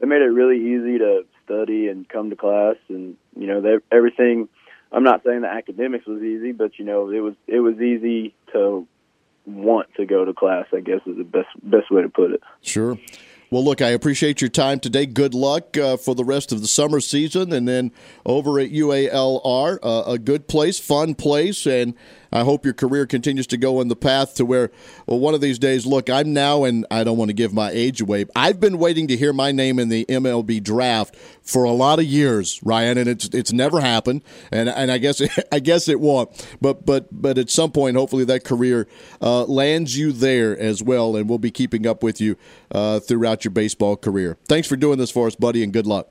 they 0.00 0.06
made 0.06 0.22
it 0.22 0.26
really 0.26 0.58
easy 0.58 0.98
to 0.98 1.24
study 1.44 1.88
and 1.88 2.08
come 2.08 2.30
to 2.30 2.36
class 2.36 2.76
and 2.88 3.16
you 3.38 3.46
know, 3.46 3.60
they, 3.60 3.76
everything 3.94 4.48
I'm 4.90 5.04
not 5.04 5.22
saying 5.24 5.42
the 5.42 5.48
academics 5.48 6.06
was 6.06 6.22
easy, 6.22 6.52
but 6.52 6.78
you 6.78 6.84
know, 6.84 7.10
it 7.10 7.20
was 7.20 7.34
it 7.46 7.60
was 7.60 7.80
easy 7.80 8.34
to 8.52 8.86
want 9.46 9.88
to 9.96 10.06
go 10.06 10.24
to 10.24 10.32
class, 10.32 10.66
I 10.72 10.80
guess 10.80 11.00
is 11.06 11.16
the 11.16 11.24
best 11.24 11.48
best 11.62 11.90
way 11.90 12.02
to 12.02 12.08
put 12.08 12.32
it. 12.32 12.42
Sure. 12.62 12.98
Well, 13.52 13.62
look, 13.62 13.82
I 13.82 13.90
appreciate 13.90 14.40
your 14.40 14.48
time 14.48 14.80
today. 14.80 15.04
Good 15.04 15.34
luck 15.34 15.76
uh, 15.76 15.98
for 15.98 16.14
the 16.14 16.24
rest 16.24 16.52
of 16.52 16.62
the 16.62 16.66
summer 16.66 17.00
season, 17.00 17.52
and 17.52 17.68
then 17.68 17.92
over 18.24 18.58
at 18.58 18.70
UALR, 18.70 19.78
uh, 19.82 20.04
a 20.06 20.18
good 20.18 20.48
place, 20.48 20.78
fun 20.80 21.14
place, 21.14 21.66
and 21.66 21.92
I 22.32 22.44
hope 22.44 22.64
your 22.64 22.74
career 22.74 23.06
continues 23.06 23.46
to 23.48 23.56
go 23.56 23.80
in 23.80 23.88
the 23.88 23.96
path 23.96 24.34
to 24.36 24.46
where, 24.46 24.70
well, 25.06 25.18
one 25.18 25.34
of 25.34 25.40
these 25.40 25.58
days, 25.58 25.84
look, 25.84 26.08
I'm 26.08 26.32
now, 26.32 26.64
and 26.64 26.86
I 26.90 27.04
don't 27.04 27.18
want 27.18 27.28
to 27.28 27.34
give 27.34 27.52
my 27.52 27.70
age 27.70 28.00
away. 28.00 28.24
I've 28.34 28.58
been 28.58 28.78
waiting 28.78 29.06
to 29.08 29.16
hear 29.16 29.32
my 29.32 29.52
name 29.52 29.78
in 29.78 29.88
the 29.90 30.06
MLB 30.06 30.62
draft 30.62 31.14
for 31.42 31.64
a 31.64 31.72
lot 31.72 31.98
of 31.98 32.06
years, 32.06 32.60
Ryan, 32.62 32.98
and 32.98 33.08
it's 33.08 33.26
it's 33.26 33.52
never 33.52 33.80
happened, 33.80 34.22
and 34.50 34.68
and 34.68 34.90
I 34.90 34.98
guess 34.98 35.20
I 35.52 35.58
guess 35.58 35.88
it 35.88 36.00
won't. 36.00 36.30
But 36.60 36.86
but 36.86 37.08
but 37.10 37.36
at 37.36 37.50
some 37.50 37.70
point, 37.70 37.96
hopefully, 37.96 38.24
that 38.24 38.44
career 38.44 38.86
uh, 39.20 39.44
lands 39.44 39.96
you 39.96 40.12
there 40.12 40.58
as 40.58 40.82
well, 40.82 41.16
and 41.16 41.28
we'll 41.28 41.38
be 41.38 41.50
keeping 41.50 41.86
up 41.86 42.02
with 42.02 42.20
you 42.20 42.36
uh, 42.70 43.00
throughout 43.00 43.44
your 43.44 43.52
baseball 43.52 43.96
career. 43.96 44.38
Thanks 44.48 44.68
for 44.68 44.76
doing 44.76 44.98
this 44.98 45.10
for 45.10 45.26
us, 45.26 45.34
buddy, 45.34 45.62
and 45.62 45.72
good 45.72 45.86
luck. 45.86 46.10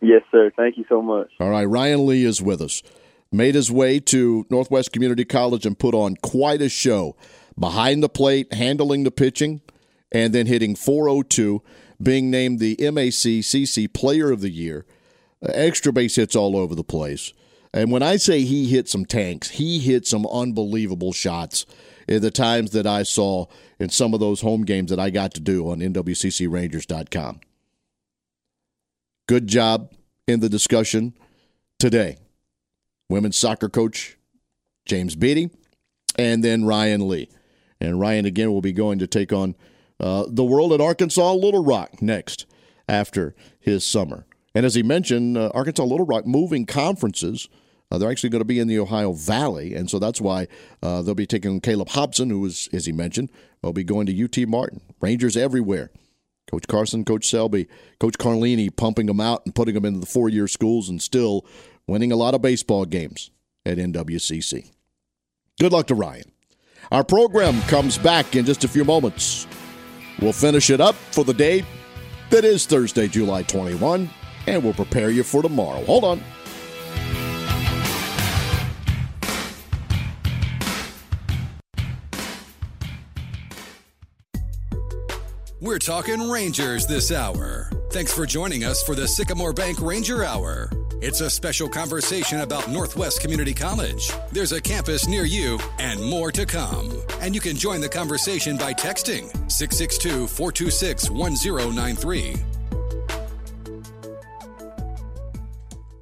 Yes, 0.00 0.22
sir. 0.30 0.50
Thank 0.56 0.78
you 0.78 0.84
so 0.88 1.02
much. 1.02 1.30
All 1.40 1.50
right, 1.50 1.64
Ryan 1.64 2.06
Lee 2.06 2.24
is 2.24 2.40
with 2.40 2.62
us 2.62 2.82
made 3.32 3.54
his 3.54 3.70
way 3.70 4.00
to 4.00 4.46
Northwest 4.50 4.92
Community 4.92 5.24
College 5.24 5.66
and 5.66 5.78
put 5.78 5.94
on 5.94 6.16
quite 6.16 6.60
a 6.60 6.68
show 6.68 7.16
behind 7.58 8.02
the 8.02 8.08
plate, 8.08 8.52
handling 8.52 9.04
the 9.04 9.10
pitching, 9.10 9.60
and 10.10 10.34
then 10.34 10.46
hitting 10.46 10.74
402, 10.74 11.62
being 12.02 12.30
named 12.30 12.58
the 12.58 12.76
MACCC 12.76 13.92
Player 13.92 14.30
of 14.30 14.40
the 14.40 14.50
Year. 14.50 14.84
Uh, 15.42 15.52
extra 15.54 15.92
base 15.92 16.16
hits 16.16 16.34
all 16.34 16.56
over 16.56 16.74
the 16.74 16.84
place. 16.84 17.32
And 17.72 17.92
when 17.92 18.02
I 18.02 18.16
say 18.16 18.40
he 18.40 18.66
hit 18.66 18.88
some 18.88 19.04
tanks, 19.04 19.50
he 19.50 19.78
hit 19.78 20.06
some 20.06 20.26
unbelievable 20.26 21.12
shots 21.12 21.66
in 22.08 22.20
the 22.20 22.30
times 22.32 22.72
that 22.72 22.86
I 22.86 23.04
saw 23.04 23.46
in 23.78 23.90
some 23.90 24.12
of 24.12 24.18
those 24.18 24.40
home 24.40 24.64
games 24.64 24.90
that 24.90 24.98
I 24.98 25.10
got 25.10 25.34
to 25.34 25.40
do 25.40 25.70
on 25.70 25.78
NWCCRangers.com. 25.78 27.40
Good 29.28 29.46
job 29.46 29.92
in 30.26 30.40
the 30.40 30.48
discussion 30.48 31.14
today 31.78 32.18
women's 33.10 33.36
soccer 33.36 33.68
coach 33.68 34.16
James 34.86 35.14
Beattie, 35.16 35.50
and 36.18 36.42
then 36.42 36.64
Ryan 36.64 37.06
Lee. 37.06 37.28
And 37.80 38.00
Ryan 38.00 38.24
again 38.24 38.50
will 38.52 38.62
be 38.62 38.72
going 38.72 38.98
to 39.00 39.06
take 39.06 39.32
on 39.32 39.54
uh, 39.98 40.24
the 40.28 40.44
world 40.44 40.72
at 40.72 40.80
Arkansas 40.80 41.32
Little 41.34 41.62
Rock 41.62 42.00
next 42.00 42.46
after 42.88 43.34
his 43.58 43.84
summer. 43.84 44.26
And 44.54 44.64
as 44.64 44.74
he 44.74 44.82
mentioned, 44.82 45.36
uh, 45.36 45.50
Arkansas 45.54 45.84
Little 45.84 46.06
Rock 46.06 46.26
moving 46.26 46.64
conferences 46.66 47.48
Uh, 47.90 47.98
they're 47.98 48.10
actually 48.10 48.30
going 48.30 48.40
to 48.40 48.44
be 48.44 48.60
in 48.60 48.68
the 48.68 48.78
Ohio 48.78 49.12
Valley, 49.12 49.74
and 49.74 49.90
so 49.90 49.98
that's 49.98 50.20
why 50.20 50.46
uh, 50.82 51.02
they'll 51.02 51.14
be 51.14 51.26
taking 51.26 51.60
Caleb 51.60 51.88
Hobson, 51.88 52.30
who 52.30 52.46
is, 52.46 52.68
as 52.72 52.86
he 52.86 52.92
mentioned, 52.92 53.30
will 53.62 53.72
be 53.72 53.82
going 53.84 54.06
to 54.06 54.24
UT 54.24 54.48
Martin. 54.48 54.80
Rangers 55.00 55.36
everywhere. 55.36 55.90
Coach 56.50 56.66
Carson, 56.68 57.04
Coach 57.04 57.28
Selby, 57.28 57.68
Coach 57.98 58.16
Carlini 58.16 58.74
pumping 58.74 59.06
them 59.06 59.20
out 59.20 59.42
and 59.44 59.54
putting 59.54 59.74
them 59.74 59.84
into 59.84 60.00
the 60.00 60.06
four-year 60.06 60.46
schools, 60.48 60.88
and 60.88 61.02
still 61.02 61.44
winning 61.90 62.12
a 62.12 62.16
lot 62.16 62.34
of 62.34 62.40
baseball 62.40 62.84
games 62.84 63.32
at 63.66 63.76
NWCC. 63.76 64.70
Good 65.58 65.72
luck 65.72 65.88
to 65.88 65.96
Ryan. 65.96 66.30
Our 66.92 67.02
program 67.02 67.60
comes 67.62 67.98
back 67.98 68.36
in 68.36 68.46
just 68.46 68.62
a 68.62 68.68
few 68.68 68.84
moments. 68.84 69.48
We'll 70.22 70.32
finish 70.32 70.70
it 70.70 70.80
up 70.80 70.94
for 70.94 71.24
the 71.24 71.34
day 71.34 71.64
that 72.30 72.44
is 72.44 72.64
Thursday, 72.64 73.08
July 73.08 73.42
21, 73.42 74.08
and 74.46 74.62
we'll 74.62 74.72
prepare 74.72 75.10
you 75.10 75.24
for 75.24 75.42
tomorrow. 75.42 75.84
Hold 75.84 76.04
on. 76.04 76.22
We're 85.60 85.78
talking 85.78 86.30
Rangers 86.30 86.86
this 86.86 87.10
hour. 87.10 87.68
Thanks 87.90 88.14
for 88.14 88.26
joining 88.26 88.62
us 88.62 88.80
for 88.82 88.94
the 88.94 89.08
Sycamore 89.08 89.52
Bank 89.52 89.80
Ranger 89.80 90.24
Hour. 90.24 90.70
It's 91.02 91.22
a 91.22 91.30
special 91.30 91.66
conversation 91.66 92.42
about 92.42 92.68
Northwest 92.68 93.22
Community 93.22 93.54
College. 93.54 94.10
There's 94.32 94.52
a 94.52 94.60
campus 94.60 95.08
near 95.08 95.24
you 95.24 95.58
and 95.78 95.98
more 96.04 96.30
to 96.30 96.44
come. 96.44 96.92
And 97.22 97.34
you 97.34 97.40
can 97.40 97.56
join 97.56 97.80
the 97.80 97.88
conversation 97.88 98.58
by 98.58 98.74
texting 98.74 99.30
662 99.50 100.26
426 100.26 101.08
1093. 101.10 102.34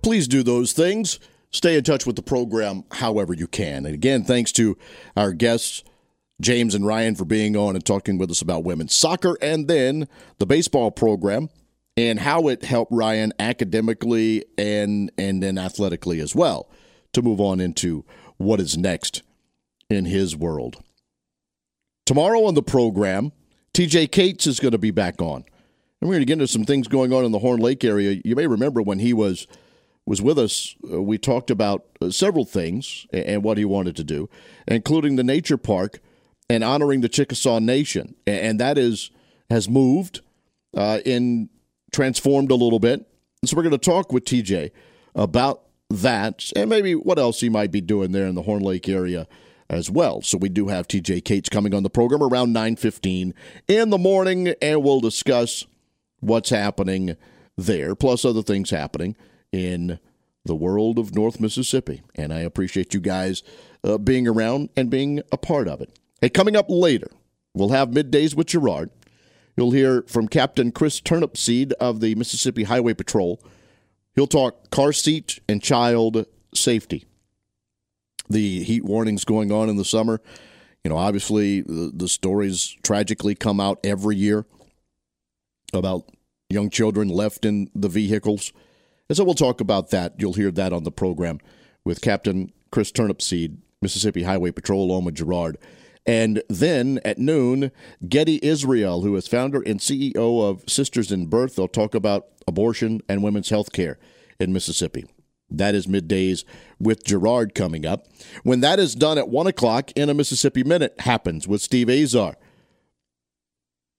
Please 0.02 0.26
do 0.26 0.42
those 0.42 0.72
things. 0.72 1.20
Stay 1.52 1.76
in 1.76 1.84
touch 1.84 2.04
with 2.04 2.16
the 2.16 2.22
program 2.22 2.82
however 2.90 3.32
you 3.32 3.46
can. 3.46 3.86
And 3.86 3.94
again, 3.94 4.24
thanks 4.24 4.50
to 4.52 4.76
our 5.16 5.32
guests. 5.32 5.84
James 6.40 6.74
and 6.74 6.84
Ryan 6.84 7.14
for 7.14 7.24
being 7.24 7.56
on 7.56 7.76
and 7.76 7.86
talking 7.86 8.18
with 8.18 8.32
us 8.32 8.42
about 8.42 8.64
women's 8.64 8.96
soccer 8.96 9.36
and 9.40 9.68
then 9.68 10.08
the 10.38 10.46
baseball 10.46 10.90
program 10.90 11.50
and 11.98 12.20
how 12.20 12.46
it 12.46 12.62
helped 12.62 12.92
Ryan 12.92 13.32
academically 13.40 14.44
and 14.56 15.10
and 15.18 15.42
then 15.42 15.58
athletically 15.58 16.20
as 16.20 16.34
well 16.34 16.70
to 17.12 17.22
move 17.22 17.40
on 17.40 17.60
into 17.60 18.04
what 18.36 18.60
is 18.60 18.78
next 18.78 19.22
in 19.90 20.04
his 20.04 20.36
world. 20.36 20.76
Tomorrow 22.06 22.44
on 22.44 22.54
the 22.54 22.62
program, 22.62 23.32
TJ 23.74 24.12
Cates 24.12 24.46
is 24.46 24.60
going 24.60 24.72
to 24.72 24.78
be 24.78 24.92
back 24.92 25.20
on. 25.20 25.44
And 26.00 26.08
we're 26.08 26.14
going 26.14 26.20
to 26.20 26.26
get 26.26 26.34
into 26.34 26.46
some 26.46 26.64
things 26.64 26.86
going 26.86 27.12
on 27.12 27.24
in 27.24 27.32
the 27.32 27.40
Horn 27.40 27.58
Lake 27.58 27.82
area. 27.82 28.20
You 28.24 28.36
may 28.36 28.46
remember 28.46 28.80
when 28.80 29.00
he 29.00 29.12
was 29.12 29.48
was 30.06 30.22
with 30.22 30.38
us, 30.38 30.74
uh, 30.90 31.02
we 31.02 31.18
talked 31.18 31.50
about 31.50 31.84
uh, 32.00 32.10
several 32.10 32.46
things 32.46 33.06
and, 33.12 33.24
and 33.24 33.42
what 33.42 33.58
he 33.58 33.64
wanted 33.64 33.94
to 33.96 34.04
do, 34.04 34.30
including 34.66 35.16
the 35.16 35.24
nature 35.24 35.58
park 35.58 36.00
and 36.48 36.64
honoring 36.64 37.02
the 37.02 37.10
Chickasaw 37.10 37.58
Nation, 37.58 38.14
and 38.26 38.58
that 38.60 38.78
is 38.78 39.10
has 39.50 39.68
moved 39.68 40.20
uh, 40.74 41.00
in 41.04 41.50
transformed 41.92 42.50
a 42.50 42.54
little 42.54 42.78
bit. 42.78 43.06
So 43.44 43.56
we're 43.56 43.62
going 43.62 43.72
to 43.72 43.78
talk 43.78 44.12
with 44.12 44.24
TJ 44.24 44.70
about 45.14 45.62
that 45.90 46.52
and 46.54 46.68
maybe 46.68 46.94
what 46.94 47.18
else 47.18 47.40
he 47.40 47.48
might 47.48 47.70
be 47.70 47.80
doing 47.80 48.12
there 48.12 48.26
in 48.26 48.34
the 48.34 48.42
Horn 48.42 48.62
Lake 48.62 48.88
area 48.88 49.26
as 49.70 49.90
well. 49.90 50.22
So 50.22 50.38
we 50.38 50.48
do 50.48 50.68
have 50.68 50.88
TJ 50.88 51.24
Cates 51.24 51.48
coming 51.48 51.74
on 51.74 51.82
the 51.82 51.90
program 51.90 52.22
around 52.22 52.52
9:15 52.52 53.32
in 53.68 53.90
the 53.90 53.98
morning 53.98 54.54
and 54.60 54.82
we'll 54.82 55.00
discuss 55.00 55.66
what's 56.20 56.50
happening 56.50 57.16
there 57.56 57.94
plus 57.94 58.24
other 58.24 58.42
things 58.42 58.70
happening 58.70 59.16
in 59.52 59.98
the 60.44 60.54
world 60.54 60.98
of 60.98 61.14
North 61.14 61.40
Mississippi. 61.40 62.02
And 62.14 62.32
I 62.32 62.40
appreciate 62.40 62.94
you 62.94 63.00
guys 63.00 63.42
uh, 63.84 63.98
being 63.98 64.26
around 64.26 64.70
and 64.76 64.90
being 64.90 65.20
a 65.30 65.36
part 65.36 65.68
of 65.68 65.80
it. 65.80 65.90
Hey, 66.20 66.28
coming 66.28 66.56
up 66.56 66.66
later, 66.68 67.10
we'll 67.54 67.68
have 67.70 67.90
middays 67.90 68.34
with 68.34 68.48
Gerard. 68.48 68.90
You'll 69.58 69.72
hear 69.72 70.02
from 70.02 70.28
Captain 70.28 70.70
Chris 70.70 71.00
Turnipseed 71.00 71.72
of 71.80 71.98
the 71.98 72.14
Mississippi 72.14 72.62
Highway 72.62 72.94
Patrol. 72.94 73.42
He'll 74.14 74.28
talk 74.28 74.70
car 74.70 74.92
seat 74.92 75.40
and 75.48 75.60
child 75.60 76.26
safety. 76.54 77.06
The 78.30 78.62
heat 78.62 78.84
warnings 78.84 79.24
going 79.24 79.50
on 79.50 79.68
in 79.68 79.74
the 79.74 79.84
summer. 79.84 80.20
You 80.84 80.90
know, 80.90 80.96
obviously, 80.96 81.62
the, 81.62 81.90
the 81.92 82.06
stories 82.06 82.76
tragically 82.84 83.34
come 83.34 83.58
out 83.58 83.80
every 83.82 84.14
year 84.14 84.46
about 85.72 86.08
young 86.48 86.70
children 86.70 87.08
left 87.08 87.44
in 87.44 87.68
the 87.74 87.88
vehicles. 87.88 88.52
And 89.08 89.16
so 89.16 89.24
we'll 89.24 89.34
talk 89.34 89.60
about 89.60 89.90
that. 89.90 90.14
You'll 90.18 90.34
hear 90.34 90.52
that 90.52 90.72
on 90.72 90.84
the 90.84 90.92
program 90.92 91.40
with 91.84 92.00
Captain 92.00 92.52
Chris 92.70 92.92
Turnipseed, 92.92 93.56
Mississippi 93.82 94.22
Highway 94.22 94.52
Patrol, 94.52 94.92
Oma 94.92 95.10
Gerard. 95.10 95.58
And 96.08 96.42
then 96.48 97.00
at 97.04 97.18
noon, 97.18 97.70
Getty 98.08 98.40
Israel, 98.42 99.02
who 99.02 99.14
is 99.16 99.28
founder 99.28 99.60
and 99.60 99.78
CEO 99.78 100.42
of 100.42 100.64
Sisters 100.66 101.12
in 101.12 101.26
Birth, 101.26 101.56
they'll 101.56 101.68
talk 101.68 101.94
about 101.94 102.28
abortion 102.46 103.02
and 103.10 103.22
women's 103.22 103.50
health 103.50 103.72
care 103.72 103.98
in 104.40 104.54
Mississippi. 104.54 105.04
That 105.50 105.74
is 105.74 105.86
middays 105.86 106.44
with 106.80 107.04
Gerard 107.04 107.54
coming 107.54 107.84
up. 107.84 108.06
When 108.42 108.60
that 108.60 108.78
is 108.78 108.94
done 108.94 109.18
at 109.18 109.28
1 109.28 109.46
o'clock, 109.48 109.92
in 109.92 110.08
a 110.08 110.14
Mississippi 110.14 110.64
Minute 110.64 110.94
happens 111.00 111.46
with 111.46 111.60
Steve 111.60 111.90
Azar. 111.90 112.36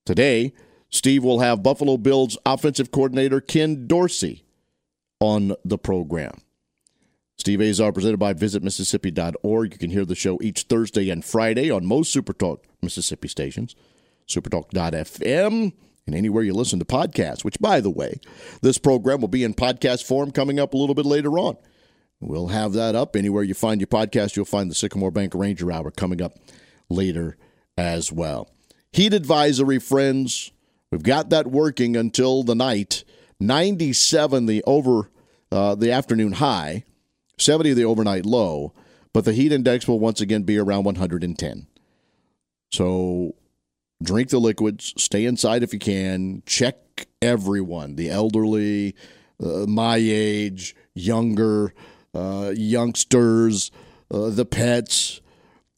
Today, 0.03 0.53
Steve 0.89 1.23
will 1.23 1.41
have 1.41 1.61
Buffalo 1.61 1.95
Bills 1.97 2.39
offensive 2.43 2.89
coordinator 2.89 3.39
Ken 3.39 3.85
Dorsey 3.85 4.45
on 5.19 5.53
the 5.63 5.77
program. 5.77 6.33
Steve 7.39 7.61
Azar 7.61 7.93
presented 7.93 8.17
by 8.17 8.33
visitmississippi.org. 8.33 9.71
You 9.71 9.79
can 9.79 9.91
hear 9.91 10.03
the 10.03 10.13
show 10.13 10.37
each 10.41 10.63
Thursday 10.63 11.09
and 11.09 11.23
Friday 11.23 11.71
on 11.71 11.85
most 11.85 12.13
Supertalk 12.13 12.59
Mississippi 12.81 13.29
stations, 13.29 13.77
supertalk.fm, 14.27 15.71
and 16.05 16.15
anywhere 16.15 16.43
you 16.43 16.53
listen 16.53 16.79
to 16.79 16.85
podcasts, 16.85 17.45
which, 17.45 17.57
by 17.59 17.79
the 17.79 17.89
way, 17.89 18.19
this 18.61 18.77
program 18.77 19.21
will 19.21 19.29
be 19.29 19.45
in 19.45 19.53
podcast 19.53 20.03
form 20.03 20.31
coming 20.31 20.59
up 20.59 20.73
a 20.73 20.77
little 20.77 20.95
bit 20.95 21.05
later 21.05 21.39
on. 21.39 21.55
We'll 22.19 22.47
have 22.47 22.73
that 22.73 22.93
up. 22.93 23.15
Anywhere 23.15 23.43
you 23.43 23.53
find 23.53 23.79
your 23.79 23.87
podcast, 23.87 24.35
you'll 24.35 24.43
find 24.43 24.69
the 24.69 24.75
Sycamore 24.75 25.11
Bank 25.11 25.33
Ranger 25.33 25.71
Hour 25.71 25.91
coming 25.91 26.21
up 26.21 26.37
later 26.89 27.37
as 27.77 28.11
well. 28.11 28.49
Heat 28.91 29.13
advisory, 29.13 29.79
friends. 29.79 30.51
We've 30.91 31.03
got 31.03 31.29
that 31.29 31.47
working 31.47 31.95
until 31.95 32.43
the 32.43 32.55
night. 32.55 33.05
97 33.39 34.45
the 34.45 34.61
over 34.67 35.09
uh, 35.53 35.75
the 35.75 35.93
afternoon 35.93 36.33
high. 36.33 36.83
70 37.41 37.73
the 37.73 37.85
overnight 37.85 38.25
low, 38.25 38.73
but 39.13 39.25
the 39.25 39.33
heat 39.33 39.51
index 39.51 39.87
will 39.87 39.99
once 39.99 40.21
again 40.21 40.43
be 40.43 40.57
around 40.57 40.83
110. 40.83 41.67
So 42.71 43.35
drink 44.01 44.29
the 44.29 44.39
liquids, 44.39 44.93
stay 44.97 45.25
inside 45.25 45.63
if 45.63 45.73
you 45.73 45.79
can, 45.79 46.43
check 46.45 47.07
everyone, 47.21 47.95
the 47.95 48.09
elderly, 48.09 48.95
uh, 49.43 49.65
my 49.67 49.97
age, 49.99 50.75
younger, 50.93 51.73
uh, 52.13 52.51
youngsters, 52.55 53.71
uh, 54.11 54.29
the 54.29 54.45
pets. 54.45 55.21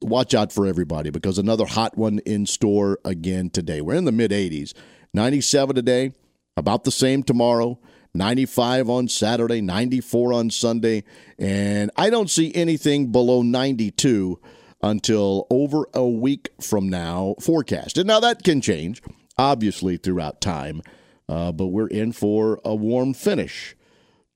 Watch 0.01 0.33
out 0.33 0.51
for 0.51 0.65
everybody 0.65 1.11
because 1.11 1.37
another 1.37 1.65
hot 1.65 1.95
one 1.97 2.19
in 2.19 2.45
store 2.47 2.99
again 3.05 3.49
today. 3.51 3.81
We're 3.81 3.95
in 3.95 4.05
the 4.05 4.11
mid 4.11 4.31
80s. 4.31 4.73
97 5.13 5.75
today, 5.75 6.13
about 6.57 6.85
the 6.85 6.91
same 6.91 7.21
tomorrow. 7.21 7.79
95 8.13 8.89
on 8.89 9.07
Saturday, 9.07 9.61
94 9.61 10.33
on 10.33 10.49
Sunday, 10.49 11.03
and 11.39 11.91
I 11.95 12.09
don't 12.09 12.29
see 12.29 12.53
anything 12.53 13.11
below 13.11 13.41
92 13.41 14.39
until 14.83 15.47
over 15.49 15.85
a 15.93 16.05
week 16.05 16.49
from 16.59 16.89
now 16.89 17.35
forecasted. 17.39 18.05
Now 18.05 18.19
that 18.19 18.43
can 18.43 18.61
change, 18.61 19.01
obviously, 19.37 19.97
throughout 19.97 20.41
time, 20.41 20.81
uh, 21.29 21.51
but 21.51 21.67
we're 21.67 21.87
in 21.87 22.11
for 22.11 22.59
a 22.65 22.75
warm 22.75 23.13
finish 23.13 23.75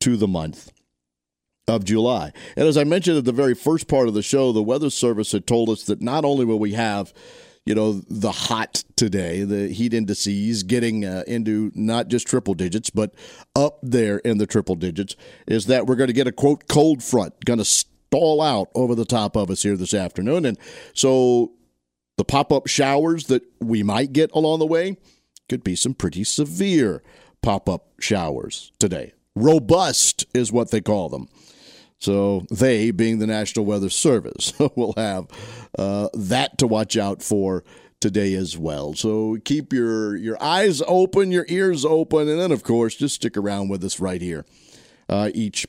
to 0.01 0.15
the 0.15 0.27
month 0.27 0.71
of 1.67 1.83
July. 1.83 2.31
And 2.55 2.67
as 2.67 2.77
I 2.77 2.83
mentioned 2.83 3.17
at 3.17 3.25
the 3.25 3.31
very 3.31 3.55
first 3.55 3.87
part 3.87 4.07
of 4.07 4.13
the 4.13 4.21
show, 4.21 4.51
the 4.51 4.61
Weather 4.61 4.89
Service 4.89 5.31
had 5.31 5.47
told 5.47 5.69
us 5.69 5.83
that 5.85 6.01
not 6.01 6.23
only 6.23 6.45
will 6.45 6.59
we 6.59 6.73
have 6.73 7.13
you 7.65 7.73
know, 7.73 7.93
the 8.09 8.31
hot 8.31 8.83
today, 8.95 9.43
the 9.43 9.69
heat 9.69 9.93
indices 9.93 10.63
getting 10.63 11.03
uh, 11.03 11.23
into 11.27 11.71
not 11.73 12.07
just 12.07 12.27
triple 12.27 12.53
digits, 12.53 12.91
but 12.91 13.13
up 13.55 13.79
there 13.81 14.19
in 14.19 14.37
the 14.37 14.45
triple 14.45 14.75
digits, 14.75 15.15
is 15.47 15.65
that 15.65 15.87
we're 15.87 15.95
going 15.95 16.07
to 16.07 16.13
get 16.13 16.27
a 16.27 16.31
quote 16.31 16.67
cold 16.67 17.03
front, 17.03 17.43
going 17.43 17.59
to 17.59 17.65
stall 17.65 18.41
out 18.41 18.69
over 18.75 18.93
the 18.93 19.05
top 19.05 19.35
of 19.35 19.49
us 19.49 19.63
here 19.63 19.75
this 19.75 19.93
afternoon. 19.93 20.45
And 20.45 20.59
so 20.93 21.53
the 22.17 22.23
pop 22.23 22.51
up 22.51 22.67
showers 22.67 23.25
that 23.27 23.43
we 23.59 23.81
might 23.81 24.13
get 24.13 24.31
along 24.33 24.59
the 24.59 24.67
way 24.67 24.97
could 25.49 25.63
be 25.63 25.75
some 25.75 25.93
pretty 25.93 26.23
severe 26.23 27.01
pop 27.41 27.67
up 27.67 27.87
showers 27.99 28.71
today. 28.79 29.13
Robust 29.35 30.25
is 30.33 30.51
what 30.51 30.71
they 30.71 30.81
call 30.81 31.09
them. 31.09 31.27
So 32.05 32.45
they, 32.51 32.91
being 32.91 33.17
the 33.17 33.25
National 33.25 33.65
Weather 33.65 33.89
Service, 33.89 34.53
will 34.75 34.93
have 34.95 35.25
uh, 35.77 36.09
that 36.13 36.59
to 36.59 36.67
watch 36.67 36.97
out 36.97 37.23
for 37.23 37.63
today 37.99 38.35
as 38.35 38.55
well. 38.55 38.93
So 38.93 39.37
keep 39.43 39.73
your 39.73 40.15
your 40.15 40.41
eyes 40.41 40.83
open, 40.87 41.31
your 41.31 41.47
ears 41.49 41.83
open, 41.83 42.29
and 42.29 42.39
then 42.39 42.51
of 42.51 42.61
course 42.61 42.95
just 42.95 43.15
stick 43.15 43.35
around 43.35 43.69
with 43.69 43.83
us 43.83 43.99
right 43.99 44.21
here 44.21 44.45
uh, 45.09 45.31
each 45.33 45.65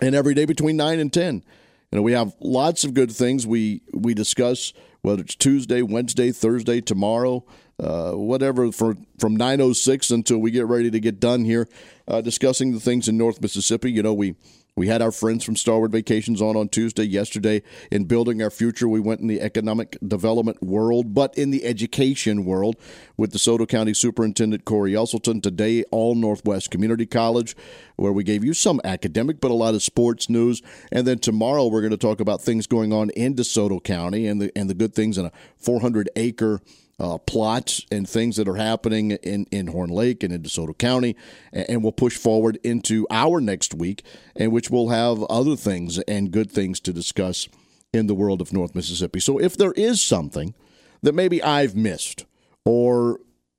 and 0.00 0.14
every 0.14 0.34
day 0.34 0.44
between 0.44 0.76
9 0.76 1.00
and 1.00 1.12
10. 1.12 1.42
You 1.90 1.96
know, 1.96 2.02
we 2.02 2.12
have 2.12 2.36
lots 2.38 2.84
of 2.84 2.94
good 2.94 3.10
things 3.10 3.44
we 3.44 3.82
we 3.92 4.14
discuss 4.14 4.72
whether 5.02 5.22
it's 5.22 5.34
Tuesday, 5.34 5.82
Wednesday, 5.82 6.30
Thursday, 6.30 6.80
tomorrow, 6.80 7.44
uh, 7.82 8.12
whatever 8.12 8.70
for, 8.70 8.96
from 9.18 9.34
906 9.34 10.10
until 10.10 10.38
we 10.38 10.50
get 10.50 10.66
ready 10.66 10.90
to 10.90 11.00
get 11.00 11.18
done 11.18 11.44
here 11.44 11.66
uh, 12.06 12.20
discussing 12.20 12.72
the 12.72 12.80
things 12.80 13.08
in 13.08 13.16
North 13.16 13.40
Mississippi. 13.40 13.90
You 13.90 14.02
know, 14.02 14.14
we 14.14 14.36
we 14.80 14.86
had 14.86 15.02
our 15.02 15.12
friends 15.12 15.44
from 15.44 15.56
Starwood 15.56 15.92
Vacations 15.92 16.40
on 16.40 16.56
on 16.56 16.70
Tuesday. 16.70 17.02
Yesterday, 17.02 17.60
in 17.90 18.04
building 18.04 18.42
our 18.42 18.48
future, 18.48 18.88
we 18.88 18.98
went 18.98 19.20
in 19.20 19.26
the 19.26 19.42
economic 19.42 19.98
development 20.08 20.62
world, 20.62 21.12
but 21.12 21.36
in 21.36 21.50
the 21.50 21.66
education 21.66 22.46
world 22.46 22.76
with 23.18 23.30
DeSoto 23.30 23.68
County 23.68 23.92
Superintendent 23.92 24.64
Cory 24.64 24.92
Uselton. 24.92 25.42
Today, 25.42 25.84
all 25.90 26.14
Northwest 26.14 26.70
Community 26.70 27.04
College, 27.04 27.54
where 27.96 28.10
we 28.10 28.24
gave 28.24 28.42
you 28.42 28.54
some 28.54 28.80
academic, 28.82 29.38
but 29.38 29.50
a 29.50 29.54
lot 29.54 29.74
of 29.74 29.82
sports 29.82 30.30
news. 30.30 30.62
And 30.90 31.06
then 31.06 31.18
tomorrow, 31.18 31.66
we're 31.66 31.82
going 31.82 31.90
to 31.90 31.98
talk 31.98 32.18
about 32.18 32.40
things 32.40 32.66
going 32.66 32.90
on 32.90 33.10
in 33.10 33.34
DeSoto 33.34 33.84
County 33.84 34.26
and 34.26 34.40
the 34.40 34.50
and 34.56 34.70
the 34.70 34.74
good 34.74 34.94
things 34.94 35.18
in 35.18 35.26
a 35.26 35.32
400 35.58 36.08
acre 36.16 36.62
uh, 37.00 37.16
plots 37.18 37.86
and 37.90 38.08
things 38.08 38.36
that 38.36 38.46
are 38.46 38.56
happening 38.56 39.12
in, 39.12 39.46
in 39.50 39.68
Horn 39.68 39.88
Lake 39.88 40.22
and 40.22 40.32
in 40.32 40.42
DeSoto 40.42 40.76
County. 40.76 41.16
And 41.52 41.82
we'll 41.82 41.92
push 41.92 42.16
forward 42.16 42.58
into 42.62 43.06
our 43.10 43.40
next 43.40 43.74
week, 43.74 44.04
in 44.36 44.50
which 44.50 44.70
we'll 44.70 44.90
have 44.90 45.22
other 45.24 45.56
things 45.56 45.98
and 46.00 46.30
good 46.30 46.52
things 46.52 46.78
to 46.80 46.92
discuss 46.92 47.48
in 47.92 48.06
the 48.06 48.14
world 48.14 48.42
of 48.42 48.52
North 48.52 48.74
Mississippi. 48.74 49.18
So 49.18 49.38
if 49.38 49.56
there 49.56 49.72
is 49.72 50.02
something 50.02 50.54
that 51.02 51.14
maybe 51.14 51.42
I've 51.42 51.74
missed 51.74 52.26
or, 52.66 53.18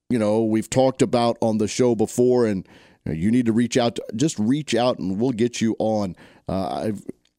you 0.10 0.20
know, 0.20 0.44
we've 0.44 0.70
talked 0.70 1.02
about 1.02 1.38
on 1.42 1.58
the 1.58 1.68
show 1.68 1.96
before 1.96 2.46
and 2.46 2.68
you 3.06 3.32
need 3.32 3.48
to 3.48 3.54
reach 3.54 3.76
out, 3.76 3.96
to, 3.96 4.06
just 4.16 4.38
reach 4.38 4.76
out 4.76 5.00
and 5.00 5.20
we'll 5.20 5.32
get 5.32 5.60
you 5.60 5.76
on. 5.80 6.16
Uh, 6.48 6.92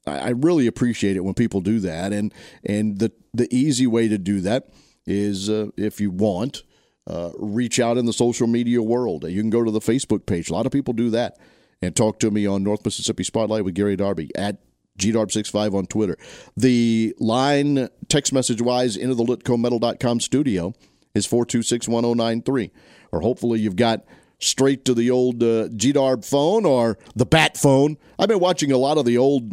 I 0.05 0.31
really 0.31 0.67
appreciate 0.67 1.17
it 1.17 1.21
when 1.21 1.35
people 1.35 1.61
do 1.61 1.79
that, 1.79 2.13
and 2.13 2.35
and 2.65 2.99
the 2.99 3.13
the 3.33 3.47
easy 3.55 3.87
way 3.87 4.09
to 4.09 4.19
do 4.19 4.41
that 4.41 4.69
is 5.07 5.51
uh, 5.51 5.69
if 5.77 6.01
you 6.01 6.11
want, 6.11 6.63
uh, 7.07 7.31
reach 7.39 7.81
out 7.81 7.99
in 7.99 8.07
the 8.07 8.13
social 8.13 8.47
media 8.47 8.83
world. 8.83 9.29
You 9.29 9.41
can 9.41 9.51
go 9.51 9.65
to 9.65 9.71
the 9.71 9.81
Facebook 9.81 10.27
page. 10.27 10.51
A 10.51 10.53
lot 10.53 10.67
of 10.67 10.73
people 10.73 10.95
do 10.95 11.11
that 11.11 11.39
and 11.81 11.95
talk 11.97 12.21
to 12.21 12.31
me 12.31 12.47
on 12.47 12.63
North 12.63 12.85
Mississippi 12.85 13.25
Spotlight 13.25 13.65
with 13.65 13.75
Gary 13.75 13.97
Darby 13.97 14.31
at 14.37 14.59
GDarb65 14.99 15.75
on 15.75 15.87
Twitter. 15.87 16.17
The 16.57 17.15
line 17.19 17.89
text 18.09 18.33
message 18.33 18.63
wise 18.63 18.97
into 18.97 19.15
the 19.15 19.25
litcometal.com 19.25 20.21
studio 20.21 20.75
is 21.15 21.27
4261093. 21.27 22.71
Or 23.11 23.21
hopefully 23.21 23.61
you've 23.61 23.77
got 23.77 24.05
straight 24.39 24.85
to 24.85 24.95
the 24.95 25.11
old 25.11 25.43
uh, 25.43 25.69
GDarb 25.69 26.25
phone 26.25 26.65
or 26.65 26.99
the 27.15 27.27
Bat 27.27 27.57
phone. 27.57 27.97
I've 28.19 28.29
been 28.29 28.41
watching 28.41 28.73
a 28.73 28.79
lot 28.79 28.99
of 28.99 29.05
the 29.05 29.19
old 29.19 29.53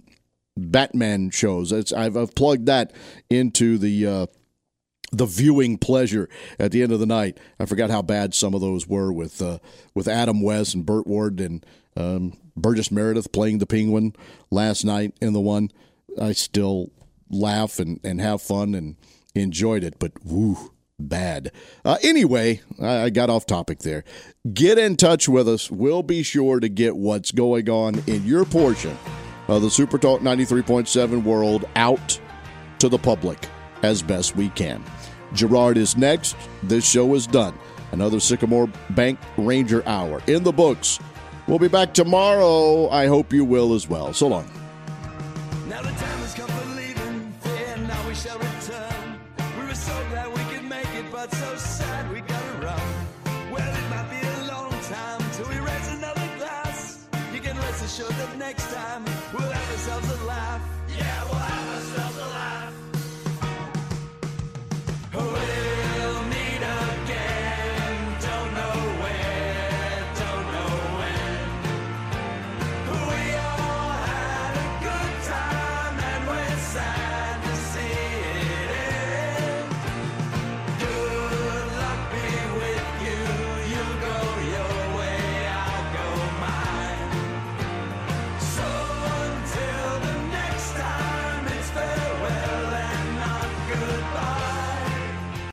Batman 0.57 1.29
shows. 1.29 1.71
I've, 1.93 2.17
I've, 2.17 2.35
plugged 2.35 2.65
that 2.65 2.93
into 3.29 3.77
the 3.77 4.05
uh, 4.05 4.25
the 5.11 5.25
viewing 5.25 5.77
pleasure 5.77 6.29
at 6.59 6.71
the 6.71 6.83
end 6.83 6.91
of 6.91 6.99
the 6.99 7.05
night. 7.05 7.39
I 7.59 7.65
forgot 7.65 7.89
how 7.89 8.01
bad 8.01 8.33
some 8.33 8.53
of 8.53 8.61
those 8.61 8.87
were 8.87 9.11
with 9.11 9.41
uh, 9.41 9.59
with 9.93 10.07
Adam 10.07 10.41
West 10.41 10.75
and 10.75 10.85
Burt 10.85 11.07
Ward 11.07 11.39
and 11.39 11.65
um, 11.95 12.37
Burgess 12.55 12.91
Meredith 12.91 13.31
playing 13.31 13.59
the 13.59 13.65
Penguin 13.65 14.15
last 14.51 14.83
night 14.83 15.13
in 15.21 15.33
the 15.33 15.41
one. 15.41 15.71
I 16.19 16.33
still 16.33 16.91
laugh 17.29 17.79
and, 17.79 17.99
and 18.03 18.19
have 18.19 18.41
fun 18.41 18.73
and 18.75 18.95
enjoyed 19.35 19.83
it, 19.83 19.95
but 19.99 20.11
woo, 20.25 20.71
bad. 20.99 21.51
Uh, 21.85 21.97
anyway, 22.03 22.61
I, 22.81 23.03
I 23.03 23.09
got 23.09 23.29
off 23.29 23.45
topic 23.45 23.79
there. 23.79 24.03
Get 24.51 24.77
in 24.77 24.95
touch 24.95 25.29
with 25.29 25.47
us. 25.47 25.71
We'll 25.71 26.03
be 26.03 26.23
sure 26.23 26.59
to 26.59 26.69
get 26.69 26.95
what's 26.95 27.31
going 27.31 27.69
on 27.69 28.03
in 28.07 28.25
your 28.25 28.45
portion 28.45 28.97
of 29.47 29.61
the 29.61 29.69
Super 29.69 29.97
Talk 29.97 30.21
93.7 30.21 31.23
world 31.23 31.65
out 31.75 32.19
to 32.79 32.89
the 32.89 32.97
public 32.97 33.47
as 33.83 34.01
best 34.01 34.35
we 34.35 34.49
can. 34.49 34.83
Gerard 35.33 35.77
is 35.77 35.97
next. 35.97 36.35
This 36.63 36.87
show 36.89 37.13
is 37.15 37.27
done. 37.27 37.57
Another 37.91 38.19
Sycamore 38.19 38.69
Bank 38.91 39.19
Ranger 39.37 39.83
Hour 39.87 40.21
in 40.27 40.43
the 40.43 40.51
books. 40.51 40.99
We'll 41.47 41.59
be 41.59 41.67
back 41.67 41.93
tomorrow. 41.93 42.89
I 42.89 43.07
hope 43.07 43.33
you 43.33 43.43
will 43.43 43.73
as 43.73 43.89
well. 43.89 44.13
So 44.13 44.27
long. 44.27 44.49